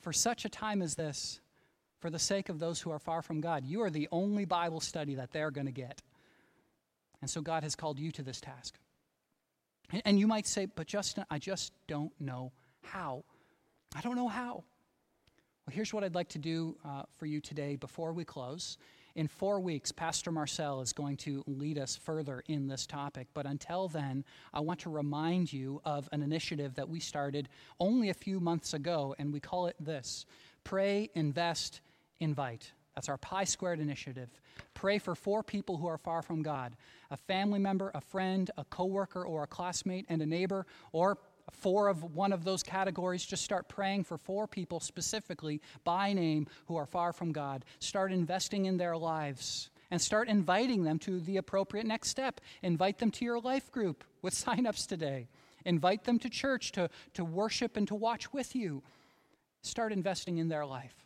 for 0.00 0.12
such 0.12 0.44
a 0.44 0.48
time 0.48 0.82
as 0.82 0.96
this, 0.96 1.38
for 2.00 2.10
the 2.10 2.18
sake 2.18 2.48
of 2.48 2.58
those 2.58 2.80
who 2.80 2.90
are 2.90 2.98
far 2.98 3.22
from 3.22 3.40
God. 3.40 3.64
You 3.64 3.82
are 3.82 3.90
the 3.90 4.08
only 4.10 4.44
Bible 4.44 4.80
study 4.80 5.14
that 5.14 5.30
they're 5.30 5.52
going 5.52 5.66
to 5.66 5.72
get. 5.72 6.02
And 7.20 7.30
so 7.30 7.42
God 7.42 7.62
has 7.62 7.76
called 7.76 8.00
you 8.00 8.10
to 8.12 8.22
this 8.24 8.40
task. 8.40 8.74
And 10.04 10.18
you 10.18 10.26
might 10.26 10.46
say, 10.46 10.66
but 10.66 10.86
Justin, 10.86 11.24
I 11.30 11.38
just 11.38 11.72
don't 11.86 12.12
know 12.20 12.52
how. 12.82 13.24
I 13.94 14.00
don't 14.00 14.16
know 14.16 14.28
how. 14.28 14.64
Well, 15.66 15.74
here's 15.74 15.92
what 15.92 16.04
I'd 16.04 16.14
like 16.14 16.28
to 16.30 16.38
do 16.38 16.76
uh, 16.84 17.02
for 17.18 17.26
you 17.26 17.40
today 17.40 17.76
before 17.76 18.12
we 18.12 18.24
close. 18.24 18.78
In 19.16 19.26
four 19.26 19.60
weeks, 19.60 19.90
Pastor 19.90 20.30
Marcel 20.30 20.80
is 20.80 20.92
going 20.92 21.16
to 21.18 21.42
lead 21.46 21.78
us 21.78 21.96
further 21.96 22.42
in 22.46 22.68
this 22.68 22.86
topic. 22.86 23.26
But 23.34 23.46
until 23.46 23.88
then, 23.88 24.24
I 24.54 24.60
want 24.60 24.80
to 24.80 24.90
remind 24.90 25.52
you 25.52 25.80
of 25.84 26.08
an 26.12 26.22
initiative 26.22 26.74
that 26.76 26.88
we 26.88 27.00
started 27.00 27.48
only 27.80 28.10
a 28.10 28.14
few 28.14 28.38
months 28.38 28.72
ago, 28.72 29.14
and 29.18 29.32
we 29.32 29.40
call 29.40 29.66
it 29.66 29.76
this 29.80 30.26
Pray, 30.62 31.10
Invest, 31.14 31.80
Invite. 32.20 32.72
That's 32.94 33.08
our 33.08 33.18
Pi 33.18 33.44
Squared 33.44 33.80
initiative. 33.80 34.28
Pray 34.74 34.98
for 34.98 35.14
four 35.14 35.42
people 35.42 35.76
who 35.76 35.86
are 35.86 35.98
far 35.98 36.22
from 36.22 36.42
God 36.42 36.76
a 37.10 37.16
family 37.16 37.58
member, 37.58 37.90
a 37.94 38.00
friend, 38.00 38.50
a 38.56 38.64
coworker, 38.64 39.24
or 39.24 39.42
a 39.42 39.46
classmate, 39.46 40.06
and 40.08 40.22
a 40.22 40.26
neighbor, 40.26 40.66
or 40.92 41.18
four 41.52 41.88
of 41.88 42.14
one 42.14 42.32
of 42.32 42.44
those 42.44 42.62
categories. 42.62 43.24
Just 43.24 43.44
start 43.44 43.68
praying 43.68 44.04
for 44.04 44.16
four 44.18 44.46
people 44.46 44.80
specifically 44.80 45.60
by 45.84 46.12
name 46.12 46.46
who 46.66 46.76
are 46.76 46.86
far 46.86 47.12
from 47.12 47.32
God. 47.32 47.64
Start 47.78 48.12
investing 48.12 48.66
in 48.66 48.76
their 48.76 48.96
lives 48.96 49.70
and 49.90 50.00
start 50.00 50.28
inviting 50.28 50.84
them 50.84 50.98
to 51.00 51.20
the 51.20 51.36
appropriate 51.36 51.86
next 51.86 52.10
step. 52.10 52.40
Invite 52.62 52.98
them 52.98 53.10
to 53.12 53.24
your 53.24 53.40
life 53.40 53.70
group 53.72 54.04
with 54.22 54.34
signups 54.44 54.86
today. 54.86 55.28
Invite 55.64 56.04
them 56.04 56.18
to 56.20 56.30
church 56.30 56.72
to, 56.72 56.88
to 57.14 57.24
worship 57.24 57.76
and 57.76 57.86
to 57.88 57.94
watch 57.94 58.32
with 58.32 58.54
you. 58.54 58.82
Start 59.62 59.92
investing 59.92 60.38
in 60.38 60.48
their 60.48 60.64
life. 60.64 60.99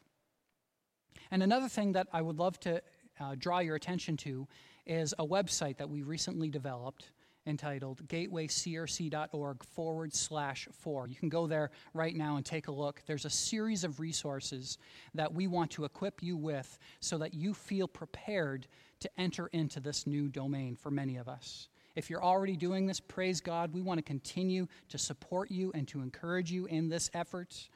And 1.31 1.43
another 1.43 1.69
thing 1.69 1.93
that 1.93 2.09
I 2.13 2.23
would 2.23 2.39
love 2.39 2.59
to 2.61 2.83
uh, 3.21 3.35
draw 3.39 3.61
your 3.61 3.77
attention 3.77 4.17
to 4.19 4.47
is 4.87 5.15
a 5.19 5.27
website 5.27 5.79
that 5.79 5.89
we 5.89 6.03
recently 6.03 6.51
developed 6.51 7.11
entitled 7.47 8.07
gatewaycrc.org 8.09 9.63
forward 9.65 10.15
slash 10.15 10.69
four. 10.73 11.07
You 11.09 11.15
can 11.15 11.29
go 11.29 11.47
there 11.47 11.71
right 11.93 12.15
now 12.15 12.37
and 12.37 12.45
take 12.45 12.69
a 12.69 12.73
look. 12.73 13.03
There's 13.07 13.25
a 13.25 13.31
series 13.31 13.85
of 13.85 14.01
resources 14.01 14.79
that 15.15 15.33
we 15.33 15.47
want 15.47 15.71
to 15.73 15.85
equip 15.85 16.23
you 16.23 16.37
with 16.37 16.79
so 17.01 17.19
that 17.19 17.35
you 17.35 17.55
feel 17.55 17.89
prepared 17.89 18.67
to 19.01 19.11
enter 19.19 19.49
into 19.49 19.81
this 19.81 20.07
new 20.07 20.29
domain 20.29 20.77
for 20.77 20.91
many 20.91 21.17
of 21.17 21.29
us. 21.29 21.69
If 21.97 22.11
you're 22.11 22.25
already 22.25 22.57
doing 22.57 22.87
this, 22.87 22.99
praise 22.99 23.41
God. 23.41 23.73
We 23.73 23.83
want 23.83 23.99
to 23.99 24.03
continue 24.03 24.67
to 24.89 24.99
support 24.99 25.51
you 25.51 25.71
and 25.75 25.87
to 25.89 26.01
encourage 26.01 26.51
you 26.51 26.67
in 26.67 26.89
this 26.89 27.09
effort. 27.15 27.69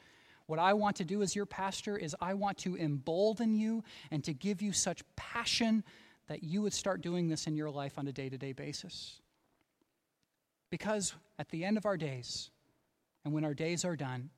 What 0.49 0.59
I 0.59 0.73
want 0.73 0.97
to 0.97 1.05
do 1.05 1.21
as 1.21 1.37
your 1.37 1.45
pastor 1.45 1.99
is 1.99 2.17
I 2.23 2.33
want 2.33 2.57
to 2.59 2.75
embolden 2.75 3.55
you 3.55 3.85
and 4.11 4.25
to 4.25 4.33
give 4.33 4.63
you 4.63 4.73
such 4.73 5.03
passion 5.15 5.85
that 6.29 6.43
you 6.43 6.63
would 6.63 6.73
start 6.73 7.03
doing 7.03 7.29
this 7.29 7.47
in 7.47 7.55
your 7.55 7.71
life 7.71 7.99
on 7.99 8.09
a 8.09 8.13
day 8.13 8.31
to 8.31 8.39
day 8.39 8.53
basis. 8.53 9.21
Because 10.71 11.15
at 11.39 11.51
the 11.51 11.67
end 11.67 11.77
of 11.77 11.85
our 11.85 11.99
days, 11.99 12.49
and 13.27 13.35
when 13.35 13.45
our 13.45 13.53
days 13.53 13.85
are 13.85 13.95
done, 13.95 14.31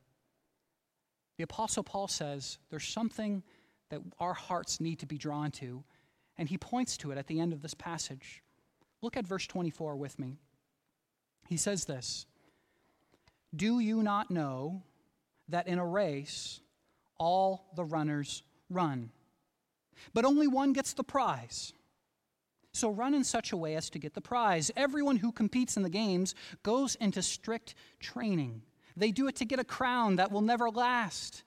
the 1.36 1.44
Apostle 1.44 1.84
Paul 1.84 2.08
says 2.08 2.58
there's 2.70 2.88
something 2.88 3.44
that 3.90 4.00
our 4.18 4.34
hearts 4.34 4.80
need 4.80 4.98
to 4.98 5.06
be 5.06 5.16
drawn 5.16 5.52
to, 5.52 5.84
and 6.36 6.48
he 6.48 6.58
points 6.58 6.96
to 6.98 7.12
it 7.12 7.18
at 7.18 7.28
the 7.28 7.38
end 7.38 7.52
of 7.52 7.62
this 7.62 7.74
passage. 7.74 8.42
Look 9.00 9.16
at 9.16 9.28
verse 9.28 9.46
24 9.46 9.94
with 9.94 10.18
me. 10.18 10.40
He 11.48 11.56
says 11.56 11.84
this 11.84 12.26
Do 13.54 13.78
you 13.78 14.02
not 14.02 14.28
know 14.28 14.82
that 15.50 15.68
in 15.68 15.78
a 15.78 15.86
race, 15.86 16.60
all 17.18 17.70
the 17.76 17.84
runners 17.84 18.42
run, 18.68 19.10
but 20.14 20.24
only 20.24 20.46
one 20.46 20.72
gets 20.72 20.92
the 20.92 21.04
prize. 21.04 21.72
So 22.72 22.88
run 22.88 23.14
in 23.14 23.24
such 23.24 23.52
a 23.52 23.56
way 23.56 23.74
as 23.74 23.90
to 23.90 23.98
get 23.98 24.14
the 24.14 24.20
prize. 24.20 24.70
Everyone 24.76 25.16
who 25.16 25.32
competes 25.32 25.76
in 25.76 25.82
the 25.82 25.90
games 25.90 26.34
goes 26.62 26.94
into 26.96 27.20
strict 27.20 27.74
training. 27.98 28.62
They 28.96 29.10
do 29.10 29.26
it 29.26 29.36
to 29.36 29.44
get 29.44 29.58
a 29.58 29.64
crown 29.64 30.16
that 30.16 30.30
will 30.30 30.40
never 30.40 30.70
last, 30.70 31.42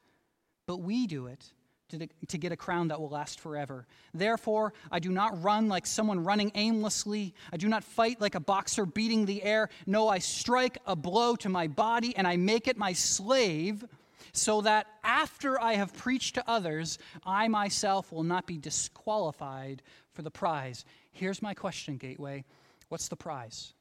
but 0.68 0.78
we 0.78 1.08
do 1.08 1.28
it 1.28 1.54
to, 2.00 2.08
to 2.28 2.38
get 2.38 2.52
a 2.52 2.58
crown 2.58 2.88
that 2.90 3.00
will 3.00 3.10
last 3.10 3.40
forever. 3.40 3.86
Therefore, 4.14 4.74
I 4.92 5.00
do 5.00 5.10
not 5.10 5.42
run 5.42 5.68
like 5.68 5.86
someone 5.86 6.24
running 6.24 6.52
aimlessly. 6.56 7.34
I 7.52 7.58
do 7.58 7.68
not 7.68 7.84
fight 7.84 8.20
like 8.22 8.36
a 8.36 8.40
boxer 8.40 8.86
beating 8.86 9.26
the 9.26 9.44
air. 9.44 9.70
No, 9.86 10.08
I 10.08 10.20
strike 10.20 10.78
a 10.86 10.96
blow 10.96 11.36
to 11.38 11.50
my 11.50 11.68
body 11.68 12.16
and 12.16 12.28
I 12.28 12.38
make 12.38 12.68
it 12.68 12.78
my 12.78 12.94
slave, 12.94 13.86
so 14.32 14.62
that 14.62 14.88
after 15.04 15.62
I 15.62 15.74
have 15.74 15.94
preached 15.94 16.36
to 16.36 16.44
others, 16.50 16.98
I 17.24 17.48
myself 17.48 18.12
will 18.12 18.24
not 18.24 18.48
be 18.48 18.58
disqualified 18.58 19.84
for 20.12 20.24
the 20.24 20.32
prize. 20.32 20.86
Here's 21.12 21.42
my 21.42 21.54
question, 21.54 21.98
Gateway 21.98 22.44
What's 22.90 23.08
the 23.08 23.16
prize? 23.16 23.74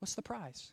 What's 0.00 0.14
the 0.14 0.22
prize? 0.22 0.72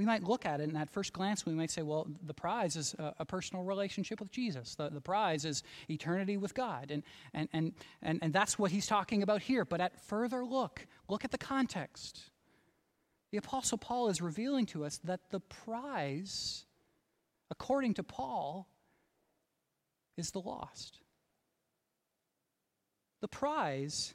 We 0.00 0.06
might 0.06 0.24
look 0.24 0.46
at 0.46 0.62
it, 0.62 0.70
and 0.70 0.78
at 0.78 0.88
first 0.88 1.12
glance, 1.12 1.44
we 1.44 1.52
might 1.52 1.70
say, 1.70 1.82
well, 1.82 2.06
the 2.22 2.32
prize 2.32 2.74
is 2.74 2.94
a, 2.98 3.16
a, 3.18 3.26
personal 3.26 3.64
relationship 3.64 4.18
with 4.18 4.30
Jesus. 4.30 4.74
The, 4.74 4.88
the 4.88 5.02
prize 5.02 5.44
is 5.44 5.62
eternity 5.90 6.38
with 6.38 6.54
God. 6.54 6.90
And, 6.90 7.02
and, 7.34 7.50
and, 7.52 7.72
and, 8.00 8.18
and 8.22 8.32
that's 8.32 8.58
what 8.58 8.70
he's 8.70 8.86
talking 8.86 9.22
about 9.22 9.42
here. 9.42 9.66
But 9.66 9.82
at 9.82 10.02
further 10.06 10.42
look, 10.42 10.86
look 11.06 11.26
at 11.26 11.32
the 11.32 11.36
context. 11.36 12.30
The 13.30 13.36
Apostle 13.36 13.76
Paul 13.76 14.08
is 14.08 14.22
revealing 14.22 14.64
to 14.68 14.86
us 14.86 14.96
that 15.04 15.20
the 15.28 15.40
prize, 15.40 16.64
according 17.50 17.92
to 17.92 18.02
Paul, 18.02 18.68
is 20.16 20.30
the 20.30 20.40
lost. 20.40 20.96
The 23.20 23.28
prize 23.28 24.14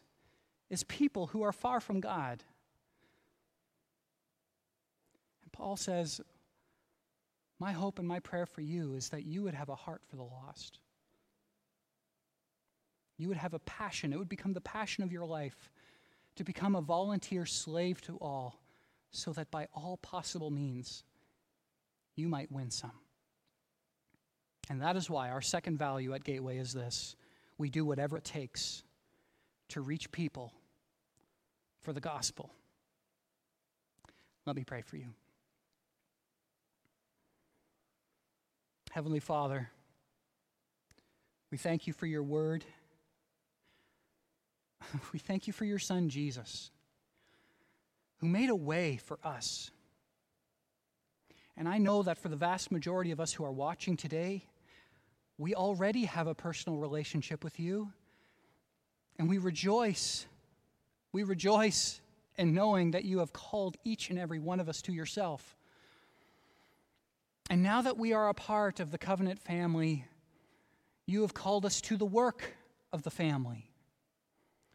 is 0.72 0.84
people 0.84 1.28
who 1.28 1.44
are 1.44 1.52
far 1.52 1.80
from 1.80 2.00
God. 2.00 2.44
And 5.44 5.45
Paul 5.56 5.78
says, 5.78 6.20
My 7.60 7.72
hope 7.72 7.98
and 7.98 8.08
my 8.08 8.20
prayer 8.20 8.46
for 8.46 8.60
you 8.60 8.96
is 8.96 9.10
that 9.10 9.26
you 9.26 9.42
would 9.44 9.54
have 9.54 9.70
a 9.70 9.76
heart 9.76 10.02
for 10.10 10.18
the 10.18 10.24
lost. 10.24 10.80
You 13.18 13.30
would 13.30 13.38
have 13.38 13.54
a 13.54 13.60
passion, 13.60 14.12
it 14.12 14.20
would 14.20 14.28
become 14.28 14.52
the 14.52 14.60
passion 14.60 15.04
of 15.04 15.14
your 15.14 15.26
life 15.26 15.72
to 16.36 16.44
become 16.44 16.76
a 16.76 16.82
volunteer 16.82 17.46
slave 17.46 18.02
to 18.02 18.18
all, 18.18 18.60
so 19.12 19.32
that 19.32 19.50
by 19.50 19.70
all 19.74 19.96
possible 20.02 20.52
means 20.52 21.06
you 22.18 22.28
might 22.28 22.52
win 22.52 22.70
some. 22.70 22.92
And 24.70 24.82
that 24.82 24.98
is 24.98 25.10
why 25.10 25.30
our 25.30 25.42
second 25.42 25.78
value 25.78 26.14
at 26.14 26.26
Gateway 26.26 26.58
is 26.58 26.74
this 26.74 27.16
we 27.58 27.70
do 27.70 27.86
whatever 27.86 28.18
it 28.18 28.26
takes 28.26 28.84
to 29.70 29.80
reach 29.80 30.12
people 30.12 30.52
for 31.82 31.94
the 31.94 32.02
gospel. 32.02 32.50
Let 34.46 34.58
me 34.58 34.66
pray 34.66 34.82
for 34.82 34.98
you. 34.98 35.14
Heavenly 38.96 39.20
Father, 39.20 39.70
we 41.52 41.58
thank 41.58 41.86
you 41.86 41.92
for 41.92 42.06
your 42.06 42.24
word. 42.24 42.64
We 45.12 45.20
thank 45.20 45.48
you 45.48 45.52
for 45.52 45.66
your 45.66 45.80
Son, 45.80 46.08
Jesus, 46.08 46.72
who 48.20 48.28
made 48.28 48.50
a 48.50 48.56
way 48.56 48.96
for 48.96 49.20
us. 49.22 49.70
And 51.58 51.68
I 51.68 51.78
know 51.78 52.04
that 52.04 52.18
for 52.18 52.30
the 52.30 52.38
vast 52.38 52.72
majority 52.72 53.12
of 53.12 53.20
us 53.20 53.34
who 53.34 53.44
are 53.44 53.52
watching 53.52 53.98
today, 53.98 54.46
we 55.38 55.56
already 55.56 56.06
have 56.06 56.28
a 56.28 56.34
personal 56.34 56.80
relationship 56.80 57.44
with 57.44 57.60
you. 57.60 57.92
And 59.20 59.28
we 59.28 59.40
rejoice. 59.40 60.26
We 61.12 61.24
rejoice 61.24 62.00
in 62.38 62.54
knowing 62.54 62.92
that 62.92 63.04
you 63.04 63.20
have 63.20 63.34
called 63.34 63.76
each 63.84 64.10
and 64.10 64.18
every 64.18 64.40
one 64.40 64.62
of 64.62 64.70
us 64.70 64.82
to 64.84 64.94
yourself. 64.94 65.58
And 67.50 67.62
now 67.62 67.82
that 67.82 67.98
we 67.98 68.14
are 68.14 68.30
a 68.30 68.34
part 68.34 68.80
of 68.80 68.92
the 68.92 68.98
covenant 68.98 69.40
family, 69.40 70.06
you 71.06 71.22
have 71.22 71.34
called 71.34 71.66
us 71.66 71.82
to 71.82 71.98
the 71.98 72.06
work 72.06 72.56
of 72.92 73.04
the 73.04 73.12
family, 73.12 73.70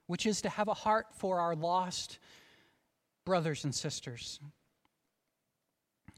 which 0.06 0.26
is 0.26 0.42
to 0.42 0.48
have 0.48 0.68
a 0.68 0.74
heart 0.74 1.06
for 1.12 1.40
our 1.40 1.56
lost 1.56 2.18
brothers 3.24 3.64
and 3.64 3.74
sisters. 3.74 4.38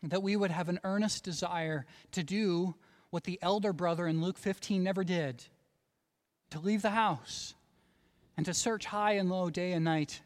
That 0.03 0.23
we 0.23 0.37
would 0.37 0.51
have 0.51 0.69
an 0.69 0.81
earnest 0.85 1.25
desire 1.25 1.87
to 2.13 2.23
do 2.23 2.75
what 3.11 3.25
the 3.25 3.39
elder 3.41 3.73
brother 3.73 4.07
in 4.07 4.21
Luke 4.21 4.39
15 4.39 4.83
never 4.83 5.05
did 5.05 5.45
to 6.51 6.59
leave 6.59 6.83
the 6.83 6.91
house 6.91 7.55
and 8.37 8.45
to 8.47 8.55
search 8.55 8.87
high 8.87 9.13
and 9.13 9.31
low 9.31 9.49
day 9.49 9.73
and 9.73 9.85
night 9.85 10.21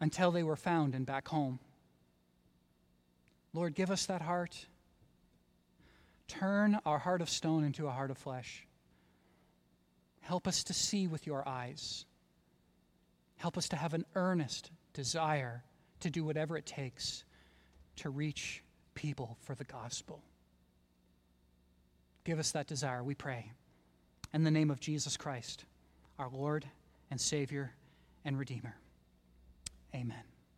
until 0.00 0.30
they 0.30 0.42
were 0.42 0.56
found 0.56 0.94
and 0.94 1.06
back 1.06 1.28
home. 1.28 1.58
Lord, 3.52 3.74
give 3.74 3.90
us 3.90 4.06
that 4.06 4.22
heart. 4.22 4.66
Turn 6.32 6.78
our 6.86 6.98
heart 6.98 7.20
of 7.20 7.28
stone 7.28 7.62
into 7.62 7.86
a 7.86 7.90
heart 7.90 8.10
of 8.10 8.16
flesh. 8.16 8.66
Help 10.22 10.48
us 10.48 10.64
to 10.64 10.72
see 10.72 11.06
with 11.06 11.26
your 11.26 11.46
eyes. 11.46 12.06
Help 13.36 13.58
us 13.58 13.68
to 13.68 13.76
have 13.76 13.92
an 13.92 14.06
earnest 14.14 14.70
desire 14.94 15.62
to 16.00 16.08
do 16.08 16.24
whatever 16.24 16.56
it 16.56 16.64
takes 16.64 17.24
to 17.96 18.08
reach 18.08 18.62
people 18.94 19.36
for 19.42 19.54
the 19.54 19.64
gospel. 19.64 20.22
Give 22.24 22.38
us 22.38 22.52
that 22.52 22.66
desire, 22.66 23.04
we 23.04 23.14
pray. 23.14 23.52
In 24.32 24.42
the 24.42 24.50
name 24.50 24.70
of 24.70 24.80
Jesus 24.80 25.18
Christ, 25.18 25.66
our 26.18 26.30
Lord 26.30 26.64
and 27.10 27.20
Savior 27.20 27.74
and 28.24 28.38
Redeemer. 28.38 28.76
Amen. 29.94 30.31